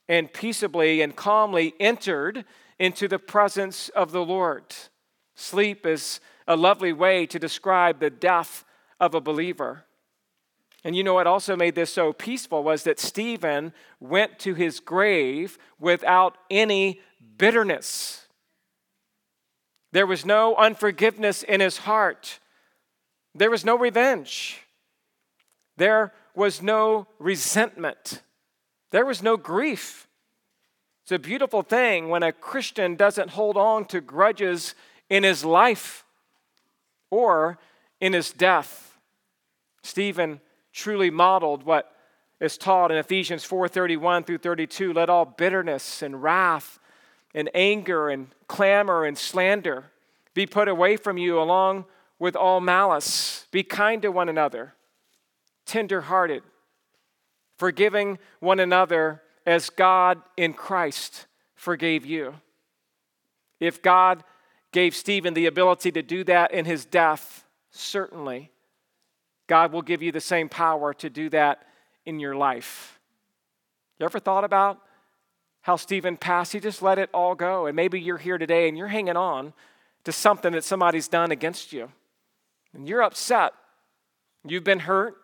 and 0.08 0.32
peaceably 0.32 1.02
and 1.02 1.16
calmly 1.16 1.74
entered 1.80 2.46
into 2.80 3.08
the 3.08 3.20
presence 3.20 3.90
of 3.90 4.12
the 4.12 4.24
Lord. 4.24 4.64
Sleep 5.36 5.86
is 5.86 6.20
a 6.48 6.56
lovely 6.56 6.94
way 6.94 7.26
to 7.28 7.38
describe 7.38 8.00
the 8.00 8.10
death 8.10 8.64
of 9.00 9.14
a 9.14 9.22
believer. 9.22 9.86
And 10.84 10.96
you 10.96 11.04
know 11.04 11.14
what 11.14 11.28
also 11.28 11.56
made 11.56 11.76
this 11.76 11.94
so 11.94 12.14
peaceful 12.14 12.64
was 12.64 12.84
that 12.84 13.00
Stephen 13.00 13.74
went 14.00 14.40
to 14.40 14.54
his 14.54 14.80
grave 14.80 15.58
without 15.80 16.38
any 16.50 17.02
bitterness. 17.38 18.28
There 19.92 20.08
was 20.08 20.26
no 20.26 20.56
unforgiveness 20.56 21.44
in 21.44 21.60
his 21.60 21.80
heart. 21.80 22.40
There 23.36 23.52
was 23.52 23.66
no 23.66 23.78
revenge. 23.78 24.62
There 25.76 26.14
was 26.36 26.62
no 26.62 27.08
resentment, 27.20 28.22
there 28.92 29.06
was 29.06 29.22
no 29.22 29.38
grief. 29.38 30.08
It's 31.04 31.12
a 31.12 31.20
beautiful 31.20 31.64
thing 31.64 32.10
when 32.10 32.22
a 32.22 32.32
Christian 32.32 32.96
doesn't 32.96 33.32
hold 33.32 33.58
on 33.58 33.86
to 33.86 34.00
grudges 34.00 34.76
in 35.10 35.24
his 35.24 35.44
life 35.44 36.06
or 37.10 37.58
in 38.00 38.14
his 38.14 38.32
death. 38.32 39.00
Stephen 39.82 40.40
truly 40.72 41.10
modeled 41.10 41.64
what 41.64 41.96
is 42.40 42.58
taught 42.58 42.92
in 42.92 42.98
Ephesians 42.98 43.44
4:31 43.44 44.24
through 44.24 44.38
32, 44.38 44.94
let 44.94 45.10
all 45.10 45.26
bitterness 45.26 46.02
and 46.02 46.22
wrath 46.22 46.80
and 47.34 47.50
anger 47.54 48.10
and 48.10 48.28
clamor 48.48 49.04
and 49.04 49.18
slander 49.18 49.92
be 50.34 50.46
put 50.46 50.68
away 50.68 50.96
from 50.96 51.18
you 51.18 51.40
along 51.40 51.86
with 52.18 52.36
all 52.36 52.62
malice. 52.62 53.48
Be 53.52 53.64
kind 53.64 54.02
to 54.04 54.12
one 54.12 54.30
another 54.30 54.74
tenderhearted, 55.70 56.42
forgiving 57.58 58.18
one 58.40 58.60
another 58.60 59.22
as 59.46 59.70
God 59.70 60.22
in 60.36 60.54
Christ 60.54 61.28
forgave 61.56 62.06
you. 62.06 62.34
If 63.60 63.82
God 63.82 64.24
gave 64.72 64.96
Stephen 64.96 65.34
the 65.34 65.46
ability 65.46 65.92
to 65.92 66.02
do 66.02 66.24
that 66.24 66.52
in 66.52 66.66
his 66.66 66.86
death, 66.86 67.46
certainly 67.70 68.52
God 69.48 69.72
will 69.72 69.82
give 69.82 70.02
you 70.02 70.12
the 70.12 70.22
same 70.22 70.50
power 70.50 70.94
to 70.96 71.10
do 71.10 71.30
that 71.30 71.68
in 72.06 72.20
your 72.20 72.36
life. 72.36 73.00
You 74.00 74.06
ever 74.06 74.20
thought 74.20 74.44
about 74.44 74.80
how 75.62 75.76
Stephen 75.76 76.18
passed? 76.18 76.54
He 76.54 76.60
just 76.60 76.82
let 76.82 76.98
it 76.98 77.10
all 77.14 77.36
go. 77.36 77.68
And 77.68 77.76
maybe 77.76 78.00
you're 78.00 78.18
here 78.18 78.38
today 78.38 78.68
and 78.68 78.78
you're 78.78 78.88
hanging 78.88 79.18
on 79.18 79.54
to 80.06 80.12
something 80.12 80.54
that 80.54 80.64
somebody's 80.64 81.08
done 81.08 81.32
against 81.32 81.74
you. 81.74 81.92
And 82.74 82.88
you're 82.88 83.04
upset. 83.04 83.54
You've 84.46 84.64
been 84.64 84.80
hurt. 84.80 85.18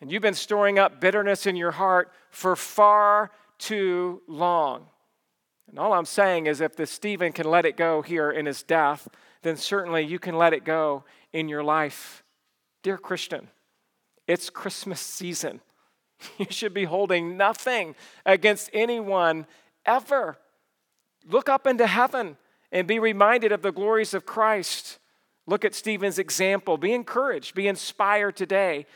And 0.00 0.12
you've 0.12 0.22
been 0.22 0.34
storing 0.34 0.78
up 0.78 1.00
bitterness 1.00 1.46
in 1.46 1.56
your 1.56 1.72
heart 1.72 2.12
for 2.30 2.54
far 2.54 3.30
too 3.58 4.22
long. 4.28 4.86
And 5.68 5.78
all 5.78 5.92
I'm 5.92 6.04
saying 6.04 6.46
is 6.46 6.60
if 6.60 6.76
the 6.76 6.86
Stephen 6.86 7.32
can 7.32 7.50
let 7.50 7.66
it 7.66 7.76
go 7.76 8.00
here 8.02 8.30
in 8.30 8.46
his 8.46 8.62
death, 8.62 9.08
then 9.42 9.56
certainly 9.56 10.04
you 10.04 10.18
can 10.18 10.36
let 10.36 10.52
it 10.52 10.64
go 10.64 11.04
in 11.32 11.48
your 11.48 11.62
life. 11.62 12.22
Dear 12.82 12.96
Christian, 12.96 13.48
it's 14.26 14.50
Christmas 14.50 15.00
season. 15.00 15.60
You 16.36 16.46
should 16.50 16.74
be 16.74 16.82
holding 16.82 17.36
nothing 17.36 17.94
against 18.26 18.70
anyone 18.72 19.46
ever. 19.86 20.36
Look 21.24 21.48
up 21.48 21.64
into 21.64 21.86
heaven 21.86 22.36
and 22.72 22.88
be 22.88 22.98
reminded 22.98 23.52
of 23.52 23.62
the 23.62 23.70
glories 23.70 24.14
of 24.14 24.26
Christ. 24.26 24.98
Look 25.46 25.64
at 25.64 25.76
Stephen's 25.76 26.18
example. 26.18 26.76
Be 26.76 26.92
encouraged, 26.92 27.54
be 27.54 27.68
inspired 27.68 28.34
today 28.34 28.86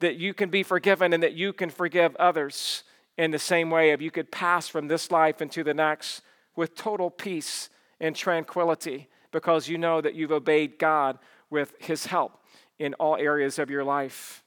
that 0.00 0.16
you 0.16 0.34
can 0.34 0.50
be 0.50 0.62
forgiven 0.62 1.12
and 1.12 1.22
that 1.22 1.34
you 1.34 1.52
can 1.52 1.70
forgive 1.70 2.14
others 2.16 2.82
in 3.16 3.30
the 3.30 3.38
same 3.38 3.70
way 3.70 3.90
if 3.90 4.02
you 4.02 4.10
could 4.10 4.30
pass 4.30 4.68
from 4.68 4.88
this 4.88 5.10
life 5.10 5.40
into 5.40 5.64
the 5.64 5.74
next 5.74 6.22
with 6.54 6.74
total 6.74 7.10
peace 7.10 7.70
and 8.00 8.14
tranquility 8.14 9.08
because 9.32 9.68
you 9.68 9.78
know 9.78 10.00
that 10.00 10.14
you've 10.14 10.32
obeyed 10.32 10.78
God 10.78 11.18
with 11.50 11.74
his 11.78 12.06
help 12.06 12.42
in 12.78 12.94
all 12.94 13.16
areas 13.16 13.58
of 13.58 13.70
your 13.70 13.84
life. 13.84 14.42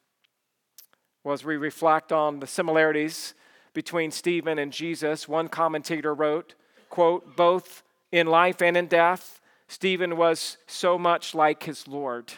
Well, 1.24 1.34
as 1.34 1.43
we 1.43 1.58
reflect 1.58 2.12
on 2.12 2.39
the 2.39 2.47
similarities 2.47 3.34
between 3.74 4.12
Stephen 4.12 4.60
and 4.60 4.72
Jesus, 4.72 5.28
one 5.28 5.47
commentator 5.47 6.14
wrote, 6.14 6.56
quote, 6.89 7.36
both 7.36 7.84
in 8.12 8.28
life 8.28 8.62
and 8.62 8.78
in 8.78 8.88
death, 8.88 9.39
Stephen 9.68 10.18
was 10.18 10.58
so 10.66 10.97
much 10.97 11.36
like 11.36 11.64
his 11.64 11.88
Lord. 11.88 12.34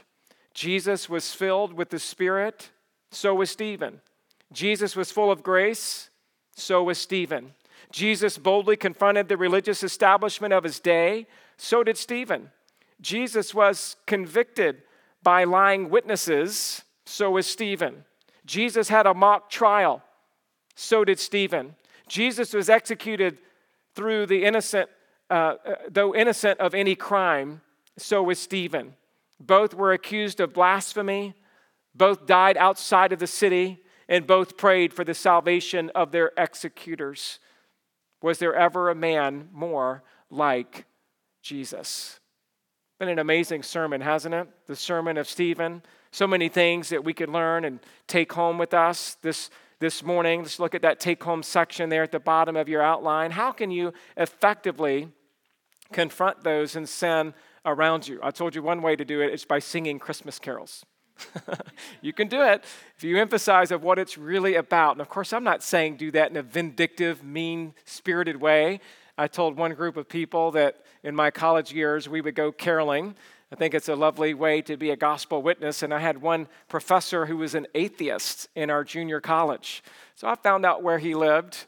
Jesus 0.54 1.10
was 1.10 1.34
filled 1.34 1.74
with 1.74 1.90
the 1.90 2.00
Spirit 2.00 2.72
so 3.12 3.36
was 3.36 3.50
Stephen. 3.50 4.02
Jesus 4.52 4.96
was 4.96 5.12
full 5.12 5.32
of 5.32 5.44
grace, 5.44 6.10
so 6.56 6.84
was 6.84 6.98
Stephen. 6.98 7.54
Jesus 7.92 8.38
boldly 8.38 8.78
confronted 8.78 9.28
the 9.28 9.38
religious 9.38 9.84
establishment 9.84 10.54
of 10.54 10.64
his 10.64 10.80
day, 10.80 11.28
so 11.58 11.84
did 11.84 11.98
Stephen. 11.98 12.52
Jesus 13.02 13.54
was 13.54 13.98
convicted 14.06 14.84
by 15.24 15.44
lying 15.44 15.90
witnesses, 15.90 16.84
so 17.06 17.32
was 17.32 17.46
Stephen. 17.46 18.06
Jesus 18.46 18.90
had 18.90 19.06
a 19.06 19.14
mock 19.14 19.50
trial, 19.50 20.02
so 20.76 21.04
did 21.04 21.20
Stephen. 21.20 21.76
Jesus 22.08 22.54
was 22.54 22.70
executed 22.70 23.38
through 23.96 24.26
the 24.26 24.44
innocent, 24.44 24.90
uh, 25.30 25.56
uh, 25.66 25.76
though 25.90 26.16
innocent 26.16 26.60
of 26.60 26.74
any 26.74 26.96
crime, 26.96 27.62
so 27.98 28.24
was 28.24 28.40
Stephen. 28.40 28.96
Both 29.40 29.74
were 29.74 29.94
accused 29.94 30.40
of 30.40 30.54
blasphemy, 30.54 31.36
both 31.96 32.26
died 32.26 32.58
outside 32.58 33.12
of 33.12 33.20
the 33.20 33.28
city, 33.28 33.80
and 34.08 34.28
both 34.28 34.58
prayed 34.58 34.94
for 34.94 35.06
the 35.06 35.14
salvation 35.14 35.90
of 35.96 36.12
their 36.12 36.32
executors. 36.38 37.40
Was 38.22 38.40
there 38.40 38.54
ever 38.54 38.90
a 38.90 38.96
man 38.96 39.48
more 39.54 40.04
like 40.30 40.86
Jesus? 41.42 42.20
Been 43.00 43.10
an 43.10 43.20
amazing 43.20 43.64
sermon, 43.64 44.02
hasn't 44.02 44.36
it? 44.36 44.48
The 44.68 44.76
sermon 44.76 45.18
of 45.18 45.28
Stephen. 45.28 45.82
So 46.12 46.28
many 46.28 46.50
things 46.50 46.90
that 46.90 47.04
we 47.04 47.14
could 47.14 47.30
learn 47.30 47.64
and 47.64 47.80
take 48.06 48.34
home 48.34 48.58
with 48.58 48.74
us 48.74 49.18
this, 49.22 49.50
this 49.80 50.04
morning. 50.04 50.42
Let's 50.42 50.60
look 50.60 50.76
at 50.76 50.82
that 50.82 51.00
take 51.00 51.24
home 51.24 51.42
section 51.42 51.90
there 51.90 52.04
at 52.04 52.12
the 52.12 52.20
bottom 52.20 52.58
of 52.58 52.68
your 52.68 52.82
outline. 52.82 53.32
How 53.32 53.52
can 53.52 53.72
you 53.72 53.94
effectively 54.18 55.08
confront 55.94 56.44
those 56.44 56.76
in 56.76 56.86
sin 56.86 57.34
around 57.66 58.10
you? 58.10 58.20
I 58.22 58.32
told 58.32 58.56
you 58.56 58.62
one 58.62 58.82
way 58.82 58.98
to 58.98 59.06
do 59.06 59.22
it 59.22 59.34
is 59.34 59.46
by 59.46 59.60
singing 59.60 60.00
Christmas 60.00 60.38
carols. 60.38 60.86
you 62.02 62.14
can 62.14 62.28
do 62.28 62.42
it 62.42 62.64
if 62.98 63.04
you 63.04 63.18
emphasize 63.18 63.72
of 63.72 63.84
what 63.84 64.00
it's 64.00 64.18
really 64.18 64.56
about. 64.56 64.94
And 64.94 65.02
of 65.02 65.10
course, 65.10 65.34
I'm 65.34 65.44
not 65.44 65.64
saying 65.64 65.98
do 65.98 66.12
that 66.12 66.32
in 66.32 66.38
a 66.38 66.44
vindictive, 66.44 67.24
mean-spirited 67.24 68.40
way. 68.40 68.80
I 69.18 69.28
told 69.28 69.58
one 69.58 69.74
group 69.74 69.98
of 69.98 70.08
people 70.10 70.52
that 70.52 70.84
in 71.04 71.16
my 71.16 71.32
college 71.32 71.74
years 71.74 72.08
we 72.08 72.22
would 72.22 72.36
go 72.36 72.52
caroling. 72.52 73.16
I 73.52 73.56
think 73.56 73.74
it's 73.74 73.90
a 73.90 73.96
lovely 73.96 74.34
way 74.34 74.62
to 74.62 74.78
be 74.78 74.92
a 74.92 74.96
gospel 74.96 75.42
witness. 75.42 75.84
And 75.84 75.94
I 75.94 76.00
had 76.00 76.22
one 76.22 76.48
professor 76.70 77.26
who 77.26 77.38
was 77.38 77.54
an 77.54 77.68
atheist 77.76 78.48
in 78.56 78.70
our 78.70 78.84
junior 78.84 79.20
college. 79.20 79.84
So 80.16 80.28
I 80.28 80.36
found 80.36 80.66
out 80.66 80.84
where 80.84 81.00
he 81.00 81.16
lived. 81.16 81.66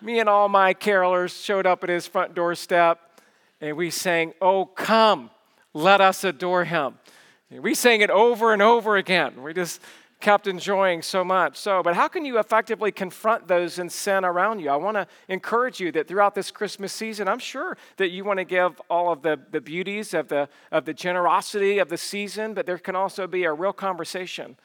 Me 0.00 0.20
and 0.20 0.28
all 0.28 0.48
my 0.48 0.72
carolers 0.72 1.44
showed 1.44 1.66
up 1.66 1.84
at 1.84 1.90
his 1.90 2.06
front 2.06 2.34
doorstep 2.34 3.20
and 3.60 3.76
we 3.76 3.90
sang, 3.90 4.32
Oh, 4.40 4.66
come, 4.66 5.30
let 5.72 6.00
us 6.00 6.24
adore 6.24 6.64
him. 6.64 6.98
We 7.50 7.74
sang 7.74 8.00
it 8.00 8.10
over 8.10 8.52
and 8.52 8.62
over 8.62 8.96
again. 8.96 9.42
We 9.42 9.54
just 9.54 9.80
kept 10.20 10.46
enjoying 10.46 11.02
so 11.02 11.22
much. 11.22 11.56
So, 11.58 11.82
but 11.82 11.94
how 11.94 12.08
can 12.08 12.24
you 12.24 12.38
effectively 12.38 12.90
confront 12.90 13.46
those 13.46 13.78
in 13.78 13.90
sin 13.90 14.24
around 14.24 14.60
you? 14.60 14.70
I 14.70 14.76
want 14.76 14.96
to 14.96 15.06
encourage 15.28 15.80
you 15.80 15.92
that 15.92 16.08
throughout 16.08 16.34
this 16.34 16.50
Christmas 16.50 16.92
season, 16.92 17.28
I'm 17.28 17.38
sure 17.38 17.76
that 17.98 18.08
you 18.08 18.24
want 18.24 18.38
to 18.38 18.44
give 18.44 18.80
all 18.88 19.12
of 19.12 19.20
the, 19.20 19.38
the 19.50 19.60
beauties 19.60 20.14
of 20.14 20.28
the, 20.28 20.48
of 20.72 20.86
the 20.86 20.94
generosity 20.94 21.78
of 21.78 21.90
the 21.90 21.98
season, 21.98 22.54
but 22.54 22.64
there 22.64 22.78
can 22.78 22.96
also 22.96 23.26
be 23.26 23.44
a 23.44 23.52
real 23.52 23.74
conversation 23.74 24.56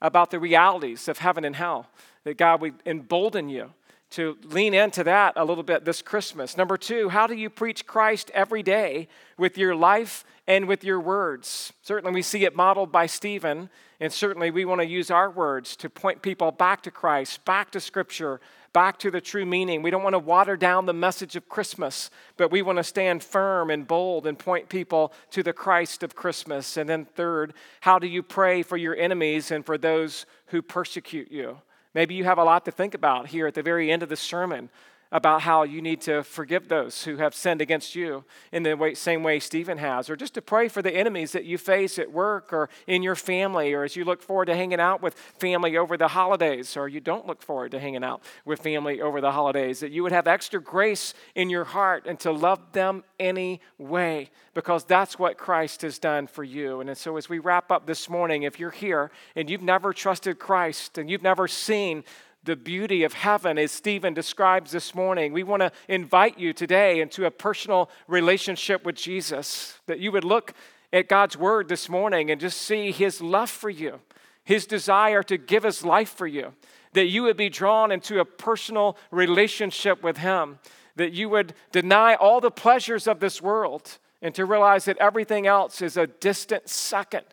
about 0.00 0.30
the 0.30 0.38
realities 0.38 1.08
of 1.08 1.18
heaven 1.18 1.44
and 1.44 1.56
hell, 1.56 1.88
that 2.22 2.36
God 2.36 2.60
would 2.60 2.74
embolden 2.86 3.48
you 3.48 3.72
to 4.10 4.38
lean 4.44 4.72
into 4.72 5.04
that 5.04 5.34
a 5.36 5.44
little 5.44 5.62
bit 5.62 5.84
this 5.84 6.00
Christmas. 6.00 6.56
Number 6.56 6.76
two, 6.76 7.10
how 7.10 7.26
do 7.26 7.34
you 7.34 7.50
preach 7.50 7.86
Christ 7.86 8.30
every 8.32 8.62
day 8.62 9.08
with 9.36 9.58
your 9.58 9.74
life 9.74 10.24
and 10.46 10.66
with 10.66 10.82
your 10.82 10.98
words? 10.98 11.72
Certainly, 11.82 12.14
we 12.14 12.22
see 12.22 12.44
it 12.44 12.56
modeled 12.56 12.90
by 12.90 13.06
Stephen, 13.06 13.68
and 14.00 14.12
certainly 14.12 14.50
we 14.50 14.64
want 14.64 14.80
to 14.80 14.86
use 14.86 15.10
our 15.10 15.30
words 15.30 15.76
to 15.76 15.90
point 15.90 16.22
people 16.22 16.50
back 16.50 16.82
to 16.82 16.90
Christ, 16.90 17.44
back 17.44 17.70
to 17.72 17.80
Scripture, 17.80 18.40
back 18.72 18.98
to 19.00 19.10
the 19.10 19.20
true 19.20 19.44
meaning. 19.44 19.82
We 19.82 19.90
don't 19.90 20.02
want 20.02 20.14
to 20.14 20.18
water 20.18 20.56
down 20.56 20.86
the 20.86 20.94
message 20.94 21.36
of 21.36 21.48
Christmas, 21.48 22.10
but 22.36 22.50
we 22.50 22.62
want 22.62 22.78
to 22.78 22.84
stand 22.84 23.22
firm 23.22 23.70
and 23.70 23.86
bold 23.86 24.26
and 24.26 24.38
point 24.38 24.68
people 24.68 25.12
to 25.32 25.42
the 25.42 25.52
Christ 25.52 26.02
of 26.02 26.14
Christmas. 26.14 26.76
And 26.76 26.88
then, 26.88 27.04
third, 27.04 27.52
how 27.80 27.98
do 27.98 28.06
you 28.06 28.22
pray 28.22 28.62
for 28.62 28.76
your 28.76 28.96
enemies 28.96 29.50
and 29.50 29.66
for 29.66 29.76
those 29.76 30.24
who 30.46 30.62
persecute 30.62 31.30
you? 31.30 31.58
Maybe 31.94 32.14
you 32.14 32.24
have 32.24 32.38
a 32.38 32.44
lot 32.44 32.64
to 32.66 32.70
think 32.70 32.94
about 32.94 33.28
here 33.28 33.46
at 33.46 33.54
the 33.54 33.62
very 33.62 33.90
end 33.90 34.02
of 34.02 34.08
the 34.08 34.16
sermon 34.16 34.70
about 35.10 35.42
how 35.42 35.62
you 35.62 35.80
need 35.80 36.00
to 36.02 36.22
forgive 36.22 36.68
those 36.68 37.04
who 37.04 37.16
have 37.16 37.34
sinned 37.34 37.62
against 37.62 37.94
you 37.94 38.24
in 38.52 38.62
the 38.62 38.74
way, 38.74 38.94
same 38.94 39.22
way 39.22 39.40
Stephen 39.40 39.78
has, 39.78 40.10
or 40.10 40.16
just 40.16 40.34
to 40.34 40.42
pray 40.42 40.68
for 40.68 40.82
the 40.82 40.94
enemies 40.94 41.32
that 41.32 41.44
you 41.44 41.56
face 41.56 41.98
at 41.98 42.12
work 42.12 42.52
or 42.52 42.68
in 42.86 43.02
your 43.02 43.14
family, 43.14 43.72
or 43.72 43.84
as 43.84 43.96
you 43.96 44.04
look 44.04 44.22
forward 44.22 44.46
to 44.46 44.54
hanging 44.54 44.80
out 44.80 45.00
with 45.00 45.14
family 45.14 45.76
over 45.76 45.96
the 45.96 46.08
holidays, 46.08 46.76
or 46.76 46.88
you 46.88 47.00
don't 47.00 47.26
look 47.26 47.42
forward 47.42 47.70
to 47.70 47.80
hanging 47.80 48.04
out 48.04 48.22
with 48.44 48.60
family 48.60 49.00
over 49.00 49.20
the 49.20 49.32
holidays, 49.32 49.80
that 49.80 49.92
you 49.92 50.02
would 50.02 50.12
have 50.12 50.26
extra 50.26 50.60
grace 50.60 51.14
in 51.34 51.48
your 51.48 51.64
heart 51.64 52.04
and 52.06 52.20
to 52.20 52.30
love 52.30 52.60
them 52.72 53.02
anyway, 53.18 54.28
because 54.52 54.84
that's 54.84 55.18
what 55.18 55.38
Christ 55.38 55.82
has 55.82 55.98
done 55.98 56.26
for 56.26 56.44
you. 56.44 56.80
And 56.80 56.96
so, 56.96 57.16
as 57.16 57.28
we 57.28 57.38
wrap 57.38 57.70
up 57.70 57.86
this 57.86 58.10
morning, 58.10 58.42
if 58.42 58.60
you're 58.60 58.70
here 58.70 59.10
and 59.34 59.48
you've 59.48 59.62
never 59.62 59.92
trusted 59.92 60.38
Christ 60.38 60.98
and 60.98 61.08
you've 61.08 61.22
never 61.22 61.48
seen 61.48 62.04
the 62.44 62.56
beauty 62.56 63.04
of 63.04 63.14
heaven 63.14 63.58
as 63.58 63.72
Stephen 63.72 64.14
describes 64.14 64.70
this 64.70 64.94
morning. 64.94 65.32
We 65.32 65.42
want 65.42 65.60
to 65.60 65.72
invite 65.88 66.38
you 66.38 66.52
today 66.52 67.00
into 67.00 67.26
a 67.26 67.30
personal 67.30 67.90
relationship 68.06 68.84
with 68.84 68.96
Jesus, 68.96 69.78
that 69.86 69.98
you 69.98 70.12
would 70.12 70.24
look 70.24 70.54
at 70.92 71.08
God's 71.08 71.36
word 71.36 71.68
this 71.68 71.88
morning 71.88 72.30
and 72.30 72.40
just 72.40 72.62
see 72.62 72.92
his 72.92 73.20
love 73.20 73.50
for 73.50 73.70
you, 73.70 74.00
his 74.44 74.66
desire 74.66 75.22
to 75.24 75.36
give 75.36 75.64
his 75.64 75.84
life 75.84 76.10
for 76.10 76.26
you, 76.26 76.54
that 76.94 77.06
you 77.06 77.24
would 77.24 77.36
be 77.36 77.50
drawn 77.50 77.92
into 77.92 78.20
a 78.20 78.24
personal 78.24 78.96
relationship 79.10 80.02
with 80.02 80.18
him, 80.18 80.58
that 80.96 81.12
you 81.12 81.28
would 81.28 81.54
deny 81.72 82.14
all 82.14 82.40
the 82.40 82.50
pleasures 82.50 83.06
of 83.06 83.20
this 83.20 83.42
world 83.42 83.98
and 84.22 84.34
to 84.34 84.44
realize 84.44 84.86
that 84.86 84.98
everything 84.98 85.46
else 85.46 85.82
is 85.82 85.96
a 85.96 86.06
distant 86.06 86.68
second 86.68 87.24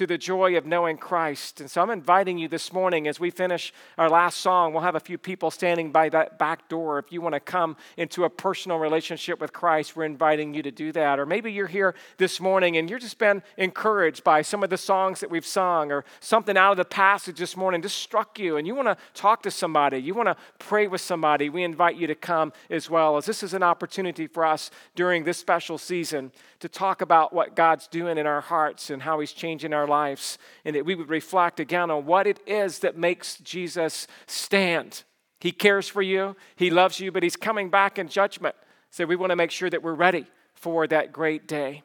to 0.00 0.06
the 0.06 0.16
joy 0.16 0.56
of 0.56 0.64
knowing 0.64 0.96
Christ. 0.96 1.60
And 1.60 1.70
so 1.70 1.82
I'm 1.82 1.90
inviting 1.90 2.38
you 2.38 2.48
this 2.48 2.72
morning 2.72 3.06
as 3.06 3.20
we 3.20 3.28
finish 3.28 3.70
our 3.98 4.08
last 4.08 4.38
song. 4.38 4.72
We'll 4.72 4.82
have 4.82 4.94
a 4.94 5.00
few 5.00 5.18
people 5.18 5.50
standing 5.50 5.92
by 5.92 6.08
that 6.08 6.38
back 6.38 6.70
door. 6.70 6.98
If 6.98 7.12
you 7.12 7.20
want 7.20 7.34
to 7.34 7.40
come 7.40 7.76
into 7.98 8.24
a 8.24 8.30
personal 8.30 8.78
relationship 8.78 9.42
with 9.42 9.52
Christ, 9.52 9.94
we're 9.94 10.06
inviting 10.06 10.54
you 10.54 10.62
to 10.62 10.70
do 10.70 10.90
that. 10.92 11.18
Or 11.18 11.26
maybe 11.26 11.52
you're 11.52 11.66
here 11.66 11.94
this 12.16 12.40
morning 12.40 12.78
and 12.78 12.88
you've 12.88 13.02
just 13.02 13.18
been 13.18 13.42
encouraged 13.58 14.24
by 14.24 14.40
some 14.40 14.64
of 14.64 14.70
the 14.70 14.78
songs 14.78 15.20
that 15.20 15.30
we've 15.30 15.44
sung 15.44 15.92
or 15.92 16.06
something 16.20 16.56
out 16.56 16.70
of 16.70 16.78
the 16.78 16.86
passage 16.86 17.38
this 17.38 17.54
morning 17.54 17.82
just 17.82 17.98
struck 17.98 18.38
you 18.38 18.56
and 18.56 18.66
you 18.66 18.74
want 18.74 18.88
to 18.88 18.96
talk 19.12 19.42
to 19.42 19.50
somebody, 19.50 19.98
you 19.98 20.14
want 20.14 20.28
to 20.28 20.36
pray 20.58 20.86
with 20.86 21.02
somebody. 21.02 21.50
We 21.50 21.62
invite 21.62 21.96
you 21.96 22.06
to 22.06 22.14
come 22.14 22.54
as 22.70 22.88
well, 22.88 23.18
as 23.18 23.26
this 23.26 23.42
is 23.42 23.52
an 23.52 23.62
opportunity 23.62 24.26
for 24.26 24.46
us 24.46 24.70
during 24.94 25.24
this 25.24 25.36
special 25.36 25.76
season 25.76 26.32
to 26.60 26.70
talk 26.70 27.02
about 27.02 27.34
what 27.34 27.54
God's 27.54 27.86
doing 27.86 28.16
in 28.16 28.26
our 28.26 28.40
hearts 28.40 28.88
and 28.88 29.02
how 29.02 29.20
He's 29.20 29.32
changing 29.32 29.74
our 29.74 29.89
lives, 29.90 30.38
and 30.64 30.74
that 30.74 30.86
we 30.86 30.94
would 30.94 31.10
reflect 31.10 31.60
again 31.60 31.90
on 31.90 32.06
what 32.06 32.26
it 32.26 32.40
is 32.46 32.78
that 32.78 32.96
makes 32.96 33.36
Jesus 33.36 34.06
stand. 34.26 35.02
He 35.40 35.52
cares 35.52 35.88
for 35.88 36.02
you, 36.02 36.36
He 36.56 36.70
loves 36.70 37.00
you, 37.00 37.12
but 37.12 37.22
He's 37.22 37.36
coming 37.36 37.68
back 37.68 37.98
in 37.98 38.08
judgment. 38.08 38.54
So 38.90 39.04
we 39.04 39.16
want 39.16 39.30
to 39.30 39.36
make 39.36 39.50
sure 39.50 39.68
that 39.68 39.82
we're 39.82 39.94
ready 39.94 40.26
for 40.54 40.86
that 40.86 41.12
great 41.12 41.46
day. 41.46 41.82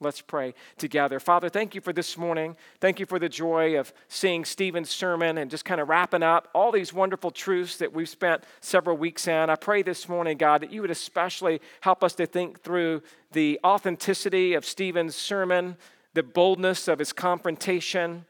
Let's 0.00 0.20
pray 0.20 0.54
together. 0.76 1.20
Father, 1.20 1.48
thank 1.48 1.74
you 1.74 1.80
for 1.80 1.92
this 1.92 2.18
morning. 2.18 2.56
Thank 2.80 2.98
you 2.98 3.06
for 3.06 3.20
the 3.20 3.28
joy 3.28 3.78
of 3.78 3.92
seeing 4.08 4.44
Stephen's 4.44 4.90
sermon 4.90 5.38
and 5.38 5.50
just 5.50 5.64
kind 5.64 5.80
of 5.80 5.88
wrapping 5.88 6.22
up 6.22 6.48
all 6.52 6.72
these 6.72 6.92
wonderful 6.92 7.30
truths 7.30 7.76
that 7.76 7.92
we've 7.92 8.08
spent 8.08 8.42
several 8.60 8.96
weeks 8.96 9.28
in. 9.28 9.50
I 9.50 9.54
pray 9.54 9.82
this 9.82 10.08
morning, 10.08 10.36
God, 10.36 10.62
that 10.62 10.72
you 10.72 10.80
would 10.80 10.90
especially 10.90 11.60
help 11.80 12.02
us 12.02 12.14
to 12.16 12.26
think 12.26 12.60
through 12.62 13.02
the 13.32 13.60
authenticity 13.64 14.54
of 14.54 14.64
Stephen's 14.64 15.14
sermon, 15.14 15.76
the 16.14 16.22
boldness 16.22 16.88
of 16.88 17.00
his 17.00 17.12
confrontation, 17.12 18.24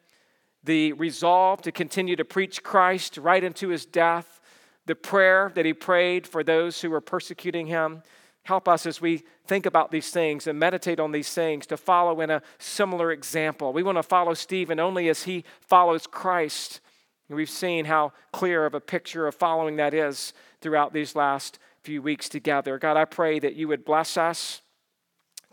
the 0.64 0.93
resolve 0.95 1.62
to 1.62 1.70
continue 1.70 2.16
to 2.16 2.24
preach 2.24 2.62
Christ 2.62 3.18
right 3.18 3.45
into 3.45 3.68
his 3.68 3.85
death, 3.85 4.41
the 4.87 4.95
prayer 4.95 5.53
that 5.55 5.66
he 5.66 5.72
prayed 5.72 6.26
for 6.26 6.43
those 6.43 6.80
who 6.80 6.91
were 6.91 7.01
persecuting 7.01 7.66
him. 7.66 8.03
Help 8.45 8.68
us 8.68 8.85
as 8.85 9.01
we 9.01 9.22
think 9.47 9.64
about 9.64 9.91
these 9.91 10.11
things 10.11 10.47
and 10.47 10.59
meditate 10.59 11.01
on 11.01 11.12
these 11.12 11.32
things 11.32 11.66
to 11.66 11.76
follow 11.76 12.20
in 12.20 12.30
a 12.30 12.43
similar 12.59 13.11
example. 13.12 13.72
We 13.72 13.82
want 13.82 13.97
to 13.97 14.03
follow 14.03 14.35
Stephen 14.35 14.80
only 14.80 15.09
as 15.09 15.22
he 15.22 15.45
follows 15.61 16.07
Christ. 16.07 16.80
We've 17.28 17.49
seen 17.49 17.87
how 17.87 18.12
clear 18.32 18.66
of 18.66 18.74
a 18.74 18.80
picture 18.80 19.26
of 19.26 19.35
following 19.35 19.76
that 19.76 19.95
is 19.95 20.35
throughout 20.61 20.93
these 20.93 21.16
last 21.16 21.59
few 21.82 22.03
weeks 22.03 22.28
together. 22.28 22.78
God, 22.78 22.97
I 22.97 23.07
pray 23.07 23.39
that 23.39 23.55
you 23.55 23.68
would 23.68 23.85
bless 23.85 24.16
us 24.16 24.61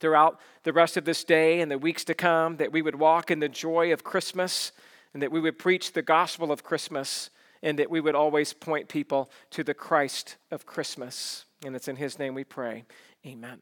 throughout 0.02 0.40
the 0.64 0.74
rest 0.74 0.98
of 0.98 1.06
this 1.06 1.24
day 1.24 1.62
and 1.62 1.72
the 1.72 1.78
weeks 1.78 2.04
to 2.06 2.14
come, 2.14 2.58
that 2.58 2.74
we 2.74 2.82
would 2.82 2.96
walk 2.96 3.32
in 3.32 3.40
the 3.40 3.48
joy 3.48 3.94
of 3.94 4.04
Christmas 4.04 4.74
and 5.14 5.24
that 5.24 5.32
we 5.32 5.40
would 5.40 5.58
preach 5.58 5.94
the 5.94 6.02
gospel 6.02 6.52
of 6.52 6.64
Christmas 6.64 7.30
and 7.64 7.80
that 7.80 7.90
we 7.90 8.02
would 8.02 8.16
always 8.16 8.54
point 8.54 8.90
people 8.90 9.30
to 9.52 9.64
the 9.64 9.74
Christ 9.74 10.38
of 10.50 10.66
Christmas. 10.66 11.46
And 11.66 11.76
it's 11.76 11.88
in 11.88 11.96
His 11.96 12.20
name 12.20 12.34
we 12.34 12.44
pray. 12.44 12.84
Amen. 13.26 13.60